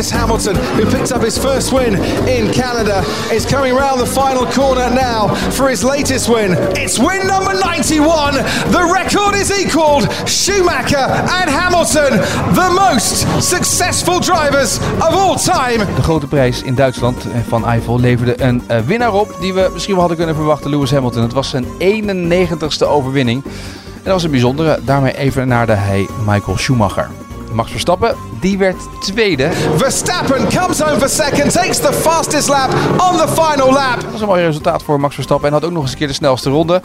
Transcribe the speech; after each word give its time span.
Lewis 0.00 0.10
Hamilton, 0.12 0.56
who 0.56 0.90
picked 0.90 1.12
up 1.12 1.22
his 1.22 1.36
first 1.36 1.74
win 1.74 1.94
in 2.26 2.50
Canada, 2.54 3.04
is 3.30 3.44
coming 3.44 3.74
round 3.74 4.00
the 4.00 4.06
final 4.06 4.46
corner 4.46 4.88
now 4.88 5.28
for 5.50 5.68
his 5.68 5.84
latest 5.84 6.26
win. 6.26 6.54
It's 6.74 6.98
win 6.98 7.26
number 7.26 7.52
91. 7.52 8.32
The 8.72 8.90
record 8.94 9.34
is 9.34 9.50
equalled. 9.50 10.08
Schumacher 10.26 11.06
and 11.38 11.50
Hamilton, 11.50 12.16
the 12.54 12.70
most 12.70 13.26
successful 13.42 14.20
drivers 14.20 14.78
of 14.78 15.12
all 15.12 15.36
time. 15.36 15.78
De 15.94 16.02
grote 16.02 16.26
prijs 16.26 16.62
in 16.62 16.74
Duitsland 16.74 17.26
van 17.48 17.66
Eiffel 17.66 18.00
leverde 18.00 18.42
een 18.42 18.62
uh, 18.70 18.78
winnaar 18.78 19.12
op 19.12 19.36
die 19.40 19.54
we 19.54 19.70
misschien 19.72 19.94
wel 19.94 20.00
hadden 20.00 20.18
kunnen 20.18 20.36
verwachten, 20.36 20.70
Lewis 20.70 20.90
Hamilton. 20.90 21.22
Het 21.22 21.32
was 21.32 21.50
zijn 21.50 21.64
91ste 21.64 22.86
overwinning. 22.86 23.44
En 23.44 24.04
dat 24.04 24.12
was 24.12 24.24
een 24.24 24.30
bijzondere. 24.30 24.80
Daarmee 24.84 25.16
evenaarde 25.16 25.72
hij 25.72 26.08
Michael 26.26 26.56
Schumacher. 26.58 27.08
Max 27.52 27.70
Verstappen, 27.70 28.14
die 28.40 28.58
werd 28.58 28.76
tweede. 29.00 29.48
Verstappen 29.76 30.48
comes 30.48 30.80
home 30.80 30.98
for 30.98 31.08
second, 31.08 31.52
takes 31.52 31.78
the 31.78 31.92
fastest 31.92 32.48
lap 32.48 32.70
on 33.10 33.16
the 33.16 33.28
final 33.28 33.72
lap. 33.72 34.00
Dat 34.00 34.10
was 34.10 34.20
een 34.20 34.26
mooi 34.26 34.44
resultaat 34.44 34.82
voor 34.82 35.00
Max 35.00 35.14
Verstappen 35.14 35.46
en 35.48 35.54
had 35.54 35.64
ook 35.64 35.70
nog 35.70 35.82
eens 35.82 35.92
een 35.92 35.98
keer 35.98 36.06
de 36.06 36.12
snelste 36.12 36.50
ronde. 36.50 36.82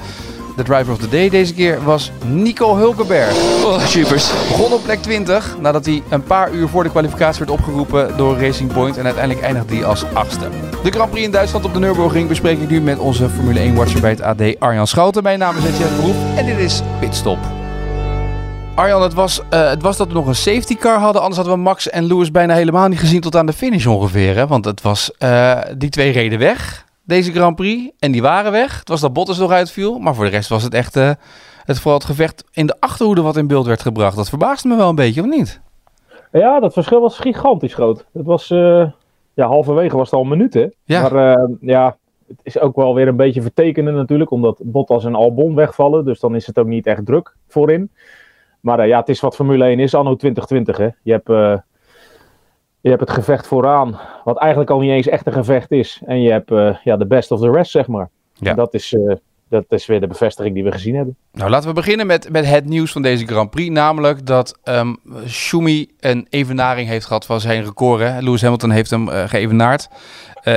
De 0.55 0.63
driver 0.63 0.93
of 0.93 0.97
the 0.97 1.09
day 1.09 1.29
deze 1.29 1.53
keer 1.53 1.83
was 1.83 2.11
Nico 2.25 2.75
Hulkenberg. 2.75 3.33
Oh, 3.63 3.85
supers. 3.85 4.29
Begon 4.47 4.73
op 4.73 4.83
plek 4.83 5.01
20 5.01 5.57
nadat 5.59 5.85
hij 5.85 6.03
een 6.09 6.23
paar 6.23 6.51
uur 6.51 6.67
voor 6.67 6.83
de 6.83 6.89
kwalificatie 6.89 7.39
werd 7.39 7.51
opgeroepen 7.51 8.17
door 8.17 8.39
Racing 8.39 8.73
Point. 8.73 8.97
En 8.97 9.05
uiteindelijk 9.05 9.45
eindigde 9.45 9.75
hij 9.75 9.85
als 9.85 10.03
achtste. 10.13 10.49
De 10.83 10.91
Grand 10.91 11.09
Prix 11.09 11.25
in 11.25 11.31
Duitsland 11.31 11.65
op 11.65 11.73
de 11.73 11.79
Nürburgring 11.79 12.27
bespreek 12.27 12.59
ik 12.59 12.69
nu 12.69 12.81
met 12.81 12.97
onze 12.97 13.29
Formule 13.29 13.71
1-watcher 13.71 14.01
bij 14.01 14.09
het 14.09 14.21
AD 14.21 14.59
Arjan 14.59 14.87
Schouten. 14.87 15.23
Mijn 15.23 15.39
naam 15.39 15.57
is 15.57 15.63
Etienne 15.63 15.95
Beroep 15.95 16.15
en 16.35 16.45
dit 16.45 16.57
is 16.57 16.81
Pitstop. 16.99 17.64
Arjan, 18.75 19.01
het 19.01 19.13
was, 19.13 19.39
uh, 19.39 19.69
het 19.69 19.81
was 19.81 19.97
dat 19.97 20.07
we 20.07 20.13
nog 20.13 20.27
een 20.27 20.35
safety 20.35 20.75
car 20.75 20.99
hadden. 20.99 21.21
Anders 21.21 21.39
hadden 21.39 21.55
we 21.55 21.61
Max 21.61 21.89
en 21.89 22.03
Lewis 22.03 22.31
bijna 22.31 22.53
helemaal 22.53 22.87
niet 22.87 22.99
gezien 22.99 23.21
tot 23.21 23.35
aan 23.35 23.45
de 23.45 23.53
finish 23.53 23.85
ongeveer. 23.85 24.35
Hè? 24.35 24.47
Want 24.47 24.65
het 24.65 24.81
was, 24.81 25.11
uh, 25.19 25.61
die 25.77 25.89
twee 25.89 26.11
reden 26.11 26.39
weg, 26.39 26.85
deze 27.03 27.31
Grand 27.31 27.55
Prix. 27.55 27.91
En 27.99 28.11
die 28.11 28.21
waren 28.21 28.51
weg. 28.51 28.79
Het 28.79 28.89
was 28.89 29.01
dat 29.01 29.13
Bottas 29.13 29.37
nog 29.37 29.51
uitviel. 29.51 29.99
Maar 29.99 30.15
voor 30.15 30.25
de 30.25 30.31
rest 30.31 30.49
was 30.49 30.63
het 30.63 30.73
echt 30.73 30.95
uh, 30.95 31.11
het, 31.63 31.79
vooral 31.79 31.99
het 31.99 32.07
gevecht 32.07 32.43
in 32.51 32.65
de 32.65 32.75
achterhoede 32.79 33.21
wat 33.21 33.37
in 33.37 33.47
beeld 33.47 33.65
werd 33.65 33.81
gebracht. 33.81 34.15
Dat 34.15 34.29
verbaasde 34.29 34.67
me 34.67 34.75
wel 34.75 34.89
een 34.89 34.95
beetje, 34.95 35.21
of 35.21 35.27
niet? 35.27 35.61
Ja, 36.31 36.59
dat 36.59 36.73
verschil 36.73 37.01
was 37.01 37.19
gigantisch 37.19 37.73
groot. 37.73 38.05
Het 38.13 38.25
was, 38.25 38.47
ja, 38.47 39.47
halverwege 39.47 39.97
was 39.97 40.05
het 40.05 40.19
al 40.19 40.21
een 40.21 40.29
minuut, 40.29 40.53
hè? 40.53 40.67
Ja. 40.83 41.09
Maar 41.09 41.47
ja, 41.61 41.97
het 42.27 42.39
is 42.43 42.59
ook 42.59 42.75
wel 42.75 42.93
weer 42.93 43.07
een 43.07 43.15
beetje 43.15 43.41
vertekenen 43.41 43.93
natuurlijk. 43.93 44.31
Omdat 44.31 44.59
Bottas 44.63 45.05
en 45.05 45.15
Albon 45.15 45.55
wegvallen. 45.55 46.05
Dus 46.05 46.19
dan 46.19 46.35
is 46.35 46.47
het 46.47 46.59
ook 46.59 46.67
niet 46.67 46.87
echt 46.87 47.05
druk 47.05 47.35
voorin. 47.47 47.89
Maar 48.65 48.79
uh, 48.79 48.87
ja, 48.87 48.99
het 48.99 49.09
is 49.09 49.19
wat 49.19 49.35
Formule 49.35 49.65
1 49.65 49.79
is, 49.79 49.93
anno 49.93 50.15
2020. 50.15 50.77
Hè. 50.77 50.89
Je, 51.03 51.11
hebt, 51.11 51.29
uh, 51.29 51.57
je 52.81 52.89
hebt 52.89 53.01
het 53.01 53.09
gevecht 53.09 53.47
vooraan, 53.47 53.99
wat 54.23 54.37
eigenlijk 54.37 54.69
al 54.69 54.79
niet 54.79 54.91
eens 54.91 55.07
echt 55.07 55.27
een 55.27 55.33
gevecht 55.33 55.71
is. 55.71 56.01
En 56.05 56.21
je 56.21 56.31
hebt 56.31 56.51
uh, 56.51 56.75
ja, 56.83 56.97
de 56.97 57.05
best 57.05 57.31
of 57.31 57.39
the 57.39 57.51
rest, 57.51 57.71
zeg 57.71 57.87
maar. 57.87 58.09
Ja. 58.33 58.49
En 58.49 58.55
dat 58.55 58.73
is, 58.73 58.95
dat 59.49 59.65
is 59.67 59.85
weer 59.85 59.99
de 59.99 60.07
bevestiging 60.07 60.53
die 60.53 60.63
we 60.63 60.71
gezien 60.71 60.95
hebben. 60.95 61.15
Nou, 61.31 61.49
laten 61.49 61.67
we 61.69 61.73
beginnen 61.75 62.07
met, 62.07 62.29
met 62.29 62.45
het 62.45 62.65
nieuws 62.65 62.91
van 62.91 63.01
deze 63.01 63.25
Grand 63.25 63.49
Prix. 63.49 63.69
Namelijk 63.69 64.25
dat 64.25 64.59
um, 64.63 64.97
Schumi 65.25 65.91
een 65.99 66.27
evenaring 66.29 66.87
heeft 66.87 67.05
gehad 67.05 67.25
van 67.25 67.39
zijn 67.39 67.63
record. 67.63 68.01
Hè. 68.01 68.19
Lewis 68.19 68.41
Hamilton 68.41 68.71
heeft 68.71 68.89
hem 68.89 69.07
geëvenaard. 69.07 69.89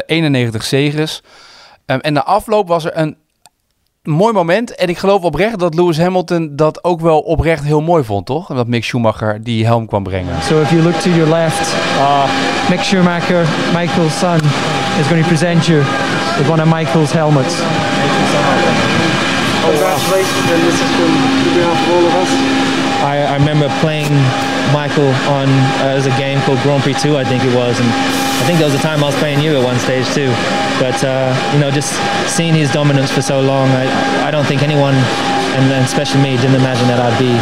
91 0.06 0.62
zegens. 0.62 1.22
Um, 1.86 1.98
en 1.98 2.12
na 2.12 2.24
afloop 2.24 2.68
was 2.68 2.84
er 2.84 2.96
een 2.96 3.16
mooi 4.08 4.32
moment. 4.32 4.74
En 4.74 4.88
ik 4.88 4.98
geloof 4.98 5.22
oprecht 5.22 5.58
dat 5.58 5.74
Lewis 5.74 5.98
Hamilton 5.98 6.48
dat 6.52 6.84
ook 6.84 7.00
wel 7.00 7.18
oprecht 7.18 7.64
heel 7.64 7.80
mooi 7.80 8.04
vond, 8.04 8.26
toch? 8.26 8.50
En 8.50 8.56
dat 8.56 8.66
Mick 8.66 8.84
Schumacher 8.84 9.42
die 9.42 9.64
helm 9.66 9.86
kwam 9.86 10.02
brengen. 10.02 10.42
So 10.42 10.60
if 10.60 10.70
you 10.70 10.82
look 10.82 10.94
to 10.94 11.10
your 11.10 11.28
left, 11.28 11.74
uh, 11.98 12.22
Mick 12.70 12.82
Schumacher, 12.82 13.46
Michael's 13.74 14.18
son, 14.18 14.40
is 15.00 15.06
going 15.06 15.22
to 15.22 15.28
present 15.28 15.66
you 15.66 15.78
with 16.38 16.48
one 16.48 16.62
of 16.62 16.68
Michael's 16.68 17.12
helmets. 17.12 17.54
Congratulations, 19.64 20.50
and 20.52 20.62
this 20.62 20.74
is 20.74 20.90
from 20.96 21.12
behalf 21.54 21.88
of 21.88 21.94
all 21.94 22.06
of 22.06 22.14
us. 22.22 22.77
I, 23.00 23.22
I 23.22 23.36
remember 23.38 23.68
playing 23.80 24.10
Michael 24.72 25.08
on 25.30 25.48
uh, 25.80 25.98
as 25.98 26.06
a 26.06 26.14
game 26.18 26.40
called 26.42 26.58
Grand 26.62 26.82
Prix 26.82 26.94
2, 26.94 27.16
I 27.16 27.24
think 27.24 27.44
it 27.44 27.54
was, 27.54 27.78
and 27.78 27.88
I 27.88 28.44
think 28.46 28.58
there 28.58 28.66
was 28.66 28.74
a 28.74 28.82
time 28.82 29.02
I 29.02 29.06
was 29.06 29.16
playing 29.16 29.40
you 29.40 29.56
at 29.56 29.64
one 29.64 29.78
stage 29.78 30.06
too. 30.10 30.30
But 30.82 30.98
uh, 31.04 31.30
you 31.54 31.60
know, 31.60 31.70
just 31.70 31.94
seeing 32.26 32.54
his 32.54 32.72
dominance 32.72 33.10
for 33.10 33.22
so 33.22 33.40
long, 33.40 33.68
I, 33.70 33.86
I 34.26 34.30
don't 34.30 34.46
think 34.46 34.62
anyone, 34.62 34.94
and, 35.54 35.64
and 35.70 35.84
especially 35.84 36.22
me, 36.22 36.36
didn't 36.36 36.56
imagine 36.56 36.88
that 36.88 37.00
I'd 37.00 37.18
be 37.18 37.34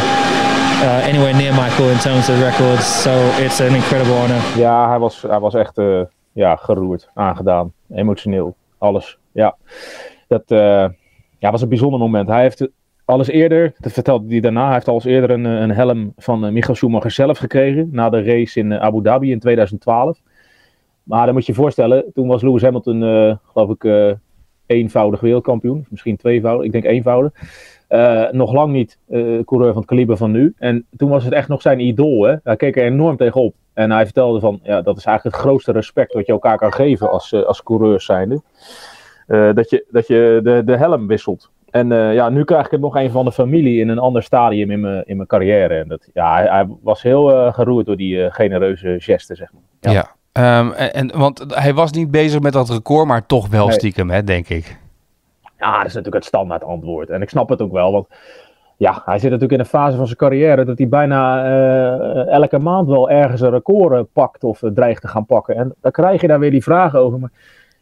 uh, 0.85 1.01
anywhere 1.09 1.33
near 1.33 1.53
Michael 1.53 1.89
in 1.89 1.99
terms 1.99 2.29
of 2.29 2.39
records. 2.39 2.85
So 2.85 3.11
it's 3.37 3.59
an 3.59 3.75
incredible 3.75 4.13
honor. 4.13 4.41
Ja, 4.57 4.89
hij 4.89 4.99
was, 4.99 5.21
hij 5.21 5.39
was 5.39 5.53
echt 5.53 5.77
uh, 5.77 6.01
ja, 6.33 6.55
geroerd, 6.55 7.09
aangedaan, 7.13 7.73
emotioneel, 7.89 8.55
alles. 8.77 9.17
Ja, 9.31 9.55
dat 10.27 10.43
ja, 11.39 11.51
was 11.51 11.61
een 11.61 11.69
bijzonder 11.69 11.99
moment. 11.99 12.27
Hij 12.27 12.41
heeft 12.41 12.67
alles 13.07 13.27
eerder, 13.27 13.73
dat 13.79 13.91
vertelde 13.91 14.27
hij 14.27 14.39
daarna, 14.39 14.65
hij 14.65 14.73
heeft 14.73 14.87
alles 14.87 15.05
eerder 15.05 15.29
een, 15.29 15.45
een 15.45 15.71
helm 15.71 16.13
van 16.17 16.45
uh, 16.45 16.51
Michael 16.51 16.75
Schumacher 16.75 17.11
zelf 17.11 17.37
gekregen. 17.37 17.89
Na 17.91 18.09
de 18.09 18.23
race 18.23 18.59
in 18.59 18.71
uh, 18.71 18.79
Abu 18.79 19.01
Dhabi 19.01 19.31
in 19.31 19.39
2012. 19.39 20.19
Maar 21.03 21.25
dan 21.25 21.33
moet 21.33 21.45
je 21.45 21.51
je 21.51 21.57
voorstellen, 21.57 22.05
toen 22.13 22.27
was 22.27 22.41
Lewis 22.41 22.61
Hamilton, 22.61 22.99
geloof 23.51 23.69
ik, 23.69 24.15
eenvoudig 24.65 25.19
wereldkampioen. 25.19 25.85
Misschien 25.89 26.17
tweevoudig, 26.17 26.65
ik 26.65 26.71
denk 26.71 26.83
eenvoudig. 26.83 27.31
nog 28.31 28.53
lang 28.53 28.71
niet 28.73 28.97
coureur 29.45 29.71
van 29.71 29.81
het 29.81 29.85
kaliber 29.85 30.17
van 30.17 30.31
nu. 30.31 30.53
En 30.57 30.85
toen 30.97 31.09
was 31.09 31.23
het 31.23 31.33
echt 31.33 31.47
nog 31.47 31.61
zijn 31.61 31.79
idool. 31.79 32.23
Hè? 32.23 32.35
Hij 32.43 32.55
keek 32.55 32.77
er 32.77 32.85
enorm 32.85 33.17
tegenop. 33.17 33.55
En 33.73 33.91
hij 33.91 34.03
vertelde 34.03 34.39
van, 34.39 34.59
ja, 34.63 34.81
dat 34.81 34.97
is 34.97 35.05
eigenlijk 35.05 35.35
het 35.35 35.45
grootste 35.45 35.71
respect 35.71 36.13
wat 36.13 36.25
je 36.25 36.31
elkaar 36.31 36.57
kan 36.57 36.73
geven 36.73 37.09
als, 37.09 37.33
als 37.33 37.63
coureurs 37.63 38.05
zijnde. 38.05 38.41
dat 39.27 39.69
je, 39.69 39.85
dat 39.91 40.07
je 40.07 40.39
de, 40.43 40.61
de 40.65 40.77
helm 40.77 41.07
wisselt. 41.07 41.51
En 41.69 41.91
uh, 41.91 42.13
ja, 42.13 42.29
nu 42.29 42.43
krijg 42.43 42.65
ik 42.65 42.71
het 42.71 42.81
nog 42.81 42.95
een 42.95 43.11
van 43.11 43.25
de 43.25 43.31
familie 43.31 43.79
in 43.79 43.89
een 43.89 43.99
ander 43.99 44.23
stadium 44.23 44.71
in 44.71 44.79
mijn, 44.79 45.03
in 45.05 45.15
mijn 45.15 45.27
carrière. 45.27 45.73
En 45.73 45.87
dat, 45.87 46.09
ja, 46.13 46.33
hij, 46.33 46.45
hij 46.45 46.67
was 46.81 47.01
heel 47.01 47.31
uh, 47.31 47.53
geroerd 47.53 47.85
door 47.85 47.97
die 47.97 48.15
uh, 48.15 48.25
genereuze 48.29 48.95
gesten, 48.99 49.35
zeg 49.35 49.51
maar. 49.53 49.61
Ja, 49.79 49.91
ja 50.33 50.59
um, 50.59 50.71
en, 50.71 50.93
en, 50.93 51.17
want 51.17 51.43
hij 51.47 51.73
was 51.73 51.91
niet 51.91 52.11
bezig 52.11 52.41
met 52.41 52.53
dat 52.53 52.69
record, 52.69 53.07
maar 53.07 53.25
toch 53.25 53.47
wel 53.47 53.65
nee. 53.67 53.75
stiekem, 53.75 54.09
hè, 54.09 54.23
denk 54.23 54.49
ik. 54.49 54.77
Ja, 55.59 55.77
dat 55.77 55.85
is 55.85 55.93
natuurlijk 55.93 56.15
het 56.15 56.25
standaard 56.25 56.63
antwoord. 56.63 57.09
En 57.09 57.21
ik 57.21 57.29
snap 57.29 57.49
het 57.49 57.61
ook 57.61 57.71
wel, 57.71 57.91
want 57.91 58.07
ja, 58.77 59.01
hij 59.05 59.19
zit 59.19 59.31
natuurlijk 59.31 59.51
in 59.51 59.59
een 59.59 59.65
fase 59.65 59.97
van 59.97 60.05
zijn 60.05 60.17
carrière 60.17 60.65
dat 60.65 60.77
hij 60.77 60.87
bijna 60.87 61.45
elke 62.25 62.59
maand 62.59 62.87
wel 62.87 63.09
ergens 63.09 63.41
een 63.41 63.49
record 63.49 64.13
pakt 64.13 64.43
of 64.43 64.61
dreigt 64.73 65.01
te 65.01 65.07
gaan 65.07 65.25
pakken. 65.25 65.55
En 65.55 65.75
dan 65.81 65.91
krijg 65.91 66.21
je 66.21 66.27
daar 66.27 66.39
weer 66.39 66.51
die 66.51 66.63
vragen 66.63 66.99
over. 66.99 67.19
Maar 67.19 67.31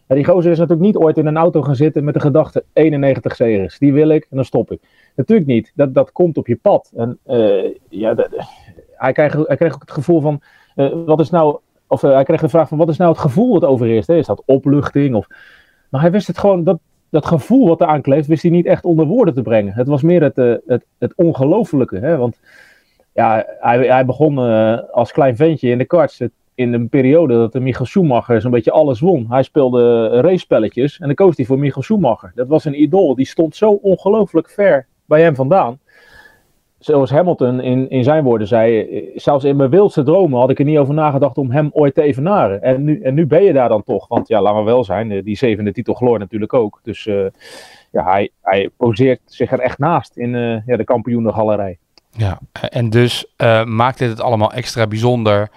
ja, 0.08 0.16
die 0.16 0.26
gozer 0.26 0.52
is 0.52 0.58
natuurlijk 0.58 0.86
niet 0.86 0.98
ooit 0.98 1.18
in 1.18 1.26
een 1.26 1.38
auto 1.38 1.62
gaan 1.62 1.76
zitten 1.76 2.04
met 2.04 2.14
de 2.14 2.20
gedachte 2.20 2.64
91 2.74 3.36
zegens. 3.36 3.78
Die 3.78 3.94
wil 3.94 4.10
ik 4.10 4.28
en 4.30 4.36
dan 4.36 4.46
stop 4.46 4.72
ik. 4.72 4.80
Natuurlijk 5.16 5.48
niet. 5.48 5.72
Dat, 5.76 5.94
dat 5.94 6.12
komt 6.12 6.38
op 6.38 6.48
je 6.48 6.56
pad. 6.56 6.92
En 6.96 7.20
uh, 7.28 7.76
ja, 7.90 8.16
hij, 8.96 9.14
kreeg, 9.14 9.34
hij 9.34 9.56
kreeg 9.56 9.74
ook 9.74 9.82
het 9.82 9.92
gevoel 9.92 10.22
van, 10.22 10.42
uh, 10.76 11.06
wat 11.06 11.20
is 11.20 11.30
nou, 11.30 11.58
of 11.88 12.04
uh, 12.04 12.12
hij 12.14 12.24
kreeg 12.24 12.42
de 12.42 12.50
vraag 12.50 12.68
van, 12.68 12.78
wat 12.78 12.90
is 12.90 12.98
nou 12.98 13.12
het 13.12 13.20
gevoel 13.20 13.54
wat 13.54 13.66
overheerst? 13.66 14.08
Hè? 14.08 14.16
Is 14.16 14.26
dat 14.26 14.44
opluchting? 14.46 15.16
Of, 15.16 15.28
maar 15.90 16.02
hij 16.02 16.12
wist 16.12 16.28
het 16.28 16.38
gewoon, 16.38 16.64
dat, 16.64 16.80
dat 17.10 17.26
gevoel 17.26 17.68
wat 17.68 17.82
eraan 17.82 18.02
kleeft, 18.02 18.28
wist 18.28 18.42
hij 18.42 18.52
niet 18.52 18.66
echt 18.66 18.86
onder 18.86 19.06
woorden 19.06 19.34
te 19.34 19.42
brengen. 19.42 19.74
Het 19.74 19.88
was 19.88 20.02
meer 20.02 20.22
het, 20.22 20.36
het, 20.66 20.86
het 20.98 21.14
ongelofelijke. 21.16 21.98
Hè? 21.98 22.18
Want 22.18 22.40
ja, 23.14 23.46
hij, 23.60 23.88
hij 23.88 24.06
begon 24.06 24.38
als 24.92 25.12
klein 25.12 25.36
ventje 25.36 25.70
in 25.70 25.78
de 25.78 25.86
karts 25.86 26.22
in 26.56 26.74
een 26.74 26.90
periode 26.90 27.34
dat 27.34 27.52
de 27.52 27.60
Michael 27.60 27.86
Schumacher 27.86 28.42
zo'n 28.42 28.52
beetje 28.52 28.72
alles 28.72 29.00
won. 29.00 29.26
Hij 29.30 29.44
speelde 29.44 30.08
racepelletjes 30.08 31.00
en 31.00 31.06
dan 31.06 31.16
koos 31.16 31.38
hij 31.38 31.46
voor 31.46 31.60
Michael 31.60 31.84
Schumacher. 31.84 32.32
Dat 32.36 32.48
was 32.48 32.66
een 32.66 32.82
idool, 32.82 33.16
die 33.16 33.26
stond 33.26 33.56
zo 33.56 33.72
ongelooflijk 33.72 34.50
ver 34.50 34.88
bij 35.06 35.22
hem 35.22 35.36
vandaan. 35.36 35.80
Zoals 36.80 37.10
Hamilton 37.10 37.62
in, 37.62 37.90
in 37.90 38.04
zijn 38.04 38.24
woorden 38.24 38.48
zei, 38.48 38.88
zelfs 39.16 39.44
in 39.44 39.56
mijn 39.56 39.70
wildste 39.70 40.04
dromen 40.04 40.40
had 40.40 40.50
ik 40.50 40.60
er 40.60 40.66
niet 40.66 40.78
over 40.78 40.94
nagedacht 40.94 41.38
om 41.38 41.52
hem 41.52 41.70
ooit 41.74 41.94
te 41.94 42.02
evenaren. 42.02 42.62
En 42.62 42.84
nu, 42.84 43.02
en 43.02 43.14
nu 43.14 43.26
ben 43.26 43.44
je 43.44 43.54
daar 43.54 43.70
dan 43.70 43.84
toch, 43.84 44.08
want 44.08 44.28
ja, 44.28 44.42
laten 44.42 44.60
we 44.60 44.66
wel 44.66 44.84
zijn, 44.84 45.24
die 45.24 45.38
zevende 45.38 45.72
titel 45.72 45.94
gloor 45.94 46.20
natuurlijk 46.20 46.54
ook. 46.54 46.80
Dus 46.84 47.06
uh, 47.06 47.26
ja, 47.92 48.04
hij, 48.04 48.30
hij 48.42 48.70
poseert 48.78 49.22
zich 49.26 49.52
er 49.52 49.60
echt 49.60 49.78
naast 49.78 50.18
in 50.18 50.34
uh, 50.34 50.66
ja, 50.66 50.78
de 50.78 50.84
kampioenengalerij. 50.84 51.78
Ja, 52.12 52.40
en 52.70 52.90
dus 52.90 53.34
uh, 53.38 53.64
maakt 53.64 53.98
dit 53.98 54.10
het 54.10 54.22
allemaal 54.22 54.52
extra 54.54 54.88
bijzonder... 54.88 55.50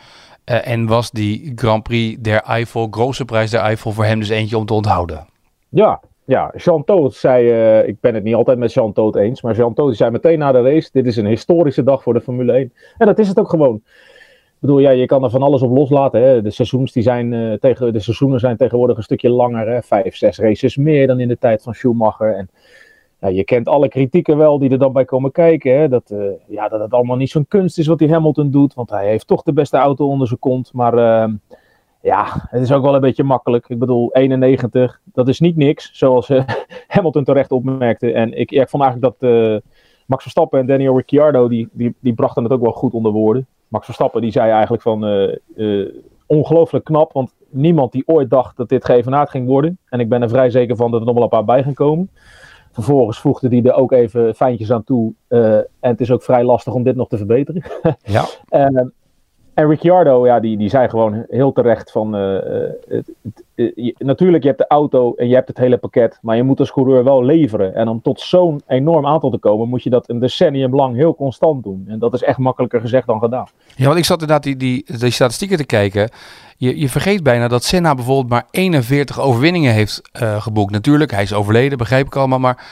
Uh, 0.50 0.68
en 0.68 0.86
was 0.86 1.10
die 1.10 1.52
Grand 1.54 1.82
Prix 1.82 2.22
der 2.22 2.42
Eiffel, 2.42 2.88
grootste 2.90 3.24
prijs 3.24 3.50
der 3.50 3.60
Eiffel, 3.60 3.92
voor 3.92 4.04
hem 4.04 4.18
dus 4.18 4.28
eentje 4.28 4.58
om 4.58 4.66
te 4.66 4.74
onthouden? 4.74 5.26
Ja, 5.68 6.00
ja. 6.24 6.52
Jean 6.56 6.84
Todt 6.84 7.14
zei, 7.14 7.44
uh, 7.44 7.88
ik 7.88 8.00
ben 8.00 8.14
het 8.14 8.24
niet 8.24 8.34
altijd 8.34 8.58
met 8.58 8.72
Jean 8.72 8.92
Todt 8.92 9.16
eens, 9.16 9.42
maar 9.42 9.54
Jean 9.54 9.74
Todt 9.74 9.96
zei 9.96 10.10
meteen 10.10 10.38
na 10.38 10.52
de 10.52 10.62
race, 10.62 10.88
dit 10.92 11.06
is 11.06 11.16
een 11.16 11.26
historische 11.26 11.82
dag 11.82 12.02
voor 12.02 12.14
de 12.14 12.20
Formule 12.20 12.52
1. 12.52 12.72
En 12.98 13.06
dat 13.06 13.18
is 13.18 13.28
het 13.28 13.38
ook 13.38 13.48
gewoon. 13.48 13.82
Ik 14.58 14.64
bedoel, 14.66 14.78
ja, 14.78 14.90
je 14.90 15.06
kan 15.06 15.24
er 15.24 15.30
van 15.30 15.42
alles 15.42 15.62
op 15.62 15.76
loslaten. 15.76 16.22
Hè. 16.22 16.42
De, 16.42 16.50
seizoens 16.50 16.92
die 16.92 17.02
zijn, 17.02 17.32
uh, 17.32 17.52
tegen, 17.52 17.92
de 17.92 18.00
seizoenen 18.00 18.40
zijn 18.40 18.56
tegenwoordig 18.56 18.96
een 18.96 19.02
stukje 19.02 19.30
langer. 19.30 19.68
Hè. 19.68 19.82
Vijf, 19.82 20.16
zes 20.16 20.38
races 20.38 20.76
meer 20.76 21.06
dan 21.06 21.20
in 21.20 21.28
de 21.28 21.38
tijd 21.38 21.62
van 21.62 21.74
Schumacher. 21.74 22.34
En 22.34 22.48
ja, 23.20 23.28
je 23.28 23.44
kent 23.44 23.68
alle 23.68 23.88
kritieken 23.88 24.36
wel 24.36 24.58
die 24.58 24.70
er 24.70 24.78
dan 24.78 24.92
bij 24.92 25.04
komen 25.04 25.32
kijken. 25.32 25.78
Hè? 25.78 25.88
Dat, 25.88 26.10
uh, 26.10 26.30
ja, 26.46 26.68
dat 26.68 26.80
het 26.80 26.92
allemaal 26.92 27.16
niet 27.16 27.30
zo'n 27.30 27.48
kunst 27.48 27.78
is 27.78 27.86
wat 27.86 27.98
die 27.98 28.12
Hamilton 28.12 28.50
doet. 28.50 28.74
Want 28.74 28.90
hij 28.90 29.08
heeft 29.08 29.26
toch 29.26 29.42
de 29.42 29.52
beste 29.52 29.76
auto 29.76 30.08
onder 30.08 30.26
zijn 30.26 30.38
kont. 30.38 30.72
Maar 30.72 30.94
uh, 30.94 31.34
ja, 32.02 32.26
het 32.50 32.62
is 32.62 32.72
ook 32.72 32.82
wel 32.82 32.94
een 32.94 33.00
beetje 33.00 33.24
makkelijk. 33.24 33.68
Ik 33.68 33.78
bedoel, 33.78 34.12
91, 34.12 35.00
dat 35.04 35.28
is 35.28 35.40
niet 35.40 35.56
niks, 35.56 35.90
zoals 35.92 36.28
uh, 36.28 36.42
Hamilton 36.86 37.24
terecht 37.24 37.52
opmerkte. 37.52 38.12
En 38.12 38.38
ik, 38.38 38.50
ik 38.50 38.68
vond 38.68 38.82
eigenlijk 38.82 39.18
dat 39.20 39.30
uh, 39.30 39.58
Max 40.06 40.22
Verstappen 40.22 40.60
en 40.60 40.66
Daniel 40.66 40.96
Ricciardo, 40.96 41.48
die, 41.48 41.68
die, 41.72 41.94
die 42.00 42.14
brachten 42.14 42.42
het 42.42 42.52
ook 42.52 42.62
wel 42.62 42.72
goed 42.72 42.92
onder 42.92 43.12
woorden. 43.12 43.46
Max 43.68 43.84
Verstappen 43.84 44.20
die 44.20 44.30
zei 44.30 44.50
eigenlijk 44.50 44.82
van, 44.82 45.02
ongelooflijk 46.26 46.84
knap, 46.84 47.12
want 47.12 47.34
niemand 47.48 47.92
die 47.92 48.02
ooit 48.06 48.30
dacht 48.30 48.56
dat 48.56 48.68
dit 48.68 48.84
geëvenaard 48.84 49.30
ging 49.30 49.46
worden. 49.46 49.78
En 49.88 50.00
ik 50.00 50.08
ben 50.08 50.22
er 50.22 50.28
vrij 50.28 50.50
zeker 50.50 50.76
van 50.76 50.90
dat 50.90 51.00
er 51.00 51.06
nog 51.06 51.14
wel 51.14 51.24
een 51.24 51.28
paar 51.28 51.44
bij 51.44 51.62
gaan 51.62 51.74
komen. 51.74 52.10
Vervolgens 52.84 53.18
voegde 53.18 53.48
hij 53.48 53.62
er 53.62 53.72
ook 53.72 53.92
even 53.92 54.34
fijntjes 54.34 54.72
aan 54.72 54.84
toe. 54.84 55.12
en 55.28 55.66
het 55.80 56.00
is 56.00 56.10
ook 56.10 56.22
vrij 56.22 56.44
lastig 56.44 56.72
om 56.72 56.82
dit 56.82 56.96
nog 56.96 57.08
te 57.08 57.16
verbeteren. 57.16 57.62
ja. 58.02 58.24
En 59.58 59.68
Ricciardo, 59.68 60.26
ja, 60.26 60.40
die, 60.40 60.56
die 60.56 60.68
zei 60.68 60.88
gewoon 60.88 61.24
heel 61.28 61.52
terecht 61.52 61.90
van... 61.90 62.16
Uh, 62.16 62.38
het, 62.88 63.10
het, 63.22 63.42
uh, 63.54 63.94
natuurlijk, 63.98 64.42
je 64.42 64.48
hebt 64.48 64.60
de 64.60 64.66
auto 64.66 65.14
en 65.14 65.28
je 65.28 65.34
hebt 65.34 65.48
het 65.48 65.58
hele 65.58 65.78
pakket, 65.78 66.18
maar 66.22 66.36
je 66.36 66.42
moet 66.42 66.60
als 66.60 66.72
coureur 66.72 67.04
wel 67.04 67.24
leveren. 67.24 67.74
En 67.74 67.88
om 67.88 68.02
tot 68.02 68.20
zo'n 68.20 68.62
enorm 68.66 69.06
aantal 69.06 69.30
te 69.30 69.38
komen, 69.38 69.68
moet 69.68 69.82
je 69.82 69.90
dat 69.90 70.08
een 70.08 70.18
decennium 70.18 70.74
lang 70.74 70.96
heel 70.96 71.14
constant 71.14 71.62
doen. 71.62 71.84
En 71.88 71.98
dat 71.98 72.14
is 72.14 72.22
echt 72.22 72.38
makkelijker 72.38 72.80
gezegd 72.80 73.06
dan 73.06 73.20
gedaan. 73.20 73.46
Ja, 73.76 73.86
want 73.86 73.98
ik 73.98 74.04
zat 74.04 74.20
inderdaad 74.20 74.42
die, 74.42 74.56
die, 74.56 74.84
die 74.98 75.10
statistieken 75.10 75.56
te 75.56 75.66
kijken. 75.66 76.10
Je, 76.56 76.78
je 76.78 76.88
vergeet 76.88 77.22
bijna 77.22 77.48
dat 77.48 77.64
Senna 77.64 77.94
bijvoorbeeld 77.94 78.28
maar 78.28 78.46
41 78.50 79.20
overwinningen 79.20 79.72
heeft 79.72 80.00
geboekt. 80.38 80.72
Natuurlijk, 80.72 81.10
hij 81.10 81.22
is 81.22 81.34
overleden, 81.34 81.78
begrijp 81.78 82.06
ik 82.06 82.16
allemaal. 82.16 82.38
Maar 82.38 82.66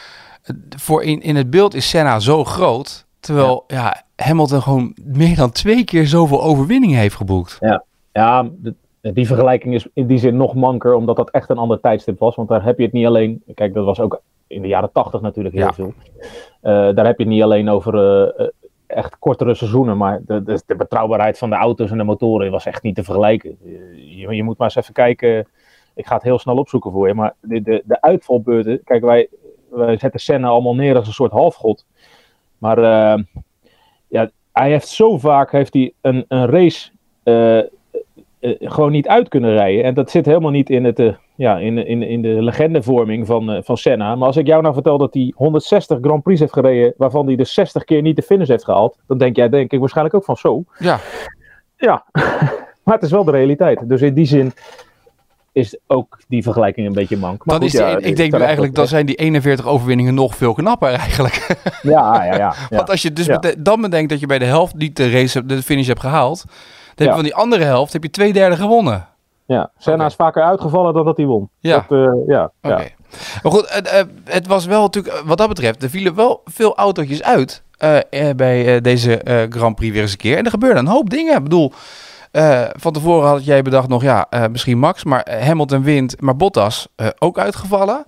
voor 0.77 1.03
in, 1.03 1.23
in 1.23 1.37
het 1.37 1.51
beeld 1.51 1.75
is 1.75 1.89
Senna 1.89 2.19
zo 2.21 2.45
groot... 2.45 3.06
Terwijl 3.21 3.65
ja. 3.67 3.77
ja. 3.77 4.25
Hamilton 4.25 4.63
gewoon 4.63 4.97
meer 5.05 5.37
dan 5.37 5.51
twee 5.51 5.85
keer 5.85 6.07
zoveel 6.07 6.43
overwinningen 6.43 6.99
heeft 6.99 7.15
geboekt. 7.15 7.57
Ja, 7.61 7.85
ja 8.13 8.51
die 9.01 9.27
vergelijking 9.27 9.75
is 9.75 9.87
in 9.93 10.07
die 10.07 10.19
zin 10.19 10.37
nog 10.37 10.55
manker, 10.55 10.95
omdat 10.95 11.17
dat 11.17 11.31
echt 11.31 11.51
een 11.51 11.59
ander 11.59 11.81
tijdstip 11.81 12.19
was. 12.19 12.35
Want 12.35 12.49
daar 12.49 12.65
heb 12.65 12.79
je 12.79 12.85
het 12.85 12.93
niet 12.93 13.07
alleen. 13.07 13.43
Kijk, 13.55 13.75
dat 13.75 13.85
was 13.85 14.01
ook 14.01 14.23
in 14.47 14.63
de 14.63 14.69
jaren 14.69 14.93
tachtig 14.93 15.21
natuurlijk 15.21 15.55
heel 15.55 15.65
ja. 15.65 15.73
veel. 15.73 15.93
Uh, 16.17 16.95
daar 16.95 17.07
heb 17.07 17.19
je 17.19 17.25
het 17.25 17.33
niet 17.33 17.43
alleen 17.43 17.69
over 17.69 17.95
uh, 18.41 18.49
echt 18.87 19.19
kortere 19.19 19.55
seizoenen, 19.55 19.97
maar 19.97 20.21
de, 20.27 20.43
de, 20.43 20.63
de, 20.67 20.77
betrouwbaarheid 20.77 21.39
van 21.39 21.51
de 21.51 21.57
auto's 21.57 21.91
en 21.91 21.99
de 21.99 22.05
motoren 22.05 22.51
was 22.51 22.67
echt 22.67 22.83
niet 22.83 22.95
te 22.95 23.05
vergelijken. 23.05 23.57
Je, 23.95 24.35
je, 24.35 24.43
moet 24.43 24.59
maar 24.59 24.67
eens 24.67 24.77
even 24.77 24.95
kijken. 24.95 25.49
Ik 25.95 26.07
ga 26.07 26.15
het 26.15 26.23
heel 26.23 26.39
snel 26.39 26.57
opzoeken 26.57 26.91
voor 26.91 27.09
je. 27.09 27.15
Maar 27.15 27.35
de, 27.41 27.63
de, 27.63 27.83
de 27.85 28.01
uitvalbeurten. 28.01 28.81
Kijk, 28.85 29.05
wij, 29.05 29.29
wij 29.71 29.99
zetten 29.99 30.21
Senna 30.21 30.49
allemaal 30.49 30.75
neer 30.75 30.97
als 30.97 31.07
een 31.07 31.13
soort 31.13 31.33
halfgod. 31.33 31.85
Maar 32.59 32.79
uh, 32.79 33.23
ja, 34.09 34.31
hij 34.53 34.71
heeft 34.71 34.89
zo 34.89 35.19
vaak 35.19 35.53
heeft 35.53 35.75
hij 35.75 35.93
een, 36.01 36.25
een 36.29 36.47
race 36.47 36.91
uh, 37.25 37.57
uh, 37.57 38.55
gewoon 38.59 38.93
niet 38.93 39.09
uit 39.09 39.29
kunnen 39.29 39.53
rijden. 39.53 39.85
En 39.85 39.95
dat 39.95 40.11
zit 40.11 40.27
helemaal 40.27 40.51
niet 40.51 40.71
in, 40.71 40.85
het, 40.85 41.15
ja, 41.35 41.59
in, 41.59 41.87
in, 41.87 42.03
in 42.03 42.23
de 42.23 42.43
legendevorming 42.43 43.27
van, 43.27 43.63
van 43.65 43.77
Senna. 43.77 44.15
Maar 44.15 44.27
als 44.27 44.37
ik 44.37 44.47
jou 44.47 44.63
nou 44.63 44.75
vertel 44.75 44.99
dat 44.99 45.15
hij 45.15 45.33
160 45.37 45.99
Grand 46.01 46.23
Prix 46.23 46.41
heeft 46.41 46.53
gereden, 46.53 46.95
waarvan 46.97 47.27
hij 47.27 47.37
dus 47.37 47.55
60 47.55 47.85
keer 47.85 48.03
niet 48.03 48.17
de 48.17 48.23
finish 48.23 48.49
heeft 48.49 48.65
gehaald, 48.65 48.99
dan 49.07 49.19
denk 49.19 49.37
jij 49.37 49.49
denk 49.49 49.73
ik 49.73 49.79
waarschijnlijk 49.79 50.17
ook 50.17 50.25
van 50.25 50.37
zo. 50.37 50.65
Ja. 50.79 50.99
Ja, 51.77 52.05
maar 52.85 52.95
het 52.95 53.03
is 53.03 53.11
wel 53.11 53.25
de 53.25 53.31
realiteit. 53.31 53.89
Dus 53.89 54.03
in 54.03 54.15
die 54.15 54.27
zin 54.27 54.53
is 55.57 55.79
ook 55.87 56.19
die 56.29 56.43
vergelijking 56.43 56.87
een 56.87 56.93
beetje 56.93 57.17
mank. 57.17 57.45
Maar 57.45 57.59
dan 57.59 57.69
goed, 57.69 57.81
is 57.81 57.87
die, 57.87 57.91
ja, 57.91 58.09
ik 58.09 58.17
denk 58.17 58.33
nu 58.33 58.41
eigenlijk, 58.41 58.75
dan 58.75 58.87
zijn 58.87 59.07
die 59.07 59.15
41 59.15 59.67
overwinningen 59.67 60.15
nog 60.15 60.37
veel 60.37 60.55
knapper 60.55 60.93
eigenlijk. 60.93 61.35
Ja, 61.83 62.25
ja, 62.25 62.37
ja. 62.37 62.37
ja. 62.71 62.77
Want 62.77 62.91
als 62.91 63.03
je 63.03 63.13
dus 63.13 63.27
ja. 63.27 63.41
dan 63.59 63.81
bedenkt 63.81 64.11
dat 64.11 64.21
je 64.21 64.27
bij 64.27 64.39
de 64.39 64.45
helft 64.45 64.75
niet 64.75 64.97
de 64.97 65.11
race, 65.11 65.47
de 65.47 65.63
finish 65.63 65.87
hebt 65.87 66.01
gehaald, 66.01 66.45
dan 66.47 66.55
heb 66.95 67.07
je 67.07 67.13
van 67.13 67.23
die 67.23 67.35
andere 67.35 67.65
helft 67.65 67.93
heb 67.93 68.03
je 68.03 68.11
twee 68.11 68.33
derde 68.33 68.57
gewonnen. 68.57 69.07
ja. 69.47 69.71
Senna 69.79 69.99
Oké. 69.99 70.07
is 70.07 70.15
vaker 70.15 70.43
uitgevallen 70.43 70.95
dan 70.95 71.05
dat 71.05 71.17
hij 71.17 71.27
won. 71.27 71.49
Ja. 71.59 71.85
Dat, 71.89 71.99
eh, 71.99 72.13
ja. 72.27 72.53
Maar 73.43 73.53
goed, 73.53 73.75
het, 73.75 73.89
eh, 73.89 74.03
het 74.25 74.47
was 74.47 74.67
wel 74.67 74.83
natuurlijk, 74.83 75.15
eh, 75.15 75.21
wat 75.27 75.39
dat 75.39 75.49
betreft, 75.49 75.83
er 75.83 75.91
vielen 75.91 76.15
wel 76.15 76.41
veel 76.45 76.77
autootjes 76.77 77.23
uit 77.23 77.63
eh, 77.77 78.31
bij 78.37 78.81
deze 78.81 79.47
Grand 79.51 79.77
Prix 79.77 79.93
weer 79.93 80.03
eens 80.03 80.13
een 80.13 80.19
keer. 80.19 80.37
En 80.37 80.45
er 80.45 80.51
gebeurden 80.51 80.79
een 80.79 80.93
hoop 80.93 81.11
dingen. 81.11 81.37
Ik 81.37 81.43
bedoel, 81.43 81.73
eh, 82.37 82.65
van 82.73 82.93
tevoren 82.93 83.29
had 83.29 83.45
jij 83.45 83.63
bedacht 83.63 83.89
nog, 83.89 84.03
ja, 84.03 84.27
eh, 84.31 84.47
misschien 84.51 84.79
Max, 84.79 85.05
maar 85.05 85.23
eh, 85.23 85.47
Hamilton 85.47 85.83
wint, 85.83 86.21
maar 86.21 86.37
Bottas 86.37 86.89
ook 87.19 87.39
uitgevallen. 87.39 88.05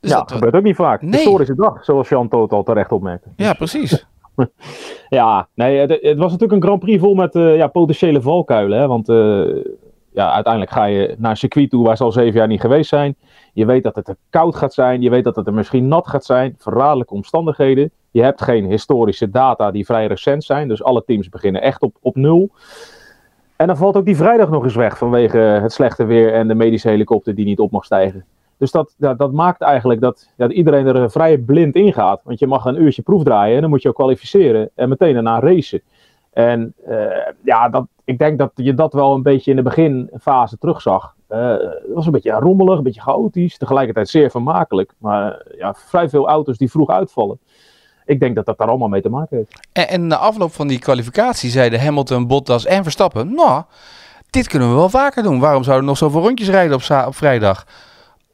Dus 0.00 0.10
ja, 0.10 0.18
dat, 0.18 0.32
gebeurt 0.32 0.54
ook 0.54 0.62
niet 0.62 0.76
vaak. 0.76 1.02
Nee. 1.02 1.12
Historische 1.12 1.54
dag, 1.54 1.84
zoals 1.84 2.08
Jan 2.08 2.28
Toot 2.28 2.52
al 2.52 2.62
terecht 2.62 2.92
opmerkte. 2.92 3.28
ja, 3.36 3.52
precies. 3.52 4.06
Ja, 5.08 5.48
nee, 5.54 5.78
het, 5.78 5.90
het 5.90 6.18
was 6.18 6.32
natuurlijk 6.32 6.52
een 6.52 6.62
Grand 6.68 6.80
Prix 6.80 7.00
vol 7.00 7.14
met 7.14 7.32
ja, 7.32 7.66
potentiële 7.66 8.22
valkuilen. 8.22 8.78
Hè? 8.78 8.86
Want 8.86 9.06
ja, 10.12 10.32
uiteindelijk 10.32 10.72
ga 10.72 10.84
je 10.84 11.14
naar 11.18 11.30
een 11.30 11.36
circuit 11.36 11.70
toe 11.70 11.84
waar 11.84 11.96
ze 11.96 12.04
al 12.04 12.12
zeven 12.12 12.38
jaar 12.38 12.46
niet 12.46 12.60
geweest 12.60 12.88
zijn. 12.88 13.16
Je 13.52 13.66
weet 13.66 13.82
dat 13.82 13.96
het 13.96 14.08
er 14.08 14.16
koud 14.30 14.56
gaat 14.56 14.74
zijn. 14.74 15.00
Je 15.02 15.10
weet 15.10 15.24
dat 15.24 15.36
het 15.36 15.46
er 15.46 15.54
misschien 15.54 15.88
nat 15.88 16.08
gaat 16.08 16.24
zijn. 16.24 16.54
Verraderlijke 16.58 17.14
omstandigheden. 17.14 17.90
Je 18.10 18.22
hebt 18.22 18.42
geen 18.42 18.66
historische 18.66 19.30
data 19.30 19.70
die 19.70 19.84
vrij 19.84 20.06
recent 20.06 20.44
zijn. 20.44 20.68
Dus 20.68 20.82
alle 20.82 21.04
teams 21.06 21.28
beginnen 21.28 21.62
echt 21.62 21.82
op, 21.82 21.96
op 22.00 22.16
nul. 22.16 22.50
En 23.56 23.66
dan 23.66 23.76
valt 23.76 23.96
ook 23.96 24.04
die 24.04 24.16
vrijdag 24.16 24.50
nog 24.50 24.64
eens 24.64 24.74
weg 24.74 24.98
vanwege 24.98 25.38
het 25.38 25.72
slechte 25.72 26.04
weer 26.04 26.32
en 26.32 26.48
de 26.48 26.54
medische 26.54 26.88
helikopter 26.88 27.34
die 27.34 27.44
niet 27.44 27.58
op 27.58 27.70
mag 27.70 27.84
stijgen. 27.84 28.24
Dus 28.58 28.70
dat, 28.70 28.94
dat, 28.98 29.32
maakt 29.32 29.60
eigenlijk 29.60 30.00
dat, 30.00 30.28
iedereen 30.48 30.86
er 30.86 31.10
vrij 31.10 31.38
blind 31.38 31.74
in 31.74 31.92
gaat. 31.92 32.20
Want 32.24 32.38
je 32.38 32.46
mag 32.46 32.64
een 32.64 32.82
uurtje 32.82 33.02
proef 33.02 33.22
draaien 33.22 33.54
en 33.54 33.60
dan 33.60 33.70
moet 33.70 33.82
je 33.82 33.88
ook 33.88 33.94
kwalificeren 33.94 34.70
en 34.74 34.88
meteen 34.88 35.14
daarna 35.14 35.40
racen. 35.40 35.80
En 36.32 36.74
eh, 36.84 36.96
ja, 37.44 37.68
dat, 37.68 37.86
ik 38.04 38.18
denk 38.18 38.38
dat 38.38 38.50
je 38.54 38.74
dat 38.74 38.92
wel 38.92 39.14
een 39.14 39.22
beetje 39.22 39.50
in 39.50 39.56
de 39.56 39.62
beginfase 39.62 40.58
terugzag. 40.58 41.14
Eh, 41.26 41.50
het 41.58 41.92
was 41.94 42.06
een 42.06 42.12
beetje 42.12 42.32
rommelig, 42.32 42.76
een 42.76 42.82
beetje 42.82 43.00
chaotisch, 43.00 43.58
tegelijkertijd 43.58 44.08
zeer 44.08 44.30
vermakelijk. 44.30 44.92
Maar 44.98 45.42
ja, 45.58 45.74
vrij 45.74 46.08
veel 46.08 46.28
auto's 46.28 46.58
die 46.58 46.70
vroeg 46.70 46.90
uitvallen. 46.90 47.38
Ik 48.06 48.20
denk 48.20 48.34
dat 48.34 48.46
dat 48.46 48.58
daar 48.58 48.68
allemaal 48.68 48.88
mee 48.88 49.02
te 49.02 49.08
maken 49.08 49.36
heeft. 49.36 49.60
En, 49.72 49.88
en 49.88 50.06
na 50.06 50.16
afloop 50.16 50.52
van 50.52 50.66
die 50.68 50.78
kwalificatie 50.78 51.50
zeiden 51.50 51.80
Hamilton, 51.80 52.26
Bottas 52.26 52.64
en 52.66 52.82
Verstappen, 52.82 53.34
nou, 53.34 53.62
dit 54.30 54.48
kunnen 54.48 54.68
we 54.68 54.74
wel 54.74 54.88
vaker 54.88 55.22
doen. 55.22 55.40
Waarom 55.40 55.62
zouden 55.62 55.84
we 55.84 55.90
nog 55.90 55.98
zoveel 55.98 56.20
rondjes 56.20 56.48
rijden 56.48 56.74
op, 56.76 57.06
op 57.06 57.14
vrijdag? 57.16 57.66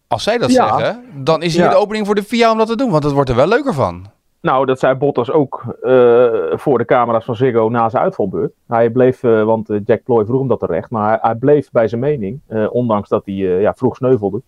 Als 0.08 0.22
zij 0.22 0.38
dat 0.38 0.52
Ja. 0.52 0.78
zeggen, 0.78 1.04
dan 1.14 1.42
is 1.42 1.54
hier 1.54 1.64
Ja. 1.64 1.70
de 1.70 1.76
opening 1.76 2.06
voor 2.06 2.14
de 2.14 2.22
VIA 2.22 2.50
om 2.52 2.58
dat 2.58 2.66
te 2.66 2.76
doen, 2.76 2.90
want 2.90 3.04
het 3.04 3.12
wordt 3.12 3.30
er 3.30 3.36
wel 3.36 3.46
leuker 3.46 3.74
van. 3.74 4.06
Nou, 4.40 4.66
dat 4.66 4.78
zei 4.78 4.94
Bottas 4.94 5.30
ook 5.30 5.62
eh, 5.82 6.28
voor 6.52 6.78
de 6.78 6.84
camera's 6.84 7.24
van 7.24 7.36
Ziggo 7.36 7.68
na 7.68 7.88
zijn 7.88 8.02
uitvalbeurt. 8.02 8.52
Hij 8.66 8.90
bleef, 8.90 9.22
eh, 9.22 9.42
want 9.44 9.70
eh, 9.70 9.80
Jack 9.84 10.02
Ploy 10.02 10.24
vroeg 10.24 10.38
hem 10.38 10.48
dat 10.48 10.58
terecht, 10.58 10.90
maar 10.90 11.08
hij, 11.08 11.18
hij 11.20 11.34
bleef 11.34 11.70
bij 11.70 11.88
zijn 11.88 12.00
mening, 12.00 12.40
ondanks 12.70 13.08
dat 13.08 13.22
hij 13.24 13.34
ja, 13.34 13.74
vroeg 13.74 13.96
sneuvelde. 13.96 14.42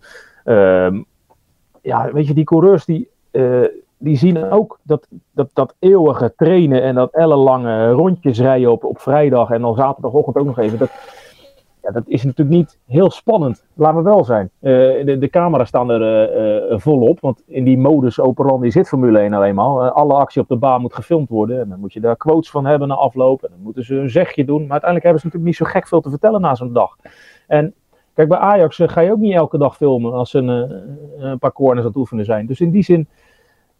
Ehm, 0.44 1.02
ja, 1.82 2.12
weet 2.12 2.26
je, 2.26 2.34
die 2.34 2.44
coureurs 2.44 2.84
die, 2.84 3.08
die 4.04 4.16
zien 4.16 4.50
ook 4.50 4.78
dat, 4.82 5.08
dat, 5.32 5.50
dat 5.52 5.74
eeuwige 5.78 6.32
trainen 6.36 6.82
en 6.82 6.94
dat 6.94 7.12
ellenlange 7.12 7.90
rondjes 7.90 8.40
rijden 8.40 8.70
op, 8.70 8.84
op 8.84 9.00
vrijdag 9.00 9.50
en 9.50 9.60
dan 9.60 9.74
zaterdagochtend 9.74 10.36
ook 10.36 10.46
nog 10.46 10.58
even. 10.58 10.78
Dat, 10.78 10.90
ja, 11.82 11.90
dat 11.90 12.02
is 12.06 12.22
natuurlijk 12.22 12.56
niet 12.56 12.78
heel 12.86 13.10
spannend. 13.10 13.64
Laten 13.74 13.96
we 13.96 14.02
wel 14.02 14.24
zijn. 14.24 14.50
Eh, 14.60 14.72
de, 15.04 15.16
de 15.18 15.28
camera's 15.28 15.68
staan 15.68 15.90
er 15.90 16.02
eh, 16.02 16.72
eh, 16.72 16.78
volop. 16.78 17.20
Want 17.20 17.42
in 17.46 17.64
die 17.64 17.78
modus 17.78 18.20
operandi 18.20 18.70
zit 18.70 18.88
Formule 18.88 19.18
1 19.18 19.30
nou 19.30 19.44
eenmaal. 19.44 19.88
Alle 19.88 20.14
actie 20.14 20.42
op 20.42 20.48
de 20.48 20.56
baan 20.56 20.80
moet 20.80 20.94
gefilmd 20.94 21.28
worden. 21.28 21.60
En 21.60 21.68
dan 21.68 21.80
moet 21.80 21.92
je 21.92 22.00
daar 22.00 22.16
quotes 22.16 22.50
van 22.50 22.66
hebben 22.66 22.88
na 22.88 22.94
afloop. 22.94 23.42
En 23.42 23.50
dan 23.50 23.62
moeten 23.62 23.84
ze 23.84 23.94
een 23.94 24.10
zegje 24.10 24.44
doen. 24.44 24.60
Maar 24.60 24.70
uiteindelijk 24.70 25.04
hebben 25.04 25.20
ze 25.20 25.26
natuurlijk 25.26 25.58
niet 25.58 25.68
zo 25.68 25.78
gek 25.78 25.88
veel 25.88 26.00
te 26.00 26.10
vertellen 26.10 26.40
na 26.40 26.54
zo'n 26.54 26.72
dag. 26.72 26.96
En 27.46 27.74
kijk, 28.14 28.28
bij 28.28 28.38
Ajax 28.38 28.80
ga 28.82 29.00
je 29.00 29.12
ook 29.12 29.18
niet 29.18 29.34
elke 29.34 29.58
dag 29.58 29.76
filmen 29.76 30.12
als 30.12 30.30
ze 30.30 30.38
een, 30.38 30.82
een 31.18 31.38
paar 31.38 31.52
corners 31.52 31.80
aan 31.80 31.86
het 31.86 31.96
oefenen 31.96 32.24
zijn. 32.24 32.46
Dus 32.46 32.60
in 32.60 32.70
die 32.70 32.82
zin 32.82 33.08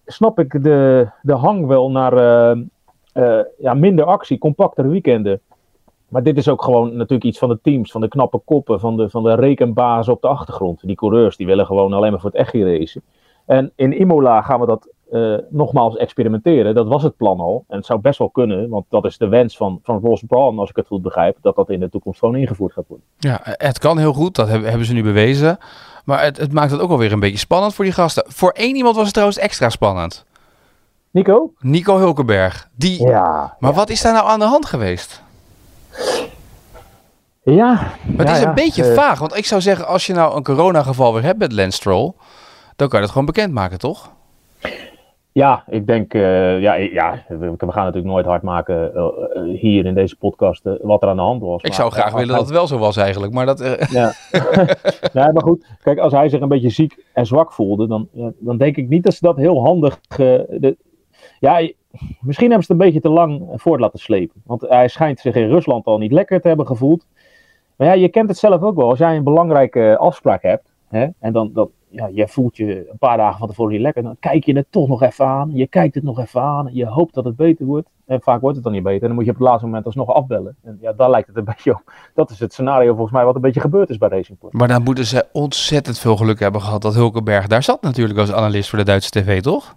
snap 0.07 0.39
ik 0.39 0.63
de, 0.63 1.09
de 1.23 1.33
hang 1.33 1.67
wel 1.67 1.91
naar 1.91 2.13
eh, 2.17 2.61
eh, 3.13 3.45
ja, 3.59 3.75
minder 3.75 4.05
actie, 4.05 4.39
compactere 4.39 4.89
weekenden. 4.89 5.41
Maar 6.09 6.23
dit 6.23 6.37
is 6.37 6.49
ook 6.49 6.63
gewoon 6.63 6.97
natuurlijk 6.97 7.25
iets 7.25 7.39
van 7.39 7.49
de 7.49 7.59
teams, 7.63 7.91
van 7.91 8.01
de 8.01 8.09
knappe 8.09 8.41
koppen, 8.45 8.81
van 8.81 8.97
de, 8.97 9.11
van 9.11 9.23
de 9.23 9.35
rekenbazen 9.35 10.13
op 10.13 10.23
de 10.23 10.29
achtergrond. 10.29 10.87
Die 10.87 10.97
coureurs 10.97 11.37
die 11.37 11.47
willen 11.47 11.67
gewoon 11.67 11.93
alleen 11.93 12.11
maar 12.11 12.21
voor 12.21 12.31
het 12.31 12.39
echt 12.39 12.55
racen. 12.55 13.03
En 13.45 13.73
in 13.77 14.01
Imola 14.01 14.43
gaan 14.43 14.61
we 14.61 14.67
dat 14.67 14.89
eh, 15.15 15.35
nogmaals 15.51 15.97
experimenteren. 15.97 16.75
Dat 16.75 16.87
was 16.87 17.03
het 17.03 17.17
plan 17.17 17.41
al. 17.41 17.65
En 17.69 17.77
het 17.77 17.87
zou 17.87 18.01
best 18.01 18.19
wel 18.19 18.29
kunnen, 18.31 18.69
want 18.69 18.85
dat 18.89 19.05
is 19.05 19.19
de 19.19 19.29
wens 19.29 19.57
van, 19.57 19.81
van 19.83 20.01
Ross 20.03 20.23
Brawn, 20.27 20.59
als 20.59 20.71
ik 20.71 20.77
het 20.77 20.87
goed 20.87 21.03
begrijp, 21.03 21.37
dat 21.41 21.57
dat 21.57 21.71
in 21.71 21.81
de 21.81 21.89
toekomst 21.89 22.19
gewoon 22.19 22.37
ingevoerd 22.37 22.73
gaat 22.73 22.85
worden. 22.89 23.07
Ja, 23.19 23.41
het 23.43 23.79
kan 23.79 23.99
heel 23.99 24.13
goed, 24.13 24.35
dat 24.35 24.49
hebben, 24.49 24.69
hebben 24.69 24.87
ze 24.87 24.93
nu 24.93 25.03
bewezen. 25.03 25.59
Maar 26.05 26.23
het, 26.23 26.37
het 26.37 26.53
maakt 26.53 26.71
het 26.71 26.81
ook 26.81 26.91
alweer 26.91 27.13
een 27.13 27.21
beetje 27.21 27.39
spannend 27.39 27.75
voor 27.75 27.85
die 27.85 27.95
gasten. 27.95 28.25
Voor 28.27 28.51
één 28.51 28.77
iemand 28.77 28.95
was 28.95 29.05
het 29.05 29.13
trouwens 29.15 29.39
extra 29.39 29.69
spannend. 29.69 30.25
Nico? 31.11 31.53
Nico 31.59 31.97
Hulkenberg. 31.97 32.69
Die, 32.77 33.03
Ja. 33.07 33.57
maar 33.59 33.73
wat 33.73 33.91
is 33.91 34.03
daar 34.03 34.13
nou 34.13 34.27
aan 34.29 34.39
de 34.39 34.45
hand 34.45 34.67
geweest? 34.67 35.23
Ja. 37.43 37.73
Maar 38.03 38.27
het 38.27 38.29
Ja, 38.29 38.35
is 38.35 38.43
een 38.43 38.55
beetje 38.55 38.85
Eh, 38.85 38.95
vaag. 38.95 39.19
Want 39.19 39.37
ik 39.37 39.45
zou 39.47 39.61
zeggen, 39.61 39.87
als 39.87 40.07
je 40.07 40.13
nou 40.13 40.37
een 40.37 40.43
coronageval 40.43 41.13
weer 41.15 41.23
hebt 41.23 41.39
met 41.39 41.53
Lance 41.53 41.77
Stroll... 41.77 42.13
dan 42.77 42.89
kan 42.89 42.99
je 42.99 43.05
het 43.05 43.11
gewoon 43.13 43.27
bekendmaken, 43.27 43.79
toch? 43.79 44.11
Ja, 45.35 45.65
ik 45.69 45.87
denk, 45.87 46.15
uh, 46.15 46.61
ja, 46.61 46.75
ja, 46.75 47.25
we, 47.29 47.55
gaan 47.59 47.85
natuurlijk 47.85 48.05
nooit 48.05 48.27
hard 48.27 48.43
maken 48.43 48.93
uh, 48.95 49.61
hier 49.61 49.87
in 49.87 49.95
deze 49.95 50.17
podcast 50.17 50.67
uh, 50.67 50.73
wat 50.83 51.03
er 51.03 51.09
aan 51.09 51.17
de 51.17 51.23
hand 51.23 51.41
was. 51.43 51.63
Ik 51.63 51.69
maar, 51.69 51.77
zou 51.77 51.91
graag 51.91 52.13
willen 52.13 52.35
dat 52.35 52.41
het 52.41 52.51
wel 52.51 52.67
zo 52.67 52.79
was 52.79 52.97
eigenlijk, 52.97 53.33
maar 53.33 53.47
dat... 53.47 53.87
Ja. 53.91 54.13
nee, 55.13 55.33
maar 55.33 55.43
goed, 55.43 55.67
kijk, 55.83 55.99
als 55.99 56.13
hij 56.13 56.29
zich 56.29 56.41
een 56.41 56.49
beetje 56.49 56.69
ziek 56.69 57.05
en 57.13 57.27
zwak 57.27 57.53
voelde, 57.53 57.87
dan, 57.87 58.09
dan 58.39 58.57
denk 58.57 58.77
ik 58.77 58.89
niet 58.89 59.03
dat 59.03 59.15
ze 59.15 59.19
dat 59.21 59.37
heel 59.37 59.63
handig... 59.63 60.01
De, 60.01 60.77
ja, 61.41 61.71
misschien 62.21 62.51
hebben 62.51 62.67
ze 62.67 62.73
het 62.73 62.81
een 62.81 62.87
beetje 62.87 63.01
te 63.01 63.09
lang 63.09 63.43
voort 63.55 63.81
laten 63.81 63.99
slepen. 63.99 64.43
Want 64.45 64.61
hij 64.61 64.89
schijnt 64.89 65.21
zich 65.21 65.35
in 65.35 65.49
Rusland 65.49 65.87
al 65.87 65.99
niet 65.99 66.13
lekker 66.13 66.41
te 66.41 66.49
hebben 66.49 66.67
gevoeld. 66.67 67.07
Maar 67.77 67.87
ja, 67.87 67.93
je 67.93 68.09
kent 68.09 68.29
het 68.29 68.39
zelf 68.39 68.63
ook 68.63 68.77
wel. 68.77 68.89
Als 68.89 68.99
jij 68.99 69.17
een 69.17 69.25
belangrijke 69.25 69.97
afspraak 69.99 70.43
hebt, 70.43 70.73
hè, 70.89 71.07
en 71.19 71.33
dan, 71.33 71.51
dan, 71.53 71.71
ja, 71.95 72.09
je 72.13 72.29
voelt 72.29 72.57
je 72.57 72.89
een 72.91 72.99
paar 72.99 73.17
dagen 73.17 73.39
van 73.39 73.49
tevoren 73.49 73.73
niet 73.73 73.81
lekker, 73.81 74.03
dan 74.03 74.17
kijk 74.21 74.45
je 74.45 74.57
het 74.57 74.67
toch 74.71 74.89
nog 74.89 75.03
even 75.03 75.27
aan. 75.27 75.51
Je 75.53 75.67
kijkt 75.67 75.95
het 75.95 76.05
nog 76.05 76.19
even 76.19 76.41
aan. 76.41 76.71
Je 76.73 76.87
hoopt 76.87 77.15
dat 77.15 77.25
het 77.25 77.37
beter 77.37 77.67
wordt. 77.67 77.89
En 78.07 78.21
vaak 78.21 78.41
wordt 78.41 78.57
het 78.57 78.65
dan 78.65 78.73
niet 78.75 78.83
beter. 78.83 79.01
En 79.01 79.07
dan 79.07 79.17
moet 79.17 79.25
je 79.25 79.31
op 79.31 79.37
het 79.37 79.47
laatste 79.47 79.67
moment 79.67 79.87
alsnog 79.87 80.09
afbellen. 80.09 80.57
En 80.63 80.79
ja, 80.81 80.93
daar 80.93 81.11
lijkt 81.11 81.29
het 81.29 81.37
een 81.37 81.45
beetje 81.55 81.71
op. 81.71 81.93
Dat 82.15 82.31
is 82.31 82.41
het 82.41 82.53
scenario 82.53 82.93
volgens 82.93 83.13
mij 83.13 83.25
wat 83.25 83.35
een 83.35 83.41
beetje 83.41 83.61
gebeurd 83.61 83.91
is 83.91 83.99
bij 83.99 84.09
Racing 84.09 84.39
Point. 84.39 84.55
Maar 84.57 84.69
dan 84.69 84.83
moeten 84.83 85.07
ze 85.07 85.27
ontzettend 85.33 85.99
veel 85.99 86.17
geluk 86.17 86.41
hebben 86.41 86.61
gehad 86.61 86.83
dat 86.83 86.95
Hulkenberg 86.95 87.47
daar 87.47 87.63
zat 87.63 87.83
natuurlijk 87.83 88.19
als 88.19 88.33
analist 88.33 88.69
voor 88.69 88.79
de 88.79 88.85
Duitse 88.85 89.11
tv, 89.11 89.41
toch? 89.41 89.77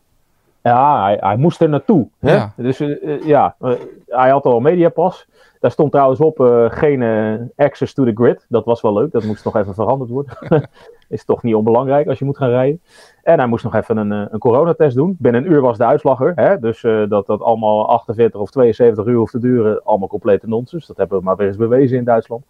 Ja, 0.61 1.03
hij, 1.03 1.17
hij 1.19 1.37
moest 1.37 1.61
er 1.61 1.69
naartoe. 1.69 2.07
Hè? 2.19 2.33
Ja. 2.33 2.53
Dus 2.55 2.81
uh, 2.81 3.25
ja, 3.25 3.55
uh, 3.61 3.71
hij 4.07 4.29
had 4.29 4.45
al 4.45 4.55
een 4.55 4.63
mediapas. 4.63 5.27
Daar 5.59 5.71
stond 5.71 5.91
trouwens 5.91 6.19
op 6.19 6.39
uh, 6.39 6.65
geen 6.69 7.03
access 7.55 7.93
to 7.93 8.03
the 8.03 8.11
grid. 8.13 8.45
Dat 8.49 8.65
was 8.65 8.81
wel 8.81 8.93
leuk. 8.93 9.11
Dat 9.11 9.23
moest 9.23 9.45
nog 9.45 9.55
even 9.55 9.73
veranderd 9.73 10.09
worden. 10.09 10.37
is 11.09 11.25
toch 11.25 11.43
niet 11.43 11.55
onbelangrijk 11.55 12.07
als 12.07 12.19
je 12.19 12.25
moet 12.25 12.37
gaan 12.37 12.49
rijden. 12.49 12.81
En 13.23 13.37
hij 13.37 13.47
moest 13.47 13.63
nog 13.63 13.75
even 13.75 13.97
een, 13.97 14.11
een 14.11 14.39
coronatest 14.39 14.95
doen. 14.95 15.15
Binnen 15.19 15.43
een 15.43 15.51
uur 15.51 15.61
was 15.61 15.77
de 15.77 15.85
uitslag 15.85 16.21
er. 16.21 16.31
Hè? 16.35 16.59
Dus 16.59 16.81
dat 17.09 17.25
dat 17.25 17.41
allemaal 17.41 17.89
48 17.89 18.39
of 18.39 18.49
72 18.49 19.05
uur 19.05 19.17
hoeft 19.17 19.31
te 19.31 19.39
duren. 19.39 19.83
Allemaal 19.83 20.07
complete 20.07 20.47
nonsens. 20.47 20.87
Dat 20.87 20.97
hebben 20.97 21.17
we 21.17 21.23
maar 21.23 21.35
weer 21.35 21.47
eens 21.47 21.57
bewezen 21.57 21.97
in 21.97 22.03
Duitsland. 22.03 22.45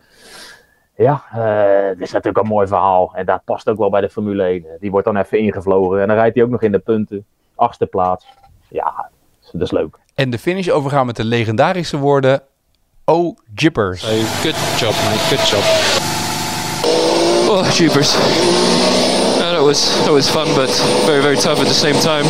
Ja, 0.96 1.22
uh, 1.36 1.90
dit 1.90 2.02
is 2.02 2.12
natuurlijk 2.12 2.44
een 2.44 2.52
mooi 2.52 2.68
verhaal. 2.68 3.12
En 3.16 3.26
dat 3.26 3.42
past 3.46 3.70
ook 3.70 3.78
wel 3.78 3.90
bij 3.90 4.02
de 4.02 4.10
Formule 4.10 4.44
1. 4.44 4.66
Die 4.80 4.92
wordt 4.92 5.06
dan 5.06 5.18
even 5.18 5.40
ingevlogen. 5.40 6.02
En 6.02 6.08
dan 6.08 6.18
rijdt 6.18 6.36
hij 6.36 6.44
ook 6.44 6.50
nog 6.50 6.62
in 6.62 6.72
de 6.72 6.80
punten 6.80 7.26
achtste 7.58 7.86
plaats. 7.86 8.26
Ja, 8.70 9.10
dat 9.52 9.62
is 9.62 9.72
leuk. 9.72 9.98
En 10.16 10.30
de 10.30 10.40
finish 10.40 10.70
overgaan 10.70 11.06
met 11.06 11.16
de 11.16 11.24
legendarische 11.24 11.98
woorden... 11.98 12.42
Oh, 13.06 13.38
jippers. 13.56 14.02
So, 14.02 14.08
good 14.42 14.56
job, 14.80 14.92
mate. 14.92 15.36
Good 15.36 15.50
job. 15.50 15.64
Oh, 17.50 17.70
jippers. 17.72 18.12
That 19.40 19.62
was 19.62 20.04
that 20.04 20.12
was 20.12 20.30
fun, 20.30 20.46
but 20.56 20.70
very 21.06 21.22
very 21.22 21.36
tough 21.36 21.60
at 21.60 21.68
the 21.68 21.74
same 21.74 22.00
time. 22.00 22.26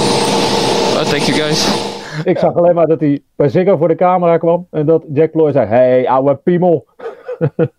Uh, 0.96 1.04
thank 1.04 1.24
you 1.24 1.34
guys. 1.34 1.68
Ik 2.24 2.38
zag 2.38 2.56
alleen 2.56 2.76
maar 2.76 2.88
dat 2.88 3.00
hij 3.00 3.22
bij 3.36 3.50
Ziggo 3.50 3.78
voor 3.78 3.88
de 3.88 3.96
camera 3.96 4.38
kwam 4.38 4.68
en 4.72 4.86
dat 4.86 5.04
Jack 5.14 5.32
Ploy 5.32 5.52
zei: 5.52 5.68
Hey, 5.68 6.08
ouwe 6.08 6.36
piemel. 6.36 6.86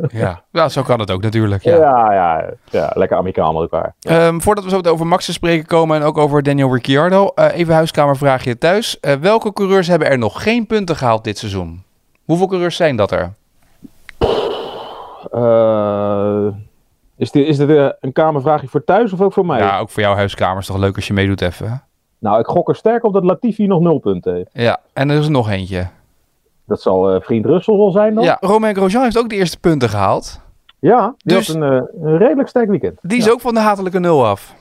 Ja. 0.08 0.42
ja, 0.52 0.68
zo 0.68 0.82
kan 0.82 1.00
het 1.00 1.10
ook 1.10 1.22
natuurlijk. 1.22 1.62
Ja, 1.62 1.76
ja, 1.76 2.12
ja, 2.12 2.50
ja 2.70 2.90
lekker 2.94 3.16
amicaal 3.16 3.52
met 3.52 3.70
elkaar. 3.70 3.94
Um, 4.26 4.42
voordat 4.42 4.64
we 4.64 4.70
zo 4.70 4.80
over 4.90 5.06
Max 5.06 5.24
te 5.24 5.32
spreken 5.32 5.66
komen 5.66 5.96
en 5.96 6.02
ook 6.02 6.18
over 6.18 6.42
Daniel 6.42 6.74
Ricciardo, 6.74 7.30
uh, 7.34 7.46
even 7.52 7.74
huiskamervraagje 7.74 8.58
thuis. 8.58 8.98
Uh, 9.00 9.12
welke 9.12 9.52
coureurs 9.52 9.86
hebben 9.86 10.08
er 10.08 10.18
nog 10.18 10.42
geen 10.42 10.66
punten 10.66 10.96
gehaald 10.96 11.24
dit 11.24 11.38
seizoen? 11.38 11.82
Hoeveel 12.24 12.46
coureurs 12.46 12.76
zijn 12.76 12.96
dat 12.96 13.10
er? 13.10 13.32
Uh, 15.34 16.46
is 17.16 17.30
dit, 17.30 17.46
is 17.46 17.56
dit 17.56 17.94
een 18.00 18.12
kamervraagje 18.12 18.68
voor 18.68 18.84
thuis 18.84 19.12
of 19.12 19.20
ook 19.20 19.32
voor 19.32 19.46
mij? 19.46 19.58
Ja, 19.58 19.78
ook 19.78 19.90
voor 19.90 20.02
jouw 20.02 20.14
huiskamer 20.14 20.58
is 20.58 20.66
toch 20.66 20.76
leuk 20.76 20.96
als 20.96 21.06
je 21.06 21.12
meedoet 21.12 21.40
even. 21.40 21.82
Nou, 22.18 22.38
ik 22.38 22.46
gok 22.46 22.68
er 22.68 22.76
sterk 22.76 23.04
op 23.04 23.12
dat 23.12 23.24
Latifi 23.24 23.66
nog 23.66 23.80
nul 23.80 23.98
punten 23.98 24.34
heeft. 24.34 24.50
Ja, 24.52 24.80
en 24.92 25.10
er 25.10 25.18
is 25.18 25.28
nog 25.28 25.50
eentje. 25.50 25.86
Dat 26.68 26.80
zal 26.80 27.14
uh, 27.14 27.20
vriend 27.20 27.46
Russell 27.46 27.76
wel 27.76 27.90
zijn 27.90 28.14
dan? 28.14 28.24
Ja, 28.24 28.36
Romain 28.40 28.74
Grosjean 28.74 29.02
heeft 29.02 29.18
ook 29.18 29.28
de 29.28 29.36
eerste 29.36 29.60
punten 29.60 29.88
gehaald. 29.88 30.40
Ja, 30.78 31.14
die 31.16 31.36
dus, 31.36 31.46
had 31.46 31.56
een, 31.56 31.72
uh, 31.72 31.82
een, 32.02 32.18
redelijk 32.18 32.48
sterk 32.48 32.68
weekend. 32.68 32.98
Die 33.02 33.18
is 33.18 33.24
ja. 33.24 33.30
ook 33.30 33.40
van 33.40 33.54
de 33.54 33.60
hatelijke 33.60 33.98
nul 33.98 34.26
af. 34.26 34.54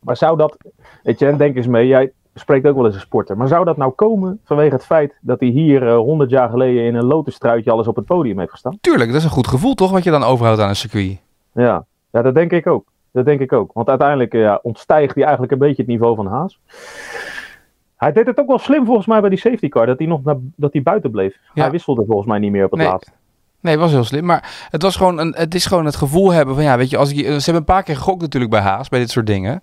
Maar 0.00 0.16
zou 0.16 0.36
dat, 0.36 0.56
weet 1.02 1.18
je, 1.18 1.36
denk 1.36 1.56
eens 1.56 1.66
mee, 1.66 1.86
jij 1.86 2.12
spreekt 2.34 2.66
ook 2.66 2.76
wel 2.76 2.86
eens 2.86 2.94
een 2.94 3.00
sporter. 3.00 3.36
Maar 3.36 3.48
zou 3.48 3.64
dat 3.64 3.76
nou 3.76 3.92
komen 3.92 4.40
vanwege 4.44 4.74
het 4.74 4.84
feit 4.84 5.14
dat 5.20 5.40
hij 5.40 5.48
hier 5.48 5.82
uh, 5.82 5.96
100 5.96 6.30
jaar 6.30 6.48
geleden 6.48 6.84
in 6.84 6.94
een 6.94 7.04
lotustruitje 7.04 7.70
alles 7.70 7.86
op 7.86 7.96
het 7.96 8.04
podium 8.04 8.38
heeft 8.38 8.50
gestaan? 8.50 8.78
Tuurlijk, 8.80 9.10
dat 9.10 9.18
is 9.18 9.24
een 9.24 9.30
goed 9.30 9.46
gevoel 9.46 9.74
toch, 9.74 9.90
wat 9.90 10.04
je 10.04 10.10
dan 10.10 10.22
overhoudt 10.22 10.60
aan 10.60 10.68
een 10.68 10.76
circuit. 10.76 11.18
Ja, 11.52 11.84
ja 12.10 12.22
dat 12.22 12.34
denk 12.34 12.52
ik 12.52 12.66
ook. 12.66 12.84
Dat 13.12 13.24
denk 13.24 13.40
ik 13.40 13.52
ook. 13.52 13.72
Want 13.72 13.88
uiteindelijk 13.88 14.32
ja, 14.32 14.58
ontstijgt 14.62 15.14
hij 15.14 15.22
eigenlijk 15.22 15.52
een 15.52 15.58
beetje 15.58 15.82
het 15.82 15.90
niveau 15.90 16.16
van 16.16 16.26
Haas. 16.26 16.60
Hij 18.04 18.12
deed 18.12 18.26
het 18.26 18.38
ook 18.38 18.46
wel 18.46 18.58
slim 18.58 18.84
volgens 18.84 19.06
mij 19.06 19.20
bij 19.20 19.30
die 19.30 19.38
safety 19.38 19.68
car, 19.68 19.86
dat 19.86 19.98
hij 19.98 20.06
nog 20.06 20.24
naar, 20.24 20.36
dat 20.56 20.72
hij 20.72 20.82
buiten 20.82 21.10
bleef. 21.10 21.36
Ja. 21.54 21.62
Hij 21.62 21.70
wisselde 21.70 22.04
volgens 22.06 22.28
mij 22.28 22.38
niet 22.38 22.50
meer 22.50 22.64
op 22.64 22.70
het 22.70 22.80
nee. 22.80 22.88
laatst. 22.88 23.12
Nee, 23.60 23.72
het 23.72 23.82
was 23.82 23.92
heel 23.92 24.04
slim. 24.04 24.24
Maar 24.24 24.66
het, 24.70 24.82
was 24.82 24.96
gewoon 24.96 25.18
een, 25.18 25.34
het 25.36 25.54
is 25.54 25.66
gewoon 25.66 25.84
het 25.84 25.96
gevoel 25.96 26.32
hebben 26.32 26.54
van 26.54 26.64
ja, 26.64 26.76
weet 26.76 26.90
je, 26.90 26.96
als 26.96 27.10
ik, 27.10 27.16
ze 27.16 27.30
hebben 27.30 27.54
een 27.54 27.64
paar 27.64 27.82
keer 27.82 27.96
gegokt 27.96 28.20
natuurlijk 28.20 28.52
bij 28.52 28.60
Haas, 28.60 28.88
bij 28.88 28.98
dit 28.98 29.10
soort 29.10 29.26
dingen. 29.26 29.62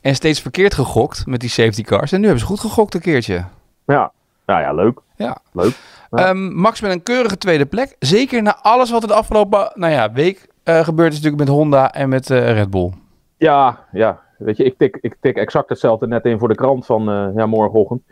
En 0.00 0.14
steeds 0.14 0.40
verkeerd 0.40 0.74
gegokt 0.74 1.26
met 1.26 1.40
die 1.40 1.48
safety 1.48 1.82
cars. 1.82 2.12
En 2.12 2.18
nu 2.18 2.24
hebben 2.24 2.42
ze 2.42 2.48
goed 2.48 2.60
gegokt 2.60 2.94
een 2.94 3.00
keertje. 3.00 3.44
Ja, 3.86 4.12
nou 4.46 4.60
ja, 4.60 4.72
leuk. 4.72 5.00
Ja. 5.16 5.38
Leuk. 5.52 5.78
Ja. 6.10 6.28
Um, 6.28 6.54
Max 6.54 6.80
met 6.80 6.90
een 6.90 7.02
keurige 7.02 7.38
tweede 7.38 7.66
plek. 7.66 7.96
Zeker 7.98 8.42
na 8.42 8.58
alles 8.62 8.90
wat 8.90 9.02
er 9.02 9.08
de 9.08 9.14
afgelopen 9.14 9.72
nou 9.74 9.92
ja, 9.92 10.12
week 10.12 10.48
uh, 10.64 10.80
gebeurd 10.80 11.12
is 11.12 11.20
natuurlijk 11.20 11.48
met 11.48 11.56
Honda 11.56 11.92
en 11.92 12.08
met 12.08 12.30
uh, 12.30 12.52
Red 12.52 12.70
Bull. 12.70 12.92
Ja, 13.36 13.78
ja. 13.92 14.20
Weet 14.40 14.56
je, 14.56 14.64
ik 14.64 14.74
tik, 14.78 14.98
ik 15.00 15.16
tik 15.20 15.36
exact 15.36 15.68
hetzelfde 15.68 16.06
net 16.06 16.24
in 16.24 16.38
voor 16.38 16.48
de 16.48 16.54
krant 16.54 16.86
van 16.86 17.10
uh, 17.10 17.26
ja, 17.34 17.46
morgenochtend. 17.46 18.02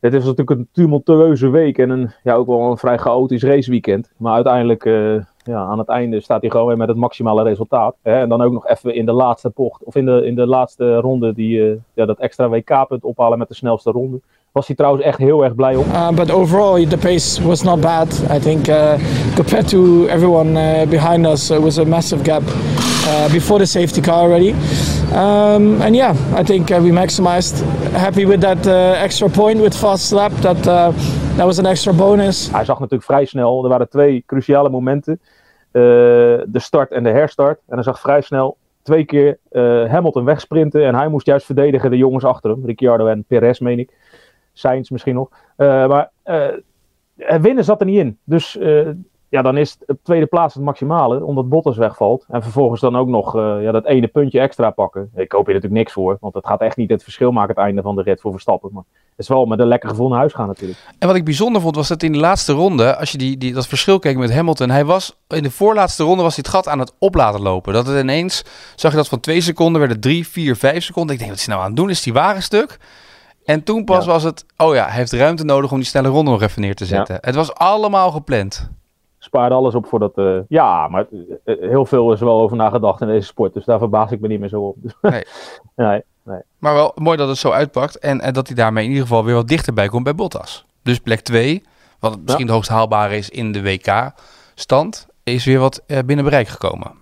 Het 0.00 0.14
is 0.14 0.24
natuurlijk 0.24 0.50
een 0.50 0.68
tumultueuze 0.72 1.48
week 1.48 1.78
en 1.78 1.90
een, 1.90 2.10
ja, 2.22 2.34
ook 2.34 2.46
wel 2.46 2.70
een 2.70 2.78
vrij 2.78 2.98
chaotisch 2.98 3.42
raceweekend. 3.42 4.10
Maar 4.16 4.34
uiteindelijk, 4.34 4.84
uh, 4.84 5.14
ja, 5.42 5.64
aan 5.64 5.78
het 5.78 5.88
einde 5.88 6.20
staat 6.20 6.40
hij 6.40 6.50
gewoon 6.50 6.66
weer 6.66 6.76
met 6.76 6.88
het 6.88 6.96
maximale 6.96 7.42
resultaat. 7.42 7.96
Hè? 8.02 8.20
En 8.20 8.28
dan 8.28 8.42
ook 8.42 8.52
nog 8.52 8.66
even 8.66 8.94
in 8.94 9.06
de 9.06 9.12
laatste 9.12 9.52
bocht, 9.54 9.84
of 9.84 9.94
in 9.94 10.04
de, 10.04 10.26
in 10.26 10.34
de 10.34 10.46
laatste 10.46 10.96
ronde, 10.96 11.32
die, 11.34 11.58
uh, 11.58 11.76
ja, 11.94 12.04
dat 12.04 12.18
extra 12.18 12.48
WK-punt 12.48 13.04
ophalen 13.04 13.38
met 13.38 13.48
de 13.48 13.54
snelste 13.54 13.90
ronde. 13.90 14.20
Was 14.52 14.66
hij 14.66 14.76
trouwens 14.76 15.04
echt 15.04 15.18
heel 15.18 15.44
erg 15.44 15.54
blij 15.54 15.76
om. 15.76 15.86
Uh, 15.86 16.10
but 16.10 16.32
overall, 16.32 16.86
the 16.86 16.98
pace 16.98 17.46
was 17.46 17.62
not 17.62 17.80
bad. 17.80 18.24
I 18.36 18.38
think 18.38 18.66
uh, 18.68 18.92
compared 19.34 19.68
to 19.68 20.06
everyone 20.06 20.50
uh, 20.50 20.88
behind 20.88 21.26
us, 21.26 21.50
it 21.50 21.60
was 21.60 21.78
a 21.78 21.84
massive 21.84 22.24
gap 22.24 22.42
uh, 22.42 23.32
before 23.32 23.58
the 23.58 23.66
safety 23.66 24.00
car 24.00 24.22
already. 24.22 24.54
Um, 25.12 25.80
and 25.80 25.94
yeah, 25.94 26.14
I 26.34 26.42
think 26.44 26.70
uh, 26.70 26.80
we 26.82 26.90
maximized. 26.90 27.64
Happy 27.92 28.26
with 28.26 28.40
that 28.40 28.66
uh, 28.66 29.02
extra 29.02 29.28
point 29.28 29.60
with 29.60 29.74
fast 29.74 30.12
lap. 30.12 30.32
That 30.40 30.66
uh, 30.66 30.92
was 31.36 31.58
an 31.58 31.66
extra 31.66 31.92
bonus. 31.92 32.50
Hij 32.50 32.64
zag 32.64 32.78
natuurlijk 32.78 33.04
vrij 33.04 33.24
snel. 33.24 33.62
Er 33.62 33.68
waren 33.68 33.88
twee 33.88 34.22
cruciale 34.26 34.68
momenten: 34.68 35.20
uh, 35.22 35.82
de 36.46 36.58
start 36.58 36.90
en 36.90 37.02
de 37.02 37.10
herstart. 37.10 37.60
En 37.66 37.74
hij 37.74 37.82
zag 37.82 38.00
vrij 38.00 38.20
snel 38.20 38.56
twee 38.82 39.04
keer 39.04 39.38
uh, 39.52 39.90
Hamilton 39.90 40.24
wegsprinten. 40.24 40.84
En 40.84 40.94
hij 40.94 41.08
moest 41.08 41.26
juist 41.26 41.46
verdedigen 41.46 41.90
de 41.90 41.96
jongens 41.96 42.24
achter 42.24 42.50
hem, 42.50 42.66
Ricciardo 42.66 43.06
en 43.06 43.24
Perez, 43.24 43.58
meen 43.58 43.78
ik. 43.78 43.90
Sainz 44.52 44.90
misschien 44.90 45.14
nog. 45.14 45.28
Uh, 45.56 45.88
maar 45.88 46.10
winnen 47.40 47.64
zat 47.64 47.80
er 47.80 47.86
niet 47.86 47.98
in. 47.98 48.18
Dus 48.24 48.58
ja, 49.28 49.42
dan 49.42 49.56
is 49.56 49.76
het 49.86 49.98
tweede 50.02 50.26
plaats 50.26 50.54
het 50.54 50.62
maximale, 50.62 51.24
omdat 51.24 51.48
Bottas 51.48 51.76
wegvalt. 51.76 52.24
En 52.28 52.42
vervolgens 52.42 52.80
dan 52.80 52.96
ook 52.96 53.08
nog 53.08 53.36
uh, 53.36 53.62
ja, 53.62 53.72
dat 53.72 53.84
ene 53.84 54.06
puntje 54.06 54.40
extra 54.40 54.70
pakken. 54.70 55.10
Ik 55.14 55.32
hoop 55.32 55.44
hier 55.44 55.54
natuurlijk 55.54 55.80
niks 55.80 55.92
voor, 55.92 56.16
want 56.20 56.34
dat 56.34 56.46
gaat 56.46 56.60
echt 56.60 56.76
niet 56.76 56.90
het 56.90 57.02
verschil 57.02 57.32
maken 57.32 57.54
het 57.54 57.64
einde 57.64 57.82
van 57.82 57.96
de 57.96 58.02
rit 58.02 58.20
voor 58.20 58.30
Verstappen. 58.30 58.70
Maar 58.72 58.82
het 58.92 59.18
is 59.18 59.28
wel 59.28 59.46
met 59.46 59.58
een 59.58 59.66
lekker 59.66 59.88
gevoel 59.88 60.08
naar 60.08 60.18
huis 60.18 60.32
gaan 60.32 60.46
natuurlijk. 60.46 60.78
En 60.98 61.06
wat 61.06 61.16
ik 61.16 61.24
bijzonder 61.24 61.62
vond, 61.62 61.76
was 61.76 61.88
dat 61.88 62.02
in 62.02 62.12
de 62.12 62.18
laatste 62.18 62.52
ronde, 62.52 62.96
als 62.96 63.12
je 63.12 63.18
die, 63.18 63.38
die, 63.38 63.52
dat 63.52 63.66
verschil 63.66 63.98
keek 63.98 64.16
met 64.16 64.34
Hamilton, 64.34 64.70
hij 64.70 64.84
was 64.84 65.18
in 65.28 65.42
de 65.42 65.50
voorlaatste 65.50 66.02
ronde 66.02 66.22
was 66.22 66.34
hij 66.34 66.44
het 66.46 66.54
gat 66.54 66.68
aan 66.68 66.78
het 66.78 66.92
op 66.98 67.14
laten 67.14 67.40
lopen. 67.40 67.72
Dat 67.72 67.86
het 67.86 68.02
ineens, 68.02 68.44
zag 68.76 68.90
je 68.90 68.96
dat 68.96 69.08
van 69.08 69.20
twee 69.20 69.40
seconden 69.40 69.80
werden 69.80 70.00
drie, 70.00 70.28
vier, 70.28 70.56
vijf 70.56 70.84
seconden. 70.84 71.12
Ik 71.12 71.18
denk, 71.18 71.30
wat 71.30 71.40
is 71.40 71.46
hij 71.46 71.54
nou 71.54 71.66
aan 71.66 71.72
het 71.72 71.80
doen? 71.80 71.90
Is 71.90 72.02
die 72.02 72.12
ware 72.12 72.40
stuk? 72.40 72.78
En 73.44 73.62
toen 73.62 73.84
pas 73.84 74.04
ja. 74.04 74.10
was 74.10 74.22
het, 74.22 74.46
oh 74.56 74.74
ja, 74.74 74.84
hij 74.84 74.96
heeft 74.96 75.12
ruimte 75.12 75.44
nodig 75.44 75.72
om 75.72 75.78
die 75.78 75.86
snelle 75.86 76.08
ronde 76.08 76.30
nog 76.30 76.42
even 76.42 76.60
neer 76.60 76.74
te 76.74 76.86
zetten. 76.86 77.14
Ja. 77.14 77.20
Het 77.20 77.34
was 77.34 77.54
allemaal 77.54 78.10
gepland 78.10 78.70
spaarde 79.18 79.54
alles 79.54 79.74
op 79.74 79.86
voor 79.86 79.98
dat. 79.98 80.18
Uh, 80.18 80.38
ja, 80.48 80.88
maar 80.88 81.06
uh, 81.10 81.24
heel 81.44 81.84
veel 81.84 82.12
is 82.12 82.20
er 82.20 82.26
wel 82.26 82.40
over 82.40 82.56
nagedacht 82.56 83.00
in 83.00 83.06
deze 83.06 83.26
sport. 83.26 83.54
Dus 83.54 83.64
daar 83.64 83.78
verbaas 83.78 84.10
ik 84.10 84.20
me 84.20 84.28
niet 84.28 84.40
meer 84.40 84.48
zo 84.48 84.62
op. 84.62 84.76
Nee. 85.00 85.24
nee, 85.76 86.02
nee. 86.22 86.40
Maar 86.58 86.74
wel 86.74 86.92
mooi 86.94 87.16
dat 87.16 87.28
het 87.28 87.38
zo 87.38 87.50
uitpakt. 87.50 87.98
En, 87.98 88.20
en 88.20 88.32
dat 88.32 88.46
hij 88.46 88.56
daarmee 88.56 88.84
in 88.84 88.90
ieder 88.90 89.06
geval 89.06 89.24
weer 89.24 89.34
wat 89.34 89.48
dichterbij 89.48 89.88
komt 89.88 90.04
bij 90.04 90.14
Bottas. 90.14 90.66
Dus 90.82 90.98
plek 90.98 91.20
2, 91.20 91.62
wat 92.00 92.10
misschien 92.10 92.36
ja. 92.38 92.44
het 92.44 92.54
hoogst 92.54 92.70
haalbare 92.70 93.16
is 93.16 93.30
in 93.30 93.52
de 93.52 93.62
WK-stand, 93.62 95.06
is 95.22 95.44
weer 95.44 95.58
wat 95.58 95.82
uh, 95.86 95.98
binnen 96.06 96.24
bereik 96.24 96.48
gekomen. 96.48 96.92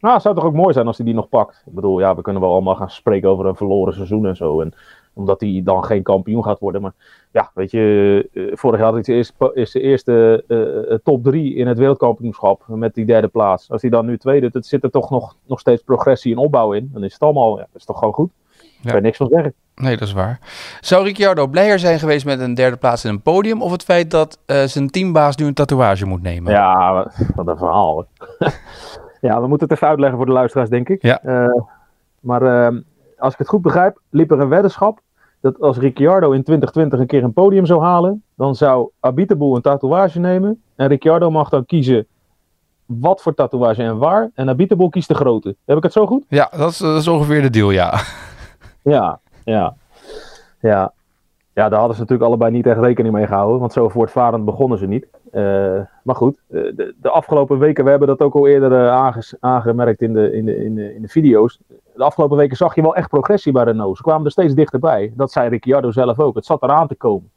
Nou, 0.00 0.14
het 0.14 0.22
zou 0.22 0.34
toch 0.34 0.44
ook 0.44 0.54
mooi 0.54 0.72
zijn 0.72 0.86
als 0.86 0.96
hij 0.96 1.06
die 1.06 1.14
nog 1.14 1.28
pakt. 1.28 1.62
Ik 1.66 1.74
bedoel, 1.74 2.00
ja, 2.00 2.14
we 2.14 2.22
kunnen 2.22 2.42
wel 2.42 2.52
allemaal 2.52 2.74
gaan 2.74 2.90
spreken 2.90 3.28
over 3.28 3.46
een 3.46 3.56
verloren 3.56 3.94
seizoen 3.94 4.26
en 4.26 4.36
zo. 4.36 4.60
En 4.60 4.74
omdat 5.16 5.40
hij 5.40 5.60
dan 5.64 5.84
geen 5.84 6.02
kampioen 6.02 6.44
gaat 6.44 6.58
worden. 6.58 6.80
Maar 6.80 6.92
ja, 7.32 7.50
weet 7.54 7.70
je, 7.70 8.28
uh, 8.32 8.56
vorig 8.56 8.80
jaar 8.80 8.92
de 8.92 9.12
eerste, 9.12 9.50
is 9.54 9.70
de 9.70 9.80
eerste 9.80 10.44
uh, 10.48 10.98
top 11.04 11.24
3 11.24 11.54
in 11.54 11.66
het 11.66 11.78
wereldkampioenschap 11.78 12.64
met 12.68 12.94
die 12.94 13.04
derde 13.04 13.28
plaats. 13.28 13.70
Als 13.70 13.82
hij 13.82 13.90
dan 13.90 14.06
nu 14.06 14.18
tweede, 14.18 14.48
het 14.52 14.66
zit 14.66 14.82
er 14.82 14.90
toch 14.90 15.10
nog, 15.10 15.36
nog 15.46 15.60
steeds 15.60 15.82
progressie 15.82 16.32
en 16.32 16.38
opbouw 16.38 16.72
in. 16.72 16.90
Dan 16.92 17.04
is 17.04 17.12
het 17.12 17.22
allemaal, 17.22 17.58
ja, 17.58 17.66
dat 17.72 17.80
is 17.80 17.84
toch 17.84 17.98
gewoon 17.98 18.14
goed. 18.14 18.30
Ja. 18.80 18.90
Kan 18.90 18.94
je 18.94 19.00
niks 19.00 19.16
van 19.16 19.28
zeggen. 19.28 19.54
Nee, 19.74 19.96
dat 19.96 20.08
is 20.08 20.14
waar. 20.14 20.38
Zou 20.80 21.04
Ricciardo 21.04 21.46
blijer 21.46 21.78
zijn 21.78 21.98
geweest 21.98 22.24
met 22.24 22.40
een 22.40 22.54
derde 22.54 22.76
plaats 22.76 23.04
in 23.04 23.10
een 23.10 23.22
podium... 23.22 23.62
of 23.62 23.70
het 23.70 23.82
feit 23.82 24.10
dat 24.10 24.38
uh, 24.46 24.62
zijn 24.62 24.90
teambaas 24.90 25.36
nu 25.36 25.46
een 25.46 25.54
tatoeage 25.54 26.06
moet 26.06 26.22
nemen? 26.22 26.52
Ja, 26.52 27.10
wat 27.34 27.46
een 27.46 27.56
verhaal. 27.56 28.06
ja, 29.20 29.40
we 29.40 29.46
moeten 29.46 29.68
het 29.68 29.76
even 29.76 29.88
uitleggen 29.88 30.16
voor 30.16 30.26
de 30.26 30.32
luisteraars, 30.32 30.68
denk 30.70 30.88
ik. 30.88 31.02
Ja. 31.02 31.20
Uh, 31.24 31.62
maar 32.20 32.42
uh, 32.42 32.80
als 33.18 33.32
ik 33.32 33.38
het 33.38 33.48
goed 33.48 33.62
begrijp, 33.62 34.00
liep 34.10 34.30
er 34.30 34.40
een 34.40 34.48
weddenschap... 34.48 35.00
dat 35.40 35.60
als 35.60 35.78
Ricciardo 35.78 36.30
in 36.30 36.42
2020 36.42 36.98
een 36.98 37.06
keer 37.06 37.24
een 37.24 37.32
podium 37.32 37.66
zou 37.66 37.82
halen... 37.82 38.22
dan 38.34 38.54
zou 38.54 38.90
Abiteboul 39.00 39.56
een 39.56 39.62
tatoeage 39.62 40.20
nemen... 40.20 40.62
en 40.76 40.88
Ricciardo 40.88 41.30
mag 41.30 41.48
dan 41.48 41.66
kiezen 41.66 42.06
wat 42.86 43.22
voor 43.22 43.34
tatoeage 43.34 43.82
en 43.82 43.98
waar. 43.98 44.30
En 44.34 44.48
Abiteboul 44.48 44.88
kiest 44.88 45.08
de 45.08 45.14
grote. 45.14 45.56
Heb 45.64 45.76
ik 45.76 45.82
het 45.82 45.92
zo 45.92 46.06
goed? 46.06 46.24
Ja, 46.28 46.50
dat 46.56 46.70
is, 46.70 46.78
dat 46.78 46.96
is 46.96 47.08
ongeveer 47.08 47.42
de 47.42 47.50
deal, 47.50 47.70
ja. 47.70 48.00
Ja, 48.82 49.20
ja. 49.44 49.76
Ja. 50.60 50.92
Ja, 51.52 51.68
daar 51.68 51.78
hadden 51.78 51.96
ze 51.96 52.02
natuurlijk 52.02 52.28
allebei 52.28 52.52
niet 52.52 52.66
echt 52.66 52.80
rekening 52.80 53.14
mee 53.14 53.26
gehouden. 53.26 53.60
Want 53.60 53.72
zo 53.72 53.88
voortvarend 53.88 54.44
begonnen 54.44 54.78
ze 54.78 54.86
niet. 54.86 55.06
Uh, 55.32 55.80
maar 56.02 56.14
goed, 56.14 56.38
de, 56.48 56.94
de, 57.00 57.10
afgelopen 57.10 57.58
weken, 57.58 57.84
we 57.84 57.90
hebben 57.90 58.08
dat 58.08 58.20
ook 58.20 58.34
al 58.34 58.46
eerder 58.46 58.70
uh, 58.72 58.90
aanges, 58.90 59.34
aangemerkt 59.40 60.00
in 60.00 60.12
de, 60.12 60.32
in, 60.32 60.44
de, 60.44 60.64
in, 60.64 60.74
de, 60.74 60.94
in 60.94 61.02
de 61.02 61.08
video's. 61.08 61.60
De 61.96 62.04
afgelopen 62.04 62.36
weken 62.36 62.56
zag 62.56 62.74
je 62.74 62.82
wel 62.82 62.96
echt 62.96 63.08
progressie 63.08 63.52
bij 63.52 63.64
Renault. 63.64 63.96
Ze 63.96 64.02
kwamen 64.02 64.24
er 64.24 64.30
steeds 64.30 64.54
dichterbij. 64.54 65.12
Dat 65.16 65.32
zei 65.32 65.48
Ricciardo 65.48 65.90
zelf 65.90 66.18
ook. 66.18 66.34
Het 66.34 66.46
zat 66.46 66.62
eraan 66.62 66.88
te 66.88 66.94
komen. 66.94 67.30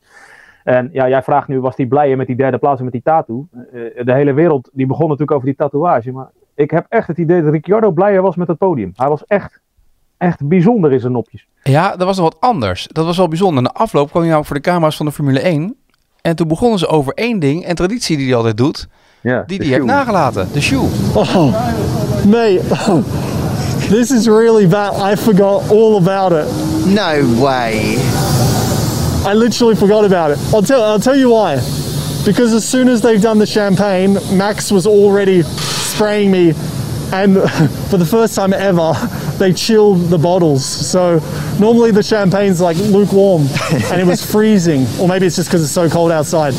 En 0.63 0.89
ja, 0.91 1.07
jij 1.09 1.23
vraagt 1.23 1.47
nu, 1.47 1.61
was 1.61 1.75
hij 1.75 1.85
blij 1.85 2.15
met 2.15 2.27
die 2.27 2.35
derde 2.35 2.57
plaats 2.57 2.77
en 2.77 2.83
met 2.83 2.93
die 2.93 3.01
tattoo? 3.01 3.47
Uh, 3.51 4.05
de 4.05 4.13
hele 4.13 4.33
wereld 4.33 4.69
die 4.73 4.85
begon 4.85 5.03
natuurlijk 5.03 5.31
over 5.31 5.45
die 5.45 5.55
tatoeage. 5.55 6.11
Maar 6.11 6.29
ik 6.55 6.71
heb 6.71 6.85
echt 6.89 7.07
het 7.07 7.17
idee 7.17 7.41
dat 7.41 7.51
Ricciardo 7.51 7.91
blijer 7.91 8.21
was 8.21 8.35
met 8.35 8.47
het 8.47 8.57
podium. 8.57 8.91
Hij 8.95 9.07
was 9.07 9.25
echt, 9.25 9.59
echt 10.17 10.47
bijzonder 10.47 10.91
in 10.91 10.99
zijn 10.99 11.11
nopjes. 11.11 11.47
Ja, 11.63 11.95
dat 11.95 12.07
was 12.07 12.17
nog 12.17 12.25
wat 12.33 12.41
anders. 12.41 12.87
Dat 12.87 13.05
was 13.05 13.17
wel 13.17 13.27
bijzonder. 13.27 13.63
Na 13.63 13.69
afloop 13.73 14.09
kwam 14.09 14.21
hij 14.21 14.31
namelijk 14.31 14.47
voor 14.47 14.55
de 14.55 14.69
camera's 14.69 14.97
van 14.97 15.05
de 15.05 15.11
Formule 15.11 15.39
1. 15.39 15.75
En 16.21 16.35
toen 16.35 16.47
begonnen 16.47 16.79
ze 16.79 16.87
over 16.87 17.13
één 17.13 17.39
ding, 17.39 17.65
en 17.65 17.75
traditie 17.75 18.17
die 18.17 18.25
hij 18.27 18.35
altijd 18.35 18.57
doet, 18.57 18.87
ja, 19.21 19.43
die 19.45 19.57
hij 19.57 19.67
heeft 19.67 19.85
nagelaten. 19.85 20.47
De 20.53 20.61
shoe. 20.61 20.87
Oh, 21.15 21.35
mate. 22.25 23.28
This 23.89 24.11
is 24.11 24.29
really 24.29 24.67
bad. 24.67 24.93
I 24.93 25.15
forgot 25.15 25.71
all 25.71 25.97
about 25.97 26.31
it. 26.31 26.45
No 26.85 27.21
way. 27.43 27.95
I 29.25 29.33
literally 29.33 29.73
forgot 29.75 30.05
about 30.05 30.29
it. 30.29 30.37
I'll 30.53 30.61
tell, 30.61 30.83
I'll 30.83 30.99
tell 30.99 31.15
you 31.15 31.31
why. 31.31 31.55
Because 32.23 32.53
as 32.53 32.67
soon 32.69 32.87
as 32.87 33.01
they've 33.01 33.19
done 33.19 33.39
the 33.39 33.47
champagne, 33.47 34.13
Max 34.31 34.71
was 34.71 34.85
already 34.85 35.41
spraying 35.41 36.29
me. 36.29 36.53
And 37.11 37.41
for 37.89 37.97
the 37.97 38.05
first 38.05 38.35
time 38.35 38.53
ever, 38.53 38.93
they 39.39 39.53
chilled 39.53 40.09
the 40.09 40.19
bottles. 40.19 40.63
So 40.63 41.17
normally 41.59 41.89
the 41.89 42.03
champagne's 42.03 42.61
like 42.61 42.77
lukewarm 42.77 43.47
and 43.71 43.99
it 43.99 44.05
was 44.05 44.23
freezing. 44.23 44.85
Or 44.99 45.07
maybe 45.07 45.25
it's 45.25 45.35
just 45.37 45.49
because 45.49 45.63
it's 45.63 45.71
so 45.71 45.89
cold 45.89 46.11
outside. 46.11 46.53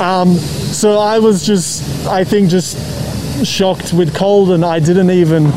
Um, 0.00 0.36
so 0.36 1.00
I 1.00 1.18
was 1.18 1.44
just, 1.44 2.06
I 2.06 2.22
think, 2.22 2.50
just 2.50 2.78
shocked 3.44 3.92
with 3.92 4.14
cold 4.14 4.52
and 4.52 4.64
I 4.64 4.78
didn't 4.78 5.10
even. 5.10 5.50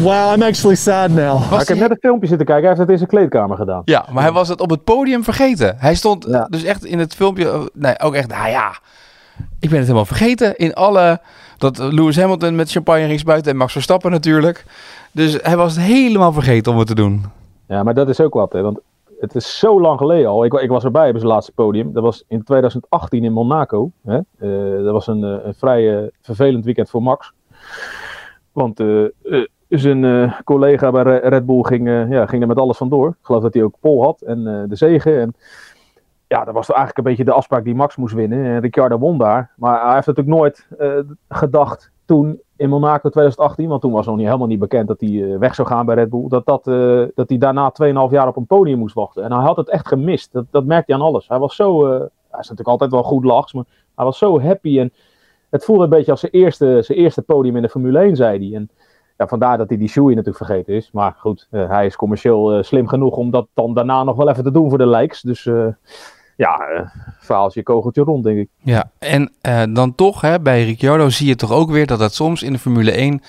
Wow, 0.00 0.34
I'm 0.34 0.42
actually 0.42 0.76
sad 0.76 1.10
now. 1.10 1.60
ik 1.60 1.68
heb 1.68 1.78
net 1.78 1.90
een 1.90 1.96
filmpje 2.00 2.28
zitten 2.28 2.46
kijken. 2.46 2.64
Hij 2.64 2.76
heeft 2.76 2.80
het 2.80 2.90
in 2.90 2.96
zijn 2.96 3.08
kleedkamer 3.08 3.56
gedaan. 3.56 3.82
Ja, 3.84 4.06
maar 4.12 4.22
hij 4.22 4.32
was 4.32 4.48
het 4.48 4.60
op 4.60 4.70
het 4.70 4.84
podium 4.84 5.24
vergeten. 5.24 5.74
Hij 5.78 5.94
stond 5.94 6.26
ja. 6.28 6.46
dus 6.50 6.64
echt 6.64 6.84
in 6.84 6.98
het 6.98 7.14
filmpje. 7.14 7.70
Nee, 7.72 8.00
ook 8.00 8.14
echt. 8.14 8.28
Nou 8.28 8.48
ja, 8.48 8.78
ik 9.36 9.68
ben 9.68 9.78
het 9.78 9.86
helemaal 9.86 10.04
vergeten. 10.04 10.56
In 10.56 10.74
alle. 10.74 11.20
Dat 11.58 11.78
Lewis 11.78 12.16
Hamilton 12.16 12.54
met 12.54 12.70
champagne 12.70 13.06
ging 13.06 13.18
spuiten 13.18 13.50
en 13.50 13.56
Max 13.56 13.72
Verstappen 13.72 14.10
natuurlijk. 14.10 14.64
Dus 15.12 15.38
hij 15.42 15.56
was 15.56 15.74
het 15.74 15.84
helemaal 15.84 16.32
vergeten 16.32 16.72
om 16.72 16.78
het 16.78 16.86
te 16.86 16.94
doen. 16.94 17.24
Ja, 17.68 17.82
maar 17.82 17.94
dat 17.94 18.08
is 18.08 18.20
ook 18.20 18.34
wat. 18.34 18.52
Hè? 18.52 18.62
Want 18.62 18.80
het 19.20 19.34
is 19.34 19.58
zo 19.58 19.80
lang 19.80 19.98
geleden 19.98 20.30
al. 20.30 20.44
Ik, 20.44 20.52
ik 20.52 20.70
was 20.70 20.84
erbij 20.84 21.10
bij 21.10 21.20
zijn 21.20 21.32
laatste 21.32 21.52
podium. 21.52 21.92
Dat 21.92 22.02
was 22.02 22.24
in 22.28 22.44
2018 22.44 23.24
in 23.24 23.32
Monaco. 23.32 23.90
Hè? 24.04 24.18
Uh, 24.38 24.84
dat 24.84 24.92
was 24.92 25.06
een, 25.06 25.22
een 25.22 25.54
vrij 25.54 26.02
uh, 26.02 26.08
vervelend 26.20 26.64
weekend 26.64 26.90
voor 26.90 27.02
Max. 27.02 27.32
Want 28.52 28.80
uh, 28.80 29.08
zijn 29.78 30.02
uh, 30.02 30.40
collega 30.44 30.90
bij 30.90 31.02
Red 31.18 31.46
Bull 31.46 31.62
ging, 31.62 31.86
uh, 31.86 32.10
ja, 32.10 32.26
ging 32.26 32.42
er 32.42 32.48
met 32.48 32.58
alles 32.58 32.76
vandoor. 32.76 33.08
Ik 33.08 33.16
geloof 33.22 33.42
dat 33.42 33.54
hij 33.54 33.62
ook 33.62 33.74
pol 33.80 34.02
had 34.02 34.20
en 34.20 34.38
uh, 34.38 34.62
de 34.68 34.76
zegen. 34.76 35.20
En 35.20 35.34
ja, 36.26 36.44
dat 36.44 36.54
was 36.54 36.68
eigenlijk 36.68 36.98
een 36.98 37.04
beetje 37.04 37.24
de 37.24 37.32
afspraak 37.32 37.64
die 37.64 37.74
Max 37.74 37.96
moest 37.96 38.14
winnen. 38.14 38.44
En 38.44 38.60
Ricciardo 38.60 38.98
won 38.98 39.18
daar. 39.18 39.50
Maar 39.56 39.84
hij 39.84 39.94
heeft 39.94 40.06
natuurlijk 40.06 40.36
nooit 40.36 40.66
gedacht 41.28 41.90
toen 42.04 42.40
in 42.56 42.68
Monaco 42.68 43.08
2018, 43.08 43.68
want 43.68 43.80
toen 43.80 43.92
was 43.92 44.06
nog 44.06 44.16
niet, 44.16 44.26
helemaal 44.26 44.46
niet 44.46 44.58
bekend 44.58 44.88
dat 44.88 45.00
hij 45.00 45.38
weg 45.38 45.54
zou 45.54 45.68
gaan 45.68 45.86
bij 45.86 45.94
Red 45.94 46.10
Bull, 46.10 46.28
dat, 46.28 46.46
dat, 46.46 46.64
dat 47.14 47.28
hij 47.28 47.38
daarna 47.38 47.72
2,5 47.82 47.88
jaar 48.10 48.28
op 48.28 48.36
een 48.36 48.46
podium 48.46 48.78
moest 48.78 48.94
wachten. 48.94 49.24
En 49.24 49.32
hij 49.32 49.42
had 49.42 49.56
het 49.56 49.68
echt 49.68 49.88
gemist. 49.88 50.32
Dat, 50.32 50.44
dat 50.50 50.64
merkte 50.64 50.92
hij 50.92 51.00
aan 51.00 51.08
alles. 51.08 51.28
Hij 51.28 51.38
was 51.38 51.56
zo, 51.56 51.88
hij 51.88 52.40
is 52.40 52.48
natuurlijk 52.48 52.68
altijd 52.68 52.90
wel 52.90 53.02
goed 53.02 53.24
lachs, 53.24 53.52
maar 53.52 53.64
hij 53.94 54.04
was 54.04 54.18
zo 54.18 54.40
happy. 54.40 54.78
En 54.78 54.92
het 55.50 55.64
voelde 55.64 55.84
een 55.84 55.90
beetje 55.90 56.10
als 56.10 56.20
zijn 56.20 56.32
eerste, 56.32 56.78
zijn 56.82 56.98
eerste 56.98 57.22
podium 57.22 57.56
in 57.56 57.62
de 57.62 57.68
Formule 57.68 57.98
1, 57.98 58.16
zei 58.16 58.48
hij. 58.48 58.56
En 58.56 58.70
ja, 59.16 59.26
vandaar 59.26 59.58
dat 59.58 59.68
hij 59.68 59.78
die 59.78 59.88
Shoei 59.88 60.14
natuurlijk 60.14 60.44
vergeten 60.44 60.74
is. 60.74 60.90
Maar 60.92 61.14
goed, 61.18 61.48
uh, 61.50 61.68
hij 61.68 61.86
is 61.86 61.96
commercieel 61.96 62.56
uh, 62.56 62.62
slim 62.62 62.88
genoeg 62.88 63.16
om 63.16 63.30
dat 63.30 63.46
dan 63.54 63.74
daarna 63.74 64.02
nog 64.02 64.16
wel 64.16 64.28
even 64.28 64.44
te 64.44 64.50
doen 64.50 64.68
voor 64.68 64.78
de 64.78 64.86
likes. 64.86 65.20
Dus 65.20 65.44
uh, 65.44 65.66
ja, 66.36 66.58
verhaaltje 67.18 67.62
kogeltje 67.62 68.02
rond, 68.02 68.24
denk 68.24 68.38
ik. 68.38 68.48
Ja, 68.58 68.90
en 68.98 69.32
dan 69.72 69.94
toch, 69.94 70.20
hè, 70.20 70.40
bij 70.40 70.64
Ricciardo 70.64 71.08
zie 71.08 71.26
je 71.26 71.36
toch 71.36 71.52
ook 71.52 71.70
weer 71.70 71.86
dat 71.86 72.00
het 72.00 72.14
soms 72.14 72.42
in 72.42 72.52
de 72.52 72.58
Formule 72.58 72.92
1 72.92 73.20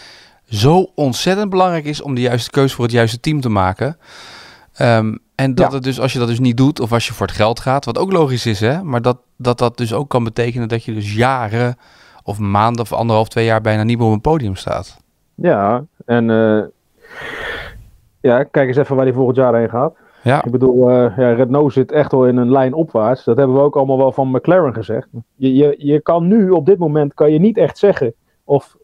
zo 0.45 0.87
ontzettend 0.95 1.49
belangrijk 1.49 1.85
is 1.85 2.01
om 2.01 2.15
de 2.15 2.21
juiste 2.21 2.49
keuze 2.49 2.75
voor 2.75 2.83
het 2.83 2.93
juiste 2.93 3.19
team 3.19 3.41
te 3.41 3.49
maken. 3.49 3.97
Um, 4.81 5.19
en 5.35 5.55
dat 5.55 5.67
ja. 5.67 5.73
het 5.73 5.83
dus, 5.83 5.99
als 5.99 6.13
je 6.13 6.19
dat 6.19 6.27
dus 6.27 6.39
niet 6.39 6.57
doet, 6.57 6.79
of 6.79 6.91
als 6.91 7.07
je 7.07 7.13
voor 7.13 7.27
het 7.27 7.35
geld 7.35 7.59
gaat, 7.59 7.85
wat 7.85 7.97
ook 7.97 8.11
logisch 8.11 8.45
is, 8.45 8.59
hè, 8.59 8.83
maar 8.83 9.01
dat 9.01 9.17
dat, 9.37 9.57
dat 9.57 9.77
dus 9.77 9.93
ook 9.93 10.09
kan 10.09 10.23
betekenen 10.23 10.67
dat 10.67 10.83
je 10.83 10.93
dus 10.93 11.13
jaren 11.13 11.77
of 12.23 12.39
maanden 12.39 12.81
of 12.81 12.93
anderhalf, 12.93 13.27
twee 13.27 13.45
jaar 13.45 13.61
bijna 13.61 13.83
niet 13.83 13.97
meer 13.97 14.07
op 14.07 14.13
een 14.13 14.21
podium 14.21 14.55
staat. 14.55 14.97
Ja, 15.35 15.85
en 16.05 16.29
uh, 16.29 16.63
ja, 18.21 18.43
kijk 18.43 18.67
eens 18.67 18.77
even 18.77 18.95
waar 18.95 19.05
hij 19.05 19.13
volgend 19.13 19.37
jaar 19.37 19.55
heen 19.55 19.69
gaat. 19.69 19.95
Ja. 20.23 20.43
Ik 20.43 20.51
bedoel, 20.51 20.89
uh, 20.89 21.17
ja, 21.17 21.33
Renault 21.33 21.73
zit 21.73 21.91
echt 21.91 22.11
wel 22.11 22.27
in 22.27 22.37
een 22.37 22.51
lijn 22.51 22.73
opwaarts. 22.73 23.23
Dat 23.23 23.37
hebben 23.37 23.55
we 23.55 23.61
ook 23.61 23.75
allemaal 23.75 23.97
wel 23.97 24.11
van 24.11 24.31
McLaren 24.31 24.73
gezegd. 24.73 25.07
Je, 25.35 25.53
je, 25.53 25.75
je 25.77 25.99
kan 25.99 26.27
nu, 26.27 26.49
op 26.49 26.65
dit 26.65 26.77
moment, 26.77 27.13
kan 27.13 27.31
je 27.31 27.39
niet 27.39 27.57
echt 27.57 27.77
zeggen 27.77 28.13
of 28.43 28.75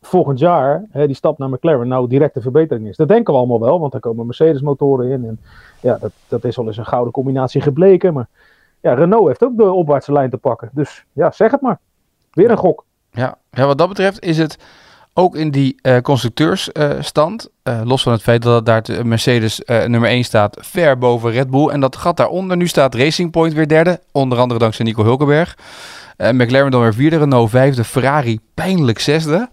volgend 0.00 0.38
jaar 0.38 0.84
hè, 0.90 1.06
die 1.06 1.16
stap 1.16 1.38
naar 1.38 1.48
McLaren 1.48 1.88
nou 1.88 2.08
direct 2.08 2.36
een 2.36 2.42
verbetering 2.42 2.88
is. 2.88 2.96
Dat 2.96 3.08
denken 3.08 3.32
we 3.32 3.38
allemaal 3.38 3.60
wel, 3.60 3.80
want 3.80 3.94
er 3.94 4.00
komen 4.00 4.26
Mercedes 4.26 4.60
motoren 4.60 5.10
in. 5.10 5.24
En 5.24 5.40
ja, 5.80 5.98
dat, 6.00 6.12
dat 6.28 6.44
is 6.44 6.58
al 6.58 6.66
eens 6.66 6.76
een 6.76 6.86
gouden 6.86 7.12
combinatie 7.12 7.60
gebleken. 7.60 8.14
Maar 8.14 8.28
ja, 8.80 8.94
Renault 8.94 9.26
heeft 9.26 9.44
ook 9.44 9.56
de 9.56 9.72
opwaartse 9.72 10.12
lijn 10.12 10.30
te 10.30 10.36
pakken. 10.36 10.70
Dus 10.72 11.04
ja, 11.12 11.30
zeg 11.30 11.50
het 11.50 11.60
maar. 11.60 11.78
Weer 12.32 12.50
een 12.50 12.56
gok. 12.56 12.84
Ja, 13.10 13.38
ja 13.50 13.66
wat 13.66 13.78
dat 13.78 13.88
betreft 13.88 14.20
is 14.20 14.38
het 14.38 14.58
ook 15.18 15.36
in 15.36 15.50
die 15.50 15.78
uh, 15.82 15.98
constructeursstand, 15.98 17.50
uh, 17.64 17.80
los 17.84 18.02
van 18.02 18.12
het 18.12 18.22
feit 18.22 18.42
dat 18.42 18.66
daar 18.66 18.82
de 18.82 19.04
Mercedes 19.04 19.62
nummer 19.66 20.08
1 20.08 20.24
staat, 20.24 20.56
ver 20.60 20.98
boven 20.98 21.30
Red 21.30 21.50
Bull. 21.50 21.68
En 21.68 21.80
dat 21.80 21.96
gat 21.96 22.16
daaronder, 22.16 22.56
nu 22.56 22.66
staat 22.66 22.94
Racing 22.94 23.30
Point 23.30 23.52
weer 23.52 23.68
derde, 23.68 24.00
onder 24.12 24.38
andere 24.38 24.60
dankzij 24.60 24.84
Nico 24.84 25.02
Hulkenberg. 25.02 25.56
McLaren 26.16 26.70
dan 26.70 26.80
weer 26.80 26.94
vierde, 26.94 27.18
Renault 27.18 27.50
vijfde, 27.50 27.84
Ferrari 27.84 28.38
pijnlijk 28.54 28.98
zesde. 28.98 29.48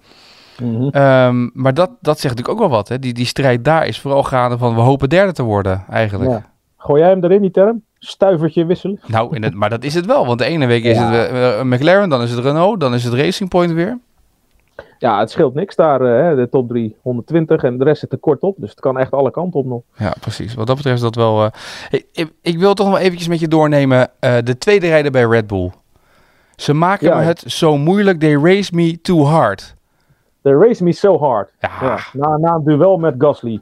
Mm 0.62 0.76
-hmm. 0.76 1.02
um, 1.02 1.52
maar 1.54 1.74
dat, 1.74 1.90
dat 2.02 2.20
zegt 2.20 2.36
natuurlijk 2.36 2.50
ook 2.50 2.70
wel 2.70 2.78
wat. 2.78 2.88
Hè? 2.88 3.00
Die, 3.00 3.14
die 3.14 3.26
strijd 3.26 3.66
daar 3.66 3.88
is 3.88 4.00
vooral 4.00 4.24
gaande 4.24 4.58
van 4.58 4.76
we 4.76 4.82
hopen 4.82 5.10
derde 5.10 5.32
te 5.32 5.44
worden 5.44 5.84
eigenlijk. 5.90 6.32
Ja. 6.32 6.46
Gooi 6.78 7.02
jij 7.02 7.10
hem 7.10 7.24
erin, 7.24 7.42
die 7.42 7.52
term? 7.52 7.84
Stuivertje 8.00 8.66
wisselen? 8.66 9.00
Nou, 9.08 9.36
in 9.36 9.44
het, 9.44 9.54
maar 9.54 9.70
dat 9.70 9.84
is 9.84 9.94
het 9.94 10.06
wel. 10.06 10.26
Want 10.26 10.40
de 10.40 10.46
ene 10.46 10.66
week 10.66 10.84
is 10.84 10.98
ja. 10.98 11.12
het 11.12 11.64
McLaren, 11.64 12.10
dan 12.10 12.22
is 12.22 12.32
het 12.32 12.40
Renault, 12.40 12.80
dan 12.80 12.94
is 12.94 13.04
het 13.04 13.14
Racing 13.14 13.50
Point 13.50 13.72
weer. 13.72 13.98
Ja, 15.06 15.20
het 15.20 15.32
scheelt 15.32 15.54
niks 15.54 15.76
daar, 15.76 16.02
uh, 16.02 16.36
de 16.36 16.50
top 16.50 16.70
3 16.70 16.96
120 17.02 17.64
en 17.64 17.78
de 17.78 17.84
rest 17.84 18.00
zit 18.00 18.12
er 18.12 18.18
kort 18.18 18.42
op. 18.42 18.56
Dus 18.58 18.70
het 18.70 18.80
kan 18.80 18.98
echt 18.98 19.12
alle 19.12 19.32
kanten 19.32 19.60
op 19.60 19.66
nog. 19.66 19.82
Ja, 19.98 20.14
precies. 20.20 20.54
Wat 20.54 20.68
dat 20.68 20.76
betreft 20.76 20.96
is 20.96 21.02
dat 21.02 21.16
wel... 21.16 21.44
Uh, 21.44 21.50
ik, 22.12 22.32
ik, 22.42 22.60
wil 22.60 22.74
toch 22.74 22.88
nog 22.88 23.00
eventjes 23.00 23.28
met 23.28 23.40
je 23.40 23.48
doornemen. 23.48 24.10
Uh, 24.20 24.36
de 24.44 24.58
tweede 24.58 24.88
rijder 24.88 25.12
bij 25.12 25.24
Red 25.24 25.48
Bull. 25.48 25.72
Ze 26.56 26.74
maken 26.74 27.08
ja. 27.08 27.18
me 27.18 27.24
het 27.24 27.44
zo 27.48 27.78
moeilijk. 27.78 28.20
They 28.20 28.36
race 28.36 28.76
me 28.76 29.02
too 29.02 29.24
hard. 29.24 29.76
They 30.42 30.54
race 30.54 30.84
me 30.84 30.92
so 30.92 31.20
hard. 31.20 31.52
Ja. 31.60 31.70
ja. 31.82 32.00
Na, 32.14 32.38
na 32.38 32.54
een 32.54 32.64
duel 32.64 32.98
met 32.98 33.16
Gasly. 33.18 33.62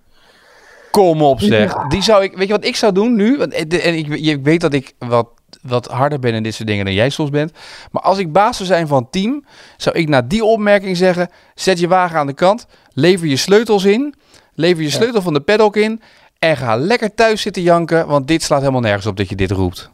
Kom 0.92 1.22
op 1.22 1.40
zeg. 1.40 1.74
Ja. 1.74 1.88
Die 1.88 2.02
zou 2.02 2.24
ik, 2.24 2.38
weet 2.38 2.48
je 2.48 2.54
wat 2.54 2.66
ik 2.66 2.76
zou 2.76 2.94
doen 2.94 3.16
nu? 3.16 3.38
Want, 3.38 3.54
en 3.54 3.98
ik, 3.98 4.16
je 4.16 4.42
weet 4.42 4.62
dat 4.62 4.74
ik 4.74 4.94
wat 4.98 5.28
wat 5.64 5.88
harder 5.88 6.20
ben 6.20 6.34
in 6.34 6.44
dit 6.44 6.54
soort 6.54 6.68
dingen 6.68 6.86
dan 6.86 6.94
jij 6.94 7.10
soms 7.10 7.30
bent. 7.30 7.52
Maar 7.92 8.02
als 8.02 8.18
ik 8.18 8.32
baas 8.32 8.58
zou 8.58 8.70
zijn 8.70 8.88
van 8.88 9.02
het 9.02 9.12
team, 9.12 9.46
zou 9.78 9.96
ik 9.96 10.08
na 10.08 10.22
die 10.22 10.44
opmerking 10.44 10.98
zeggen: 10.98 11.30
zet 11.56 11.80
je 11.80 11.88
wagen 11.88 12.20
aan 12.20 12.28
de 12.28 12.34
kant, 12.34 12.68
lever 12.94 13.28
je 13.28 13.38
sleutels 13.38 13.86
in, 13.86 14.14
lever 14.54 14.84
je 14.84 14.90
sleutel 14.90 15.22
van 15.22 15.34
de 15.34 15.42
paddock 15.42 15.76
in 15.76 16.02
en 16.40 16.58
ga 16.58 16.76
lekker 16.76 17.14
thuis 17.14 17.42
zitten 17.42 17.62
janken, 17.62 18.08
want 18.08 18.28
dit 18.28 18.42
slaat 18.42 18.60
helemaal 18.60 18.82
nergens 18.82 19.06
op 19.06 19.18
dat 19.18 19.30
je 19.30 19.36
dit 19.36 19.52
roept. 19.52 19.92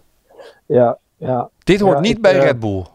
Ja, 0.65 0.97
ja. 1.17 1.49
Dit 1.63 1.79
hoort 1.79 1.95
ja, 1.95 2.01
niet 2.01 2.15
ik, 2.15 2.21
bij 2.21 2.35
uh, 2.35 2.43
Red 2.43 2.59
Bull. 2.59 2.85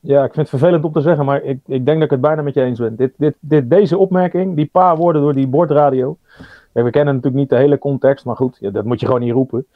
Ja, 0.00 0.24
ik 0.24 0.32
vind 0.34 0.50
het 0.50 0.60
vervelend 0.60 0.84
om 0.84 0.92
te 0.92 1.00
zeggen, 1.00 1.24
maar 1.24 1.42
ik, 1.42 1.58
ik 1.66 1.84
denk 1.84 1.86
dat 1.86 2.02
ik 2.02 2.10
het 2.10 2.20
bijna 2.20 2.42
met 2.42 2.54
je 2.54 2.62
eens 2.62 2.78
ben. 2.78 2.96
Dit, 2.96 3.12
dit, 3.16 3.34
dit, 3.40 3.70
deze 3.70 3.98
opmerking, 3.98 4.56
die 4.56 4.68
paar 4.72 4.96
woorden 4.96 5.22
door 5.22 5.34
die 5.34 5.46
bordradio. 5.46 6.18
We 6.72 6.90
kennen 6.90 7.14
natuurlijk 7.14 7.40
niet 7.40 7.48
de 7.48 7.56
hele 7.56 7.78
context, 7.78 8.24
maar 8.24 8.36
goed, 8.36 8.56
ja, 8.60 8.70
dat 8.70 8.84
moet 8.84 9.00
je 9.00 9.06
gewoon 9.06 9.20
niet 9.20 9.32
roepen. 9.32 9.66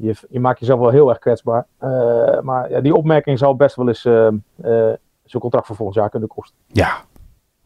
Je, 0.00 0.14
je 0.28 0.40
maakt 0.40 0.60
jezelf 0.60 0.80
wel 0.80 0.90
heel 0.90 1.08
erg 1.08 1.18
kwetsbaar. 1.18 1.66
Uh, 1.80 2.40
maar 2.40 2.70
ja, 2.70 2.80
die 2.80 2.94
opmerking 2.94 3.38
zou 3.38 3.56
best 3.56 3.76
wel 3.76 3.88
eens 3.88 4.04
uh, 4.04 4.28
uh, 4.64 4.92
zijn 5.24 5.42
contract 5.42 5.66
voor 5.66 5.76
volgend 5.76 5.96
jaar 5.98 6.10
kunnen 6.10 6.28
kosten. 6.28 6.56
Ja, 6.66 7.04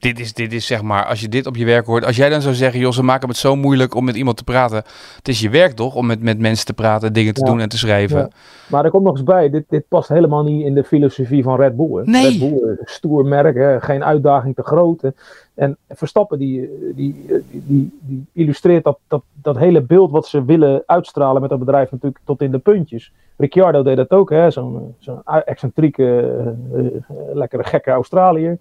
dit 0.03 0.21
is, 0.21 0.35
dit 0.35 0.53
is 0.53 0.67
zeg 0.67 0.83
maar, 0.83 1.07
als 1.07 1.21
je 1.21 1.29
dit 1.29 1.47
op 1.47 1.57
je 1.57 1.65
werk 1.65 1.87
hoort. 1.87 2.05
Als 2.05 2.17
jij 2.17 2.29
dan 2.29 2.41
zou 2.41 2.55
zeggen, 2.55 2.81
joh, 2.81 2.93
ze 2.93 3.03
maken 3.03 3.29
het 3.29 3.37
zo 3.37 3.57
moeilijk 3.57 3.95
om 3.95 4.05
met 4.05 4.17
iemand 4.17 4.37
te 4.37 4.45
praten. 4.45 4.77
Het 5.17 5.29
is 5.29 5.41
je 5.41 5.51
werk 5.51 5.73
toch, 5.73 5.95
om 5.95 6.07
met, 6.07 6.23
met 6.23 6.39
mensen 6.39 6.67
te 6.67 6.73
praten, 6.73 7.13
dingen 7.13 7.35
te 7.35 7.41
ja. 7.45 7.51
doen 7.51 7.61
en 7.61 7.69
te 7.69 7.79
schrijven. 7.79 8.19
Ja. 8.19 8.29
Maar 8.67 8.85
er 8.85 8.91
komt 8.91 9.05
nog 9.05 9.13
eens 9.13 9.23
bij, 9.23 9.51
dit, 9.51 9.65
dit 9.69 9.85
past 9.89 10.09
helemaal 10.09 10.43
niet 10.43 10.65
in 10.65 10.75
de 10.75 10.85
filosofie 10.85 11.43
van 11.43 11.57
Red 11.57 11.77
Bull. 11.77 11.97
Hè. 11.97 12.03
Nee. 12.05 12.31
Red 12.31 12.39
Bull, 12.39 12.69
een 12.69 12.79
stoer 12.85 13.25
merk, 13.25 13.57
hè. 13.57 13.81
geen 13.81 14.05
uitdaging 14.05 14.55
te 14.55 14.63
groot. 14.63 15.01
Hè. 15.01 15.09
En 15.55 15.77
Verstappen, 15.89 16.39
die, 16.39 16.71
die, 16.95 17.27
die, 17.51 17.99
die 18.01 18.25
illustreert 18.33 18.85
dat, 18.85 18.99
dat, 19.09 19.23
dat 19.43 19.59
hele 19.59 19.83
beeld 19.83 20.11
wat 20.11 20.27
ze 20.27 20.45
willen 20.45 20.83
uitstralen 20.87 21.41
met 21.41 21.51
dat 21.51 21.59
bedrijf 21.59 21.91
natuurlijk 21.91 22.21
tot 22.25 22.43
in 22.43 22.51
de 22.51 22.59
puntjes. 22.59 23.13
Ricciardo 23.37 23.83
deed 23.83 23.97
dat 23.97 24.11
ook, 24.11 24.31
hè? 24.31 24.51
zo'n 24.51 24.95
zo 24.99 25.23
excentrieke, 25.25 26.45
uh, 26.75 26.87
lekkere 27.33 27.65
gekke 27.65 27.91
Australiër. 27.91 28.59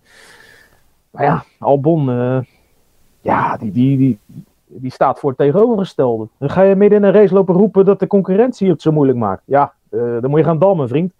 Maar 1.11 1.23
ja, 1.23 1.43
Albon, 1.59 2.09
uh, 2.09 2.39
ja, 3.21 3.57
die, 3.57 3.71
die, 3.71 3.97
die, 3.97 4.19
die 4.65 4.91
staat 4.91 5.19
voor 5.19 5.29
het 5.29 5.39
tegenovergestelde. 5.39 6.27
Dan 6.37 6.49
ga 6.49 6.61
je 6.61 6.75
midden 6.75 6.99
in 6.99 7.05
een 7.05 7.13
race 7.13 7.33
lopen 7.33 7.55
roepen 7.55 7.85
dat 7.85 7.99
de 7.99 8.07
concurrentie 8.07 8.69
het 8.69 8.81
zo 8.81 8.91
moeilijk 8.91 9.17
maakt. 9.17 9.41
Ja, 9.45 9.73
dan 9.89 10.29
moet 10.29 10.39
je 10.39 10.45
gaan 10.45 10.59
dammen, 10.59 10.87
vriend. 10.87 11.13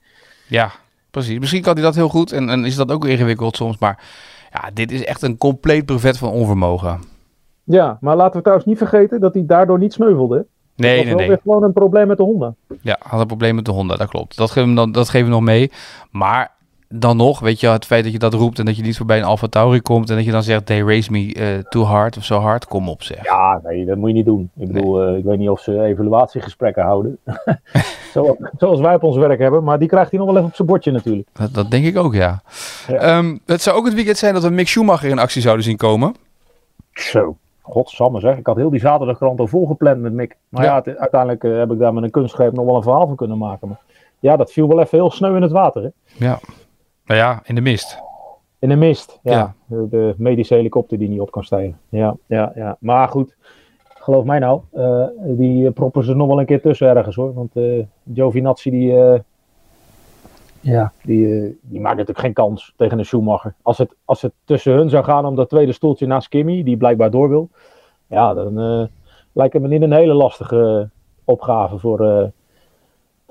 Ja, 0.48 0.72
precies. 1.12 1.40
Misschien 1.40 1.62
kan 1.62 1.74
hij 1.74 1.84
dat 1.84 1.96
heel 1.96 2.10
goed 2.10 2.32
en, 2.32 2.50
en 2.50 2.66
is 2.66 2.76
dat 2.76 2.92
ook 2.92 3.06
ingewikkeld 3.06 3.56
soms, 3.56 3.78
maar 3.78 4.04
ja, 4.52 4.70
dit 4.74 4.92
is 4.92 5.06
echt 5.06 5.22
een 5.22 5.38
compleet 5.38 5.86
brevet 5.86 6.18
van 6.18 6.32
onvermogen. 6.32 7.00
Ja, 7.64 7.98
maar 8.02 8.16
laten 8.16 8.36
we 8.36 8.42
trouwens 8.42 8.68
niet 8.68 8.78
vergeten 8.78 9.20
dat 9.20 9.34
hij 9.34 9.46
daardoor 9.46 9.80
niet 9.80 9.94
sneuvelde. 9.94 10.46
Nee, 10.76 10.96
dat 10.96 11.06
nee, 11.06 11.14
was 11.14 11.22
nee. 11.22 11.30
weer 11.30 11.40
gewoon 11.44 11.64
een 11.64 11.74
probleem 11.74 12.08
met 12.08 12.18
de 12.18 12.24
Honda. 12.24 12.54
Ja, 12.82 12.98
had 13.00 13.20
een 13.20 13.28
probleem 13.28 13.56
met 13.56 13.66
de 13.66 13.72
Honda, 13.72 13.96
dat 13.96 14.10
klopt. 14.10 14.38
Dat 14.38 14.52
geven 14.52 14.70
we, 14.70 14.76
dan, 14.76 14.92
dat 14.92 15.10
geven 15.10 15.28
we 15.28 15.34
nog 15.34 15.44
mee. 15.44 15.72
Maar 16.12 16.52
dan 16.92 17.18
nog, 17.18 17.40
weet 17.40 17.60
je, 17.60 17.68
het 17.68 17.86
feit 17.86 18.04
dat 18.04 18.12
je 18.12 18.20
dat 18.20 18.34
roept 18.34 18.60
en 18.60 18.66
dat 18.66 18.76
je 18.76 18.82
niet 18.82 18.98
voorbij 18.98 19.18
een 19.18 19.24
Alfa 19.24 19.48
Tauri 19.48 19.82
komt 19.82 20.10
en 20.10 20.16
dat 20.16 20.26
je 20.26 20.32
dan 20.32 20.44
zegt, 20.44 20.66
they 20.66 20.82
race 20.82 21.12
me 21.12 21.36
uh, 21.36 21.58
too 21.58 21.84
hard 21.84 22.18
of 22.18 22.24
zo 22.24 22.40
hard, 22.40 22.68
kom 22.68 22.90
op 22.90 23.04
zeg. 23.04 23.24
Ja, 23.24 23.60
nee, 23.64 23.86
dat 23.86 23.98
moet 23.98 24.10
je 24.10 24.16
niet 24.16 24.26
doen. 24.26 24.50
Ik 24.56 24.72
bedoel, 24.72 24.98
nee. 24.98 25.12
uh, 25.12 25.18
ik 25.18 25.24
weet 25.24 25.38
niet 25.38 25.50
of 25.50 25.60
ze 25.60 25.84
evaluatiegesprekken 25.84 26.84
houden. 26.84 27.18
Zo, 28.12 28.38
zoals 28.58 28.80
wij 28.80 28.96
op 28.96 29.04
ons 29.04 29.18
werk 29.18 29.40
hebben, 29.40 29.64
maar 29.64 29.80
die 29.80 29.88
krijgt 29.88 30.12
hij 30.12 30.20
nog 30.20 30.28
wel 30.28 30.38
even 30.38 30.50
op 30.50 30.56
zijn 30.56 30.68
bordje 30.68 30.92
natuurlijk. 30.92 31.28
Dat, 31.34 31.54
dat 31.54 31.72
denk 31.72 31.86
ik 31.86 31.98
ook, 31.98 32.14
ja. 32.14 32.42
ja. 32.88 33.18
Um, 33.18 33.40
het 33.46 33.62
zou 33.62 33.78
ook 33.78 33.86
het 33.86 33.94
weekend 33.94 34.18
zijn 34.18 34.34
dat 34.34 34.44
we 34.44 34.50
Mick 34.50 34.68
Schumacher 34.68 35.10
in 35.10 35.20
actie 35.20 35.42
zouden 35.42 35.66
zien 35.66 35.78
komen. 35.78 36.16
Zo. 36.94 37.36
Godsamme 37.62 38.20
zeg, 38.20 38.38
ik 38.38 38.46
had 38.46 38.56
heel 38.56 38.70
die 38.70 38.80
zaterdagkrant 38.80 39.40
al 39.40 39.48
volgepland 39.48 40.02
met 40.02 40.14
Mick. 40.14 40.36
Maar 40.50 40.64
ja, 40.64 40.70
ja 40.70 40.76
het, 40.76 40.98
uiteindelijk 40.98 41.44
uh, 41.44 41.58
heb 41.58 41.72
ik 41.72 41.80
daar 41.80 41.94
met 41.94 42.04
een 42.04 42.12
kunstgreep 42.12 42.54
nog 42.54 42.66
wel 42.66 42.76
een 42.76 42.84
verhaal 42.84 43.08
van 43.08 43.16
kunnen 43.16 43.38
maken. 43.38 43.68
Maar 43.68 43.80
ja, 44.20 44.38
dat 44.38 44.52
viel 44.52 44.68
wel 44.68 44.80
even 44.80 44.98
heel 44.98 45.12
sneu 45.12 45.36
in 45.36 45.42
het 45.42 45.52
water. 45.52 45.82
Hè? 45.82 45.90
Ja, 46.26 46.40
nou 47.12 47.24
ja, 47.24 47.42
in 47.44 47.56
de 47.56 47.62
mist. 47.62 47.98
In 48.60 48.70
de 48.70 48.76
mist, 48.76 49.20
ja. 49.24 49.32
ja. 49.32 49.54
De, 49.66 49.88
de, 49.90 50.14
medische 50.18 50.54
helikopter 50.54 50.98
die 50.98 51.10
niet 51.10 51.20
op 51.20 51.32
kan 51.32 51.44
stijgen. 51.44 51.80
Ja, 51.90 52.16
ja, 52.26 52.52
ja. 52.56 52.78
Maar 52.80 53.08
goed, 53.08 53.36
geloof 53.84 54.24
mij 54.24 54.40
nou, 54.40 54.62
uh, 54.74 55.06
die 55.24 55.72
proppen 55.72 56.04
ze 56.04 56.16
nog 56.16 56.28
wel 56.28 56.40
een 56.40 56.46
keer 56.46 56.62
tussen 56.62 56.88
ergens 56.88 57.16
hoor. 57.16 57.34
Want 57.34 57.56
uh, 57.56 57.84
Giovinazzi 58.14 58.70
die, 58.70 58.92
uh, 58.92 59.20
ja, 60.60 60.92
die, 61.04 61.60
die 61.62 61.80
maakt 61.80 61.98
natuurlijk 61.98 62.26
geen 62.26 62.34
kans 62.34 62.74
tegen 62.76 63.00
een 63.00 63.06
Schumacher. 63.06 63.54
Als 63.62 63.78
het, 63.78 63.96
als 64.06 64.22
het 64.22 64.34
tussen 64.46 64.74
hun 64.74 64.90
zou 64.90 65.04
gaan 65.04 65.26
om 65.26 65.36
dat 65.36 65.50
tweede 65.50 65.72
stoeltje 65.72 66.08
naast 66.08 66.30
Kimmy, 66.30 66.64
die 66.64 66.78
blijkbaar 66.78 67.12
door 67.12 67.30
wil. 67.30 67.50
Ja, 68.08 68.34
dan 68.34 68.90
lijkt 69.32 69.54
het 69.54 69.62
me 69.62 69.68
niet 69.68 69.82
een 69.82 69.94
hele 69.94 70.14
lastige 70.14 70.90
opgave 71.24 71.78
voor 71.78 72.32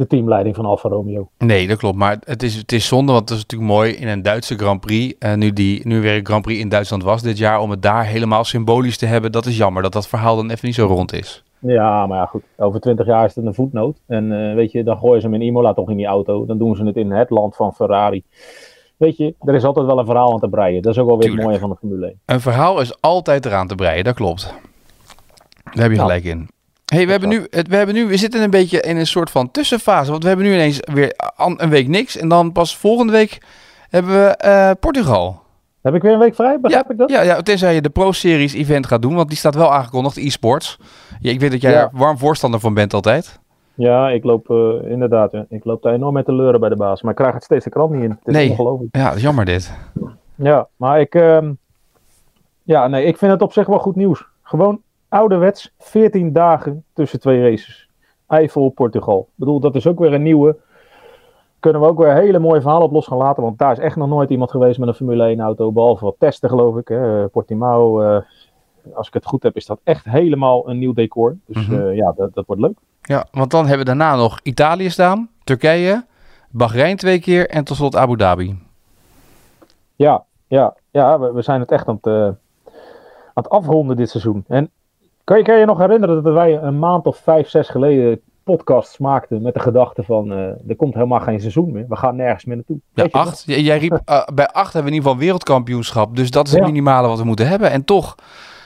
de 0.00 0.06
teamleiding 0.06 0.56
van 0.56 0.64
Alfa 0.64 0.88
Romeo. 0.88 1.28
Nee, 1.38 1.66
dat 1.66 1.78
klopt. 1.78 1.96
Maar 1.96 2.18
het 2.24 2.42
is, 2.42 2.54
het 2.54 2.72
is 2.72 2.86
zonde, 2.86 3.12
want 3.12 3.28
het 3.28 3.38
is 3.38 3.44
natuurlijk 3.44 3.70
mooi 3.70 3.92
in 3.92 4.08
een 4.08 4.22
Duitse 4.22 4.56
Grand 4.56 4.80
Prix. 4.80 5.14
Uh, 5.18 5.34
nu, 5.34 5.52
die, 5.52 5.86
nu 5.86 6.00
weer 6.00 6.16
een 6.16 6.26
Grand 6.26 6.42
Prix 6.42 6.60
in 6.60 6.68
Duitsland 6.68 7.02
was 7.02 7.22
dit 7.22 7.38
jaar, 7.38 7.60
om 7.60 7.70
het 7.70 7.82
daar 7.82 8.04
helemaal 8.04 8.44
symbolisch 8.44 8.98
te 8.98 9.06
hebben. 9.06 9.32
Dat 9.32 9.46
is 9.46 9.56
jammer 9.56 9.82
dat 9.82 9.92
dat 9.92 10.08
verhaal 10.08 10.36
dan 10.36 10.50
even 10.50 10.66
niet 10.66 10.74
zo 10.74 10.86
rond 10.86 11.12
is. 11.12 11.44
Ja, 11.58 12.06
maar 12.06 12.18
ja, 12.18 12.26
goed. 12.26 12.42
Over 12.56 12.80
twintig 12.80 13.06
jaar 13.06 13.24
is 13.24 13.34
het 13.34 13.46
een 13.46 13.54
voetnoot. 13.54 13.96
En 14.06 14.32
uh, 14.32 14.54
weet 14.54 14.72
je, 14.72 14.84
dan 14.84 14.98
gooien 14.98 15.20
ze 15.20 15.26
hem 15.26 15.40
in 15.40 15.46
Imola 15.46 15.74
toch 15.74 15.90
in 15.90 15.96
die 15.96 16.06
auto. 16.06 16.46
Dan 16.46 16.58
doen 16.58 16.76
ze 16.76 16.84
het 16.84 16.96
in 16.96 17.10
het 17.10 17.30
land 17.30 17.56
van 17.56 17.74
Ferrari. 17.74 18.22
Weet 18.96 19.16
je, 19.16 19.34
er 19.40 19.54
is 19.54 19.64
altijd 19.64 19.86
wel 19.86 19.98
een 19.98 20.06
verhaal 20.06 20.32
aan 20.32 20.40
te 20.40 20.48
breien. 20.48 20.82
Dat 20.82 20.92
is 20.92 20.98
ook 20.98 21.08
wel 21.08 21.18
weer 21.18 21.28
Tuurlijk. 21.28 21.48
het 21.48 21.60
mooie 21.60 21.60
van 21.60 21.70
de 21.70 21.76
Formule 21.76 22.06
1. 22.06 22.20
Een 22.24 22.40
verhaal 22.40 22.80
is 22.80 23.00
altijd 23.00 23.46
eraan 23.46 23.66
te 23.66 23.74
breien, 23.74 24.04
dat 24.04 24.14
klopt. 24.14 24.42
Daar 25.64 25.82
heb 25.82 25.90
je 25.90 25.96
nou. 25.96 26.08
gelijk 26.08 26.24
in. 26.24 26.48
Hey, 26.90 27.04
we 27.04 27.10
hebben, 27.10 27.28
nu, 27.28 27.46
we 27.50 27.76
hebben 27.76 27.94
nu, 27.94 28.06
we 28.06 28.16
zitten 28.16 28.42
een 28.42 28.50
beetje 28.50 28.80
in 28.80 28.96
een 28.96 29.06
soort 29.06 29.30
van 29.30 29.50
tussenfase. 29.50 30.10
Want 30.10 30.22
we 30.22 30.28
hebben 30.28 30.46
nu 30.46 30.54
ineens 30.54 30.80
weer 30.92 31.14
een 31.36 31.68
week 31.68 31.88
niks. 31.88 32.16
En 32.16 32.28
dan 32.28 32.52
pas 32.52 32.76
volgende 32.76 33.12
week 33.12 33.42
hebben 33.90 34.12
we 34.12 34.38
uh, 34.44 34.70
Portugal. 34.80 35.42
Heb 35.82 35.94
ik 35.94 36.02
weer 36.02 36.12
een 36.12 36.18
week 36.18 36.34
vrij? 36.34 36.60
Begrijp 36.60 36.84
ja, 36.84 36.92
ik 36.92 36.98
dat? 36.98 37.10
Ja, 37.10 37.22
ja, 37.22 37.42
tenzij 37.42 37.74
je 37.74 37.80
de 37.80 37.90
Pro 37.90 38.12
Series 38.12 38.54
event 38.54 38.86
gaat 38.86 39.02
doen. 39.02 39.14
Want 39.14 39.28
die 39.28 39.38
staat 39.38 39.54
wel 39.54 39.72
aangekondigd, 39.72 40.16
e-sports. 40.16 40.78
Ja, 41.20 41.30
ik 41.30 41.40
weet 41.40 41.50
dat 41.50 41.60
jij 41.60 41.72
daar 41.72 41.90
warm 41.92 42.18
voorstander 42.18 42.60
van 42.60 42.74
bent 42.74 42.94
altijd. 42.94 43.40
Ja, 43.74 44.08
ik 44.08 44.24
loop 44.24 44.50
uh, 44.50 44.90
inderdaad. 44.90 45.34
Ik 45.48 45.64
loop 45.64 45.82
daar 45.82 45.94
enorm 45.94 46.14
met 46.14 46.26
de 46.26 46.34
leuren 46.34 46.60
bij 46.60 46.68
de 46.68 46.76
baas. 46.76 47.02
Maar 47.02 47.10
ik 47.10 47.16
krijg 47.16 47.34
het 47.34 47.44
steeds 47.44 47.64
de 47.64 47.70
krant 47.70 47.90
niet 47.90 48.02
in. 48.02 48.10
Het 48.10 48.18
is 48.24 48.34
nee. 48.34 48.50
ongelooflijk. 48.50 48.96
Ja, 48.96 49.16
jammer 49.16 49.44
dit. 49.44 49.72
Ja, 50.34 50.68
maar 50.76 51.00
ik... 51.00 51.14
Uh, 51.14 51.38
ja, 52.62 52.88
nee, 52.88 53.04
ik 53.04 53.18
vind 53.18 53.32
het 53.32 53.42
op 53.42 53.52
zich 53.52 53.66
wel 53.66 53.78
goed 53.78 53.96
nieuws. 53.96 54.26
Gewoon 54.42 54.80
ouderwets 55.10 55.74
14 55.78 56.32
dagen 56.32 56.84
tussen 56.92 57.20
twee 57.20 57.50
races. 57.50 57.88
Eifel, 58.26 58.68
Portugal. 58.68 59.20
Ik 59.20 59.34
bedoel, 59.34 59.60
dat 59.60 59.74
is 59.74 59.86
ook 59.86 59.98
weer 59.98 60.12
een 60.12 60.22
nieuwe. 60.22 60.56
Kunnen 61.60 61.80
we 61.80 61.86
ook 61.86 61.98
weer 61.98 62.14
hele 62.14 62.38
mooie 62.38 62.60
verhalen 62.60 62.86
op 62.86 62.92
los 62.92 63.06
gaan 63.06 63.18
laten. 63.18 63.42
Want 63.42 63.58
daar 63.58 63.72
is 63.72 63.78
echt 63.78 63.96
nog 63.96 64.08
nooit 64.08 64.30
iemand 64.30 64.50
geweest 64.50 64.78
met 64.78 64.88
een 64.88 64.94
Formule 64.94 65.24
1 65.24 65.40
auto. 65.40 65.72
Behalve 65.72 66.04
wat 66.04 66.14
testen, 66.18 66.48
geloof 66.48 66.76
ik. 66.76 66.88
Hè. 66.88 67.28
Portimao, 67.28 68.02
uh, 68.02 68.20
als 68.94 69.06
ik 69.06 69.14
het 69.14 69.26
goed 69.26 69.42
heb, 69.42 69.56
is 69.56 69.66
dat 69.66 69.80
echt 69.84 70.04
helemaal 70.04 70.68
een 70.68 70.78
nieuw 70.78 70.92
decor. 70.92 71.36
Dus 71.46 71.66
mm 71.66 71.74
-hmm. 71.74 71.86
uh, 71.86 71.96
ja, 71.96 72.12
dat, 72.16 72.34
dat 72.34 72.46
wordt 72.46 72.62
leuk. 72.62 72.78
Ja, 73.02 73.26
want 73.32 73.50
dan 73.50 73.60
hebben 73.60 73.86
we 73.86 73.96
daarna 73.96 74.16
nog 74.16 74.40
Italië 74.42 74.90
staan, 74.90 75.28
Turkije, 75.44 76.04
Bahrein 76.50 76.96
twee 76.96 77.20
keer 77.20 77.48
en 77.48 77.64
tot 77.64 77.76
slot 77.76 77.96
Abu 77.96 78.16
Dhabi. 78.16 78.58
Ja, 79.96 80.24
ja, 80.46 80.74
ja 80.90 81.20
we, 81.20 81.32
we 81.32 81.42
zijn 81.42 81.60
het 81.60 81.70
echt 81.70 81.88
aan 81.88 81.98
het, 82.00 82.06
uh, 82.06 82.24
aan 82.24 82.36
het 83.34 83.48
afronden 83.48 83.96
dit 83.96 84.10
seizoen. 84.10 84.44
En 84.48 84.70
kan 85.24 85.38
je, 85.38 85.44
kan 85.44 85.58
je 85.58 85.64
nog 85.64 85.78
herinneren 85.78 86.22
dat 86.22 86.32
wij 86.32 86.62
een 86.62 86.78
maand 86.78 87.06
of 87.06 87.16
vijf, 87.16 87.48
zes 87.48 87.68
geleden 87.68 88.20
podcasts 88.42 88.98
maakten 88.98 89.42
met 89.42 89.54
de 89.54 89.60
gedachte 89.60 90.02
van 90.02 90.32
uh, 90.32 90.38
er 90.68 90.76
komt 90.76 90.94
helemaal 90.94 91.20
geen 91.20 91.40
seizoen 91.40 91.72
meer. 91.72 91.86
We 91.88 91.96
gaan 91.96 92.16
nergens 92.16 92.44
meer 92.44 92.56
naartoe. 92.56 92.78
Ja, 92.94 93.06
acht. 93.10 93.42
Jij 93.46 93.78
riep, 93.78 93.92
uh, 93.92 94.24
bij 94.34 94.48
acht 94.48 94.72
hebben 94.72 94.82
we 94.82 94.88
in 94.88 94.94
ieder 94.94 95.02
geval 95.02 95.18
wereldkampioenschap. 95.18 96.16
Dus 96.16 96.30
dat 96.30 96.46
is 96.46 96.52
het 96.52 96.60
ja. 96.60 96.66
minimale 96.66 97.08
wat 97.08 97.18
we 97.18 97.24
moeten 97.24 97.48
hebben. 97.48 97.70
En 97.70 97.84
toch 97.84 98.14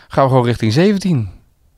gaan 0.08 0.24
we 0.24 0.30
gewoon 0.30 0.44
richting 0.44 0.72
17. 0.72 1.28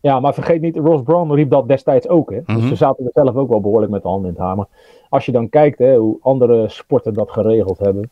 Ja, 0.01 0.21
maar 0.21 0.35
vergeet 0.35 0.61
niet, 0.61 0.77
Ross 0.77 1.03
Brown 1.03 1.33
riep 1.33 1.51
dat 1.51 1.69
destijds 1.69 2.09
ook. 2.09 2.31
Hè? 2.31 2.41
Mhm. 2.47 2.61
Dus 2.61 2.69
ze 2.69 2.75
zaten 2.75 3.05
er 3.05 3.11
zelf 3.15 3.35
ook 3.35 3.49
wel 3.49 3.61
behoorlijk 3.61 3.93
met 3.93 4.03
de 4.03 4.09
handen 4.09 4.29
in 4.29 4.37
het 4.37 4.45
haar. 4.45 4.57
Maar 4.57 4.67
als 5.09 5.27
je 5.27 5.33
dan 5.33 5.49
kijkt 5.49 5.79
hè, 5.79 5.97
hoe 5.97 6.19
andere 6.21 6.69
sporten 6.69 7.15
dat 7.15 7.31
geregeld 7.31 7.79
hebben, 7.79 8.11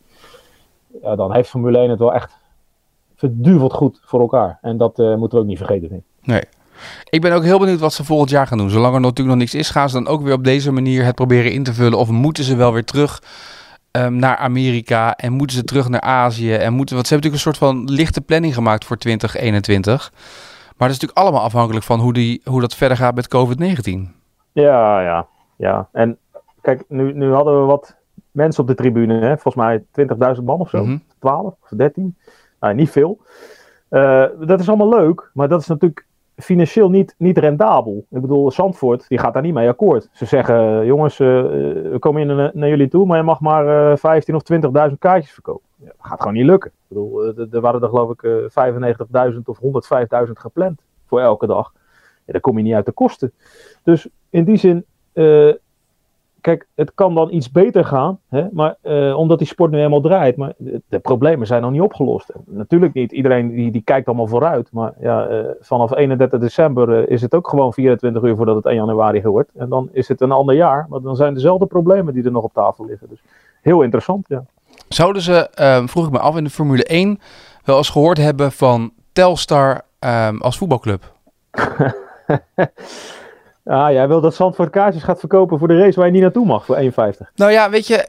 ja, 1.01 1.15
dan 1.15 1.33
heeft 1.33 1.49
Formule 1.49 1.77
1 1.77 1.89
het 1.89 1.99
wel 1.99 2.13
echt 2.13 2.37
verduveld 3.15 3.73
goed 3.73 4.01
voor 4.03 4.19
elkaar. 4.19 4.59
En 4.61 4.77
dat 4.77 4.99
uh, 4.99 5.15
moeten 5.15 5.37
we 5.37 5.43
ook 5.43 5.49
niet 5.49 5.57
vergeten. 5.57 5.91
Ik. 5.91 6.03
Nee. 6.21 6.41
Ik 7.09 7.21
ben 7.21 7.33
ook 7.33 7.43
heel 7.43 7.59
benieuwd 7.59 7.79
wat 7.79 7.93
ze 7.93 8.03
volgend 8.03 8.29
jaar 8.29 8.47
gaan 8.47 8.57
doen. 8.57 8.69
Zolang 8.69 8.93
er 8.93 9.01
natuurlijk 9.01 9.29
nog 9.29 9.37
niks 9.37 9.53
is, 9.53 9.69
gaan 9.69 9.89
ze 9.89 9.95
dan 9.95 10.07
ook 10.07 10.21
weer 10.21 10.33
op 10.33 10.43
deze 10.43 10.71
manier 10.71 11.05
het 11.05 11.15
proberen 11.15 11.51
in 11.51 11.63
te 11.63 11.73
vullen? 11.73 11.97
Of 11.97 12.09
moeten 12.09 12.43
ze 12.43 12.55
wel 12.55 12.73
weer 12.73 12.85
terug 12.85 13.21
um, 13.91 14.15
naar 14.15 14.37
Amerika 14.37 15.15
en 15.15 15.33
moeten 15.33 15.57
ze 15.57 15.63
terug 15.63 15.89
naar 15.89 16.01
Azië? 16.01 16.53
En 16.53 16.73
moeten, 16.73 16.95
want 16.95 17.07
ze 17.07 17.13
hebben 17.13 17.31
natuurlijk 17.31 17.33
een 17.33 17.69
soort 17.69 17.85
van 17.87 17.93
lichte 17.93 18.21
planning 18.21 18.53
gemaakt 18.53 18.85
voor 18.85 18.97
2021. 18.97 20.11
Maar 20.77 20.87
dat 20.87 20.97
is 20.97 21.03
natuurlijk 21.03 21.19
allemaal 21.19 21.41
afhankelijk 21.41 21.85
van 21.85 21.99
hoe, 21.99 22.13
die, 22.13 22.41
hoe 22.43 22.61
dat 22.61 22.75
verder 22.75 22.97
gaat 22.97 23.15
met 23.15 23.35
COVID-19. 23.35 24.13
Ja, 24.51 25.01
ja, 25.01 25.27
ja. 25.55 25.87
En 25.91 26.17
kijk, 26.61 26.83
nu, 26.87 27.13
nu 27.13 27.31
hadden 27.33 27.59
we 27.59 27.65
wat 27.65 27.95
mensen 28.31 28.61
op 28.61 28.67
de 28.67 28.75
tribune. 28.75 29.19
Hè? 29.19 29.37
Volgens 29.37 29.55
mij 29.55 29.83
20.000 30.37 30.43
man 30.43 30.59
of 30.59 30.69
zo. 30.69 30.77
Mhm. 30.77 30.87
Mm 30.87 30.91
-hmm. 30.91 31.03
12 31.19 31.55
of 31.61 31.69
13. 31.69 32.17
Nou, 32.59 32.73
niet 32.73 32.89
veel. 32.89 33.19
Uh, 33.89 34.25
dat 34.39 34.59
is 34.59 34.67
allemaal 34.67 34.89
leuk, 34.89 35.29
maar 35.33 35.47
dat 35.47 35.61
is 35.61 35.67
natuurlijk 35.67 36.05
financieel 36.35 36.89
niet, 36.89 37.15
niet 37.17 37.37
rendabel. 37.37 38.05
Ik 38.09 38.21
bedoel, 38.21 38.51
Zandvoort 38.51 39.07
die 39.07 39.17
gaat 39.17 39.33
daar 39.33 39.41
niet 39.41 39.53
mee 39.53 39.69
akkoord. 39.69 40.09
Ze 40.11 40.25
zeggen, 40.25 40.85
jongens, 40.85 41.19
uh, 41.19 41.27
we 41.91 41.97
komen 41.99 42.51
naar, 42.53 42.69
jullie 42.69 42.87
toe, 42.87 43.05
maar 43.05 43.17
je 43.17 43.23
mag 43.23 43.39
maar 43.39 43.91
uh, 43.91 43.97
15 43.97 44.35
of 44.35 44.41
20.000 44.89 44.97
kaartjes 44.99 45.33
verkopen. 45.33 45.67
Ja, 45.75 45.85
dat 45.85 45.95
gaat 45.99 46.19
gewoon 46.19 46.33
niet 46.33 46.45
lukken. 46.45 46.71
Ik 46.71 46.87
bedoel, 46.87 47.25
er 47.51 47.61
waren 47.61 47.81
er 47.81 47.89
geloof 47.89 48.11
ik 48.11 48.49
95.000 49.33 49.39
of 49.43 49.59
105.000 50.25 50.31
gepland 50.31 50.81
voor 51.05 51.19
elke 51.19 51.47
dag. 51.47 51.73
Ja, 52.25 52.31
daar 52.31 52.41
kom 52.41 52.57
je 52.57 52.63
niet 52.63 52.73
uit 52.73 52.85
de 52.85 52.91
kosten. 52.91 53.31
Dus 53.83 54.07
in 54.29 54.43
die 54.43 54.57
zin 54.57 54.85
kijk, 56.45 56.67
het 56.75 56.91
kan 56.93 57.15
dan 57.15 57.31
iets 57.31 57.51
beter 57.51 57.85
gaan, 57.85 58.19
hè, 58.29 58.47
maar, 58.51 58.75
eh, 58.81 59.17
omdat 59.17 59.37
die 59.37 59.47
sport 59.47 59.71
nu 59.71 59.77
helemaal 59.77 60.01
draait. 60.01 60.37
Maar 60.37 60.53
de, 60.57 60.81
de 60.87 60.99
problemen 60.99 61.47
zijn 61.47 61.61
nog 61.61 61.71
niet 61.71 61.81
opgelost. 61.81 62.31
Natuurlijk 62.45 62.93
niet. 62.93 63.11
Iedereen 63.11 63.49
die, 63.49 63.71
die 63.71 63.81
kijkt 63.81 64.07
allemaal 64.07 64.27
vooruit. 64.27 64.69
Maar 64.71 64.93
ja, 64.99 65.27
eh, 65.27 65.45
vanaf 65.59 65.95
31 65.95 66.39
december 66.39 66.97
eh, 66.97 67.11
is 67.11 67.21
het 67.21 67.35
ook 67.35 67.47
gewoon 67.47 67.73
24 67.73 68.23
uur 68.23 68.35
voordat 68.35 68.55
het 68.55 68.65
1 68.65 68.75
januari 68.75 69.21
wordt. 69.21 69.49
En 69.55 69.69
dan 69.69 69.89
is 69.91 70.07
het 70.07 70.21
een 70.21 70.31
ander 70.31 70.55
jaar. 70.55 70.85
Maar 70.89 71.01
dan 71.01 71.15
zijn 71.15 71.33
dezelfde 71.33 71.65
problemen 71.65 72.13
die 72.13 72.23
er 72.23 72.31
nog 72.31 72.43
op 72.43 72.53
tafel 72.53 72.85
liggen. 72.85 73.09
Dus 73.09 73.21
heel 73.61 73.81
interessant, 73.81 74.27
ja. 74.27 74.43
Zouden 74.87 75.21
ze, 75.21 75.49
ehm, 75.53 75.85
vroeg 75.87 76.05
ik 76.05 76.11
me 76.11 76.19
af, 76.19 76.37
in 76.37 76.43
de 76.43 76.49
Formule 76.49 76.83
1 76.83 77.19
wel 77.63 77.77
eens 77.77 77.89
gehoord 77.89 78.17
hebben 78.17 78.51
van 78.51 78.91
Telstar 79.13 79.81
ehm, 79.99 80.37
als 80.37 80.57
voetbalclub? 80.57 81.13
Ah, 83.65 83.91
jij 83.91 84.07
wil 84.07 84.21
dat 84.21 84.35
Zandvoort 84.35 84.69
kaartjes 84.69 85.03
gaat 85.03 85.19
verkopen 85.19 85.59
voor 85.59 85.67
de 85.67 85.77
race 85.77 85.95
waar 85.97 86.05
je 86.05 86.11
niet 86.11 86.21
naartoe 86.21 86.45
mag 86.45 86.65
voor 86.65 86.75
1,50. 86.77 87.31
Nou 87.35 87.51
ja, 87.51 87.69
weet 87.69 87.87
je, 87.87 88.07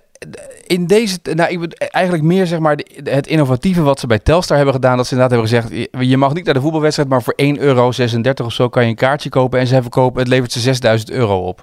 in 0.67 0.87
deze, 0.87 1.19
nou, 1.35 1.51
ik 1.51 1.61
bedoel, 1.61 1.89
eigenlijk 1.89 2.25
meer 2.25 2.47
zeg 2.47 2.59
maar 2.59 2.79
het 3.05 3.27
innovatieve 3.27 3.83
wat 3.83 4.01
ze 4.01 4.07
bij 4.07 4.19
Telstar 4.19 4.57
hebben 4.57 4.75
gedaan. 4.75 4.97
Dat 4.97 5.07
ze 5.07 5.15
inderdaad 5.15 5.39
hebben 5.39 5.61
gezegd, 5.69 5.89
je- 6.09 6.17
mag 6.17 6.35
niet 6.35 6.45
naar 6.45 6.55
de 6.55 6.61
voetbalwedstrijd, 6.61 7.09
maar 7.09 7.23
voor 7.23 7.33
1,36 7.37 7.61
euro 7.67 7.87
of 8.47 8.53
zo 8.53 8.69
kan 8.69 8.83
je 8.83 8.89
een 8.89 8.95
kaartje 8.95 9.29
kopen. 9.29 9.59
En 9.61 9.67
ze 9.67 9.83
verkopen, 9.83 10.19
het 10.21 10.29
levert 10.29 10.53
ze 10.53 10.61
6000 10.61 11.11
euro 11.11 11.39
op. 11.47 11.63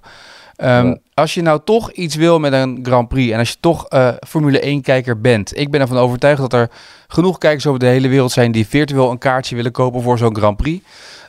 Ehm, 0.55 0.87
Ja. 0.87 0.97
Als 1.13 1.33
je 1.33 1.41
nou 1.41 1.59
toch 1.63 1.91
iets 1.91 2.15
wil 2.15 2.39
met 2.39 2.53
een 2.53 2.79
Grand 2.83 3.07
Prix 3.07 3.31
en 3.33 3.39
als 3.39 3.49
je 3.49 3.55
toch 3.59 3.87
eh, 3.87 4.09
Formule 4.27 4.59
1-kijker 4.65 5.21
bent. 5.21 5.57
Ik 5.57 5.71
ben 5.71 5.81
ervan 5.81 5.97
overtuigd 5.97 6.41
dat 6.41 6.53
er 6.53 6.69
genoeg 7.07 7.37
kijkers 7.37 7.67
over 7.67 7.79
de 7.79 7.85
hele 7.85 8.07
wereld 8.07 8.31
zijn 8.31 8.51
die 8.51 8.67
virtueel 8.67 9.11
een 9.11 9.17
kaartje 9.17 9.55
willen 9.55 9.71
kopen 9.71 10.01
voor 10.01 10.17
zo'n 10.17 10.35
Grand 10.35 10.57
Prix. 10.57 10.83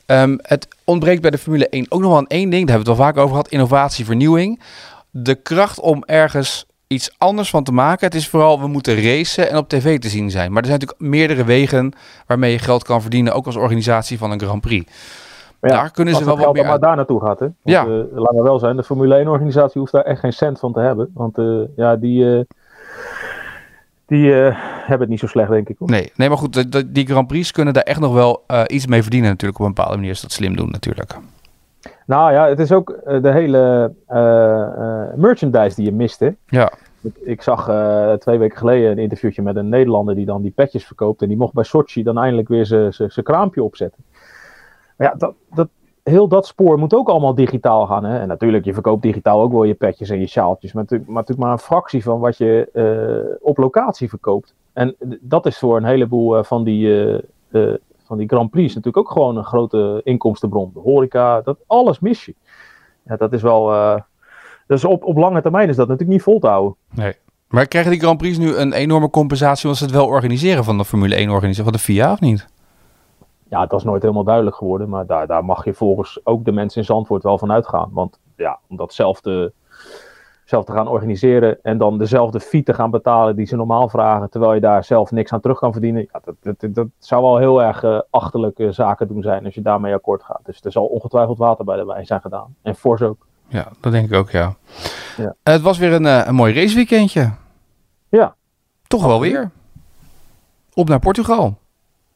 Ehm, 0.07 0.37
het 0.43 0.69
ontbreekt 0.85 1.23
bij 1.23 1.31
de 1.31 1.39
Formule 1.39 1.67
1 1.71 1.87
ook 1.89 2.01
nog 2.01 2.09
wel 2.09 2.19
aan 2.19 2.27
één 2.27 2.51
ding, 2.51 2.67
daar 2.67 2.77
hebben 2.77 2.87
we 2.87 2.91
het 2.91 2.99
wel 2.99 3.07
vaak 3.07 3.17
over 3.17 3.31
gehad, 3.31 3.49
innovatie, 3.49 4.05
vernieuwing. 4.05 4.61
De 5.11 5.35
kracht 5.35 5.81
om 5.81 6.03
ergens 6.05 6.67
iets 6.87 7.15
anders 7.19 7.51
van 7.51 7.65
te 7.65 7.73
maken. 7.73 8.07
Het 8.07 8.15
is 8.15 8.29
vooral, 8.29 8.61
we 8.61 8.67
moeten 8.67 9.03
racen 9.03 9.51
en 9.51 9.57
op 9.57 9.69
tv 9.69 9.99
te 9.99 10.09
zien 10.09 10.31
zijn. 10.31 10.53
Maar 10.53 10.63
er 10.63 10.69
zijn 10.69 10.81
natuurlijk 10.81 11.11
meerdere 11.11 11.45
wegen 11.45 11.93
waarmee 12.27 12.53
je 12.53 12.59
geld 12.59 12.85
kan 12.85 13.01
verdienen, 13.01 13.35
ook 13.35 13.47
als 13.47 13.57
organisatie 13.57 14.19
van 14.19 14.31
een 14.31 14.41
Grand 14.41 14.61
Prix. 14.61 14.93
Ja, 15.61 15.69
Daar 15.69 15.91
kunnen 15.91 16.15
ze 16.15 16.25
wel 16.25 16.39
wat 16.39 16.53
meer 16.53 16.67
maar 16.67 16.79
daar 16.81 16.97
naartoe 16.97 17.21
gaat, 17.21 17.39
hè. 17.39 17.47
Want, 17.47 17.55
Ja. 17.63 17.85
laat 18.13 18.33
maar 18.33 18.43
wel 18.43 18.59
zijn, 18.59 18.77
de 18.77 18.83
Formule 18.85 19.19
1-organisatie 19.25 19.81
hoeft 19.81 19.93
daar 19.93 20.03
echt 20.05 20.21
geen 20.21 20.33
cent 20.33 20.59
van 20.59 20.73
te 20.73 20.81
hebben. 20.81 21.11
Want 21.15 21.39
eh, 21.39 21.61
ja, 21.77 21.97
die, 21.97 22.37
eh, 22.37 22.41
die 24.07 24.43
eh, 24.45 24.55
hebben 24.59 25.01
het 25.01 25.09
niet 25.09 25.19
zo 25.19 25.27
slecht, 25.27 25.51
denk 25.51 25.69
ik. 25.69 25.79
Hoor. 25.79 25.91
Nee, 25.91 26.13
nee, 26.17 26.29
maar 26.29 26.39
goed, 26.39 26.53
de- 26.53 26.69
de- 26.69 26.93
die 26.93 27.07
Grand 27.07 27.27
Prix 27.27 27.51
kunnen 27.53 27.75
daar 27.75 27.83
echt 27.83 28.01
nog 28.01 28.13
wel 28.15 28.45
eh, 28.47 28.63
iets 28.67 28.87
mee 28.87 29.03
verdienen 29.03 29.31
natuurlijk. 29.31 29.61
Op 29.61 29.67
een 29.67 29.75
bepaalde 29.75 29.97
manier 29.97 30.11
is 30.11 30.21
dat 30.21 30.33
slim 30.33 30.57
doen 30.57 30.71
natuurlijk. 30.71 31.15
Nou 32.07 32.33
ja, 32.33 32.49
het 32.49 32.59
is 32.59 32.73
ook 32.73 32.91
eh, 32.91 33.23
de 33.23 33.33
hele 33.33 33.93
merchandise 35.17 35.75
die 35.77 35.85
je 35.85 35.93
mist, 35.93 36.21
hè. 36.21 36.31
Ja, 36.47 36.73
Ik, 37.25 37.43
zag 37.43 37.65
twee 38.19 38.39
weken 38.39 38.59
geleden 38.59 38.91
een 38.91 38.99
interviewtje 38.99 39.43
met 39.43 39.57
een 39.57 39.69
Nederlander 39.69 40.15
die 40.15 40.25
dan 40.27 40.43
die 40.43 40.51
petjes 40.51 40.85
verkoopt. 40.87 41.23
En 41.23 41.29
die 41.29 41.37
mocht 41.37 41.53
bij 41.53 41.65
Sochi 41.65 42.03
dan 42.03 42.19
eindelijk 42.19 42.49
weer 42.49 42.67
zijn 42.91 43.11
kraampje 43.23 43.63
opzetten. 43.63 44.05
Maar 44.97 45.07
ja, 45.09 45.15
dat, 45.19 45.35
dat, 45.55 45.69
heel 46.05 46.29
dat 46.29 46.47
spoor 46.47 46.79
moet 46.79 46.95
ook 46.95 47.09
allemaal 47.09 47.35
digitaal 47.35 47.87
gaan. 47.87 48.05
Hè? 48.05 48.19
En 48.19 48.29
natuurlijk, 48.29 48.65
je 48.65 48.73
verkoopt 48.73 49.03
digitaal 49.03 49.41
ook 49.41 49.53
wel 49.53 49.65
je 49.65 49.75
petjes 49.75 50.11
en 50.11 50.21
je 50.21 50.27
sjaaltjes. 50.27 50.73
Maar 50.73 50.85
natuurlijk 51.07 51.39
maar, 51.39 51.53
een 51.53 51.59
fractie 51.59 52.03
van 52.03 52.21
wat 52.21 52.37
je 52.37 52.69
eh, 52.73 53.37
op 53.41 53.57
locatie 53.57 54.09
verkoopt. 54.09 54.55
En 54.73 54.97
dat 55.21 55.47
is 55.47 55.59
voor 55.59 55.77
een 55.77 55.85
heleboel 55.85 56.37
eh, 56.37 56.45
van 56.45 56.65
die, 56.65 57.21
eh, 57.51 57.75
van 58.07 58.19
die 58.19 58.29
Grand 58.29 58.51
Prix 58.51 58.75
natuurlijk 58.75 59.07
ook 59.07 59.13
gewoon 59.13 59.37
een 59.37 59.45
grote 59.45 60.01
inkomstenbron. 60.05 60.71
De 60.75 60.81
horeca, 60.81 61.41
dat, 61.41 61.59
alles 61.67 62.01
mis 62.01 62.25
je. 62.25 62.35
Ja, 63.03 63.17
dat 63.17 63.33
is 63.33 63.43
wel... 63.43 63.73
dus 64.67 64.85
op, 64.85 65.05
op 65.05 65.17
lange 65.17 65.43
termijn 65.43 65.69
is 65.69 65.77
dat 65.77 65.89
natuurlijk 65.89 66.17
niet 66.17 66.23
vol 66.23 66.39
te 66.39 66.47
houden. 66.47 66.77
nee. 66.95 67.15
Maar 67.49 67.67
krijgen 67.67 67.91
die 67.91 68.01
Grand 68.01 68.19
Prix 68.19 68.39
nu 68.39 68.57
een 68.57 68.73
enorme 68.73 69.11
compensatie 69.11 69.65
omdat 69.65 69.79
ze 69.79 69.85
het 69.85 69.95
wel 69.95 70.07
organiseren 70.07 70.65
van 70.65 70.79
de 70.79 70.85
Formule 70.85 71.15
1 71.15 71.31
organisatie, 71.31 71.65
van 71.65 71.73
de 71.73 71.79
FIA 71.79 72.13
of 72.13 72.21
niet? 72.21 72.47
Ja, 73.55 73.67
dat 73.67 73.79
is 73.79 73.85
nooit 73.85 74.03
helemaal 74.03 74.25
duidelijk 74.25 74.57
geworden. 74.57 74.89
Maar 74.89 75.07
daar, 75.07 75.27
daar 75.27 75.45
mag 75.45 75.65
je 75.65 75.75
volgens 75.75 76.21
ook 76.25 76.45
de 76.45 76.53
mensen 76.53 76.81
in 76.81 76.87
Zandvoort 76.87 77.23
wel 77.23 77.39
van 77.39 77.53
uitgaan. 77.53 77.89
Want 77.93 78.19
ja, 78.37 78.59
om 78.69 78.77
dat 78.77 78.95
zelf 78.95 79.21
te, 79.21 79.53
zelf 80.45 80.65
te 80.65 80.73
gaan 80.73 80.89
organiseren 80.89 81.59
en 81.63 81.79
dan 81.79 81.99
dezelfde 81.99 82.41
fee 82.41 82.63
te 82.63 82.75
gaan 82.75 82.91
betalen 82.91 83.37
die 83.37 83.47
ze 83.47 83.57
normaal 83.57 83.89
vragen, 83.89 84.31
terwijl 84.31 84.55
je 84.55 84.61
daar 84.61 84.85
zelf 84.85 85.11
niks 85.11 85.33
aan 85.33 85.41
terug 85.41 85.59
kan 85.59 85.73
verdienen. 85.73 86.07
Ja, 86.13 86.21
dat, 86.25 86.59
dat, 86.61 86.75
dat 86.75 86.87
zou 86.99 87.23
wel 87.23 87.39
heel 87.39 87.63
erg 87.63 87.83
eh, 87.83 88.01
achterlijke 88.11 88.73
zaken 88.73 89.09
doen 89.09 89.23
zijn 89.23 89.45
als 89.45 89.55
je 89.55 89.63
daarmee 89.63 89.95
akkoord 89.95 90.23
gaat. 90.23 90.41
Dus 90.45 90.61
er 90.65 90.73
zal 90.73 90.85
ongetwijfeld 90.85 91.39
water 91.39 91.65
bij 91.65 91.77
de 91.77 91.85
wijn 91.85 92.07
zijn 92.07 92.21
gedaan. 92.21 92.55
En 92.63 92.75
fors 92.75 93.03
ook. 93.03 93.27
Ja, 93.49 93.67
dat 93.81 93.93
denk 93.93 94.11
ik 94.11 94.15
ook, 94.15 94.31
ja. 94.31 94.55
Ja. 95.17 95.35
Het 95.43 95.61
was 95.63 95.79
weer 95.79 95.93
een, 95.93 96.07
eh, 96.07 96.27
een 96.27 96.35
mooi 96.35 96.55
raceweekendje. 96.55 97.33
Ja, 98.09 98.35
Toch 98.87 99.07
wel 99.07 99.21
weer. 99.21 99.51
Op 100.75 100.89
naar 100.89 101.01
Portugal. 101.01 101.55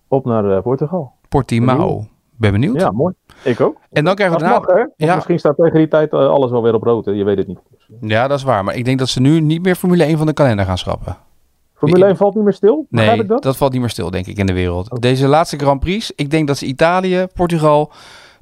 op 0.09 0.25
naar 0.25 0.57
eh, 0.57 0.63
Portugal. 0.63 1.17
Portimao. 1.29 2.07
Ben 2.37 2.53
benieuwd. 2.53 2.81
Ja, 2.81 2.91
mooi. 2.91 3.15
Ik 3.45 3.61
ook. 3.61 3.77
En 3.91 4.05
dan 4.05 4.15
krijgen 4.15 4.37
we 4.37 4.43
daarna... 4.43 4.59
mag, 4.59 4.87
Ja. 4.97 5.15
Misschien 5.15 5.39
staat 5.39 5.57
tegen 5.57 5.79
die 5.79 5.89
tijd 5.89 6.13
eh, 6.13 6.19
alles 6.29 6.51
wel 6.51 6.63
weer 6.63 6.75
op 6.75 6.83
rood. 6.83 7.05
hè. 7.05 7.13
Je 7.13 7.25
weet 7.25 7.39
het 7.39 7.47
niet. 7.47 7.59
Ja, 8.01 8.29
dat 8.29 8.39
is 8.39 8.45
waar. 8.45 8.65
Maar 8.65 8.75
ik 8.75 8.85
denk 8.85 8.99
dat 8.99 9.09
ze 9.09 9.21
nu 9.21 9.41
niet 9.41 9.63
meer 9.63 9.75
Formule 9.75 10.05
1 10.05 10.17
van 10.19 10.27
de 10.27 10.33
kalender 10.33 10.65
gaan 10.65 10.79
schrappen. 10.79 11.17
Formule 11.75 12.05
1 12.05 12.17
valt 12.17 12.35
niet 12.35 12.45
meer 12.45 12.53
stil. 12.53 12.87
Nee, 12.91 13.21
ik 13.21 13.29
dat? 13.29 13.43
dat 13.43 13.57
valt 13.57 13.73
niet 13.73 13.81
meer 13.81 13.91
stil, 13.91 14.11
denk 14.11 14.27
ik, 14.27 14.39
in 14.39 14.47
de 14.47 14.53
wereld. 14.53 15.03
Deze 15.03 15.27
laatste 15.27 15.57
Grand 15.59 15.81
Prix, 15.81 16.13
ik 16.15 16.31
denk 16.31 16.47
dat 16.47 16.57
ze 16.57 16.67
Italië, 16.67 17.27
Portugal, 17.35 17.93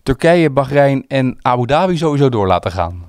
Turkije, 0.03 0.51
Bahrein 0.51 1.05
en 1.09 1.37
Abu 1.41 1.67
Dhabi 1.67 1.97
sowieso 1.97 2.29
door 2.29 2.47
laten 2.47 2.71
gaan. 2.71 3.05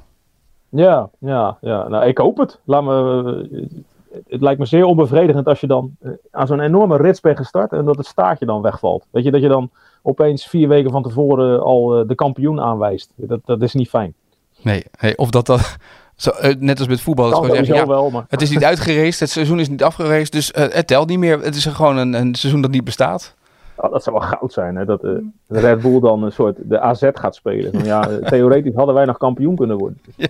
Ja, 0.70 1.10
ja, 1.20 1.58
ja. 1.62 1.88
Nou, 1.88 2.06
ik 2.06 2.18
hoop 2.18 2.38
het. 2.38 2.60
Laat 2.66 2.84
me, 2.84 3.48
eh, 3.52 3.80
het 4.27 4.41
lijkt 4.41 4.60
me 4.60 4.65
zeer 4.65 4.86
onbevredigend 4.86 5.47
als 5.47 5.60
je 5.60 5.67
dan 5.67 5.95
eh, 6.01 6.12
aan 6.32 6.47
zo'n 6.47 6.60
enorme 6.60 6.97
rits 6.97 7.19
bent 7.19 7.38
gestart 7.38 7.71
en 7.71 7.86
dat 7.86 7.97
het 7.97 8.06
staartje 8.06 8.45
dan 8.45 8.62
wegvalt. 8.62 9.06
Weet 9.12 9.23
je, 9.23 9.32
dat 9.32 9.41
je 9.41 9.47
dan 9.47 9.69
opeens 10.01 10.45
vier 10.45 10.67
weken 10.67 10.91
van 10.91 11.03
tevoren 11.03 11.62
al 11.62 11.99
eh, 11.99 12.08
de 12.08 12.15
kampioen 12.15 12.62
aanwijst. 12.62 13.12
Dat, 13.15 13.39
dat 13.45 13.62
is 13.62 13.73
niet 13.73 13.89
fijn. 13.89 14.13
Nee, 14.62 14.84
of 15.15 15.30
dat 15.30 15.45
dat... 15.45 15.77
Zo, 16.15 16.30
eh, 16.30 16.56
net 16.60 16.80
als 16.80 16.88
met 16.88 17.01
voetbal, 17.01 17.30
dat 17.30 17.45
zeggen, 17.45 17.65
sowieso 17.65 17.82
ja, 17.84 17.88
wel, 17.88 18.10
maar 18.10 18.25
het 18.27 18.41
is 18.41 18.49
niet 18.49 18.63
uitgereisd, 18.63 19.19
het 19.19 19.30
seizoen 19.30 19.60
is 19.60 19.69
niet 19.69 19.84
afgereisd, 19.84 20.32
dus 20.32 20.51
het 20.53 20.88
telt 20.88 21.10
niet 21.10 21.19
meer. 21.19 21.41
Het 21.41 21.56
is 21.56 21.65
gewoon 21.65 21.97
een, 21.97 22.13
een 22.13 22.36
seizoen 22.36 22.62
dat 22.62 22.71
niet 22.71 22.84
bestaat. 22.84 23.36
Oh, 23.78 23.92
dat 23.92 24.04
zou 24.04 24.16
wel 24.20 24.28
goud 24.28 24.54
zijn. 24.54 24.76
Hè? 24.76 24.86
Dat 24.86 25.02
de 25.02 25.30
Red 25.48 25.82
Bull 25.82 26.00
dan 26.00 26.24
een 26.24 26.32
soort 26.32 26.58
de 26.63 26.80
AZ 26.80 27.10
gaat 27.13 27.36
spelen. 27.36 27.72
Van, 27.72 27.84
ja, 27.84 28.10
theoretisch 28.30 28.76
hadden 28.76 28.96
wij 28.96 29.06
nog 29.06 29.18
kampioen 29.18 29.56
kunnen 29.56 29.78
worden. 29.78 30.02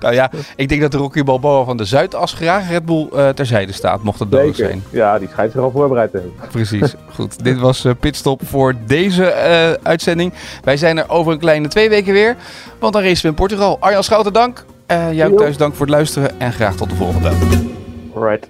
Nou 0.00 0.14
ja, 0.14 0.30
ik 0.56 0.68
denk 0.68 0.80
dat 0.80 0.92
de 0.92 0.96
Rocky 0.96 1.22
Balboa 1.22 1.64
van 1.64 1.76
de 1.76 1.84
Zuidas 1.84 2.32
graag 2.32 2.70
Red 2.70 2.84
Bull 2.84 3.08
eh, 3.12 3.28
terzijde 3.28 3.72
staat, 3.72 4.02
mocht 4.02 4.18
het 4.18 4.30
nodig 4.30 4.56
zijn. 4.56 4.82
Ja, 4.90 5.18
die 5.18 5.28
schijnt 5.28 5.52
zich 5.52 5.60
al 5.60 5.70
voorbereid 5.70 6.10
te 6.10 6.16
hebben. 6.16 6.48
Precies. 6.50 6.94
Goed, 7.14 7.44
dit 7.44 7.58
was 7.58 7.84
eh, 7.84 7.92
Pitstop 8.00 8.40
voor 8.46 8.74
deze 8.86 9.34
uitzending. 9.82 10.32
Wij 10.64 10.76
zijn 10.76 10.98
er 10.98 11.08
over 11.08 11.32
een 11.32 11.38
kleine 11.38 11.68
twee 11.68 11.88
weken 11.88 12.12
weer, 12.12 12.36
want 12.78 12.92
dan 12.92 13.02
racen 13.02 13.22
we 13.22 13.28
in 13.28 13.34
Portugal. 13.34 13.76
Arjan 13.80 14.04
Schouten, 14.04 14.32
dank. 14.32 14.64
Jou 14.86 15.14
Jo. 15.14 15.36
thuis 15.36 15.56
dank 15.56 15.74
voor 15.74 15.86
het 15.86 15.94
luisteren 15.94 16.40
en 16.40 16.52
graag 16.52 16.76
tot 16.76 16.90
de 16.90 16.96
volgende. 16.96 17.30
Alright. 18.14 18.48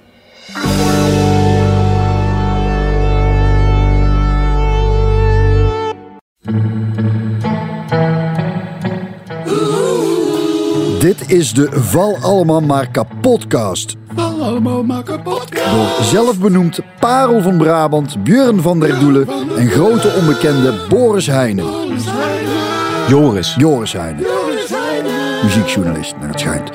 Dit 11.07 11.31
is 11.33 11.53
de 11.53 11.69
Val 11.73 12.17
Allemaal 12.21 12.61
Maar 12.61 12.91
Kapotcast. 12.91 13.97
Val 14.15 14.43
Allemaal 14.43 14.83
Maar 14.83 15.03
Kapotcast. 15.03 15.71
Door 15.71 16.05
zelfbenoemd 16.05 16.81
Parel 17.01 17.43
van 17.43 17.57
Brabant, 17.57 18.25
Björn 18.25 18.61
van 18.61 18.81
der 18.81 18.99
Doelen 18.99 19.29
en 19.57 19.69
grote 19.69 20.15
onbekende 20.19 20.75
Boris 20.89 21.27
Heijnen. 21.27 21.65
Joris. 23.09 23.55
Joris 23.59 23.93
Heijnen. 23.93 24.25
Muziekjournalist, 25.43 26.15
naar 26.21 26.29
het 26.29 26.41
schijnt. 26.41 26.71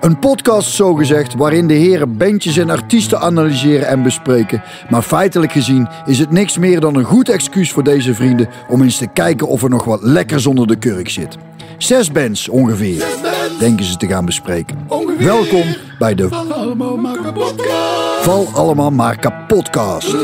Een 0.00 0.18
podcast 0.18 0.70
zogezegd 0.70 1.34
waarin 1.34 1.66
de 1.66 1.74
heren 1.74 2.16
bandjes 2.16 2.56
en 2.56 2.70
artiesten 2.70 3.20
analyseren 3.20 3.88
en 3.88 4.02
bespreken. 4.02 4.62
Maar 4.90 5.02
feitelijk 5.02 5.52
gezien 5.52 5.88
is 6.06 6.18
het 6.18 6.30
niks 6.30 6.58
meer 6.58 6.80
dan 6.80 6.96
een 6.96 7.04
goed 7.04 7.28
excuus 7.28 7.72
voor 7.72 7.84
deze 7.84 8.14
vrienden 8.14 8.48
om 8.68 8.82
eens 8.82 8.98
te 8.98 9.06
kijken 9.06 9.48
of 9.48 9.62
er 9.62 9.70
nog 9.70 9.84
wat 9.84 10.02
lekkers 10.02 10.46
onder 10.46 10.66
de 10.66 10.76
kurk 10.76 11.08
zit. 11.08 11.38
Zes 11.82 12.12
bands 12.12 12.48
ongeveer, 12.48 13.04
denken 13.58 13.84
ze 13.84 13.96
te 13.96 14.06
gaan 14.06 14.24
bespreken. 14.24 14.86
Welkom 15.18 15.64
bij 15.98 16.14
de 16.14 16.28
Val 18.22 18.48
Allemaal 18.54 18.90
Maar 18.90 19.18
Kapotcast. 19.18 20.16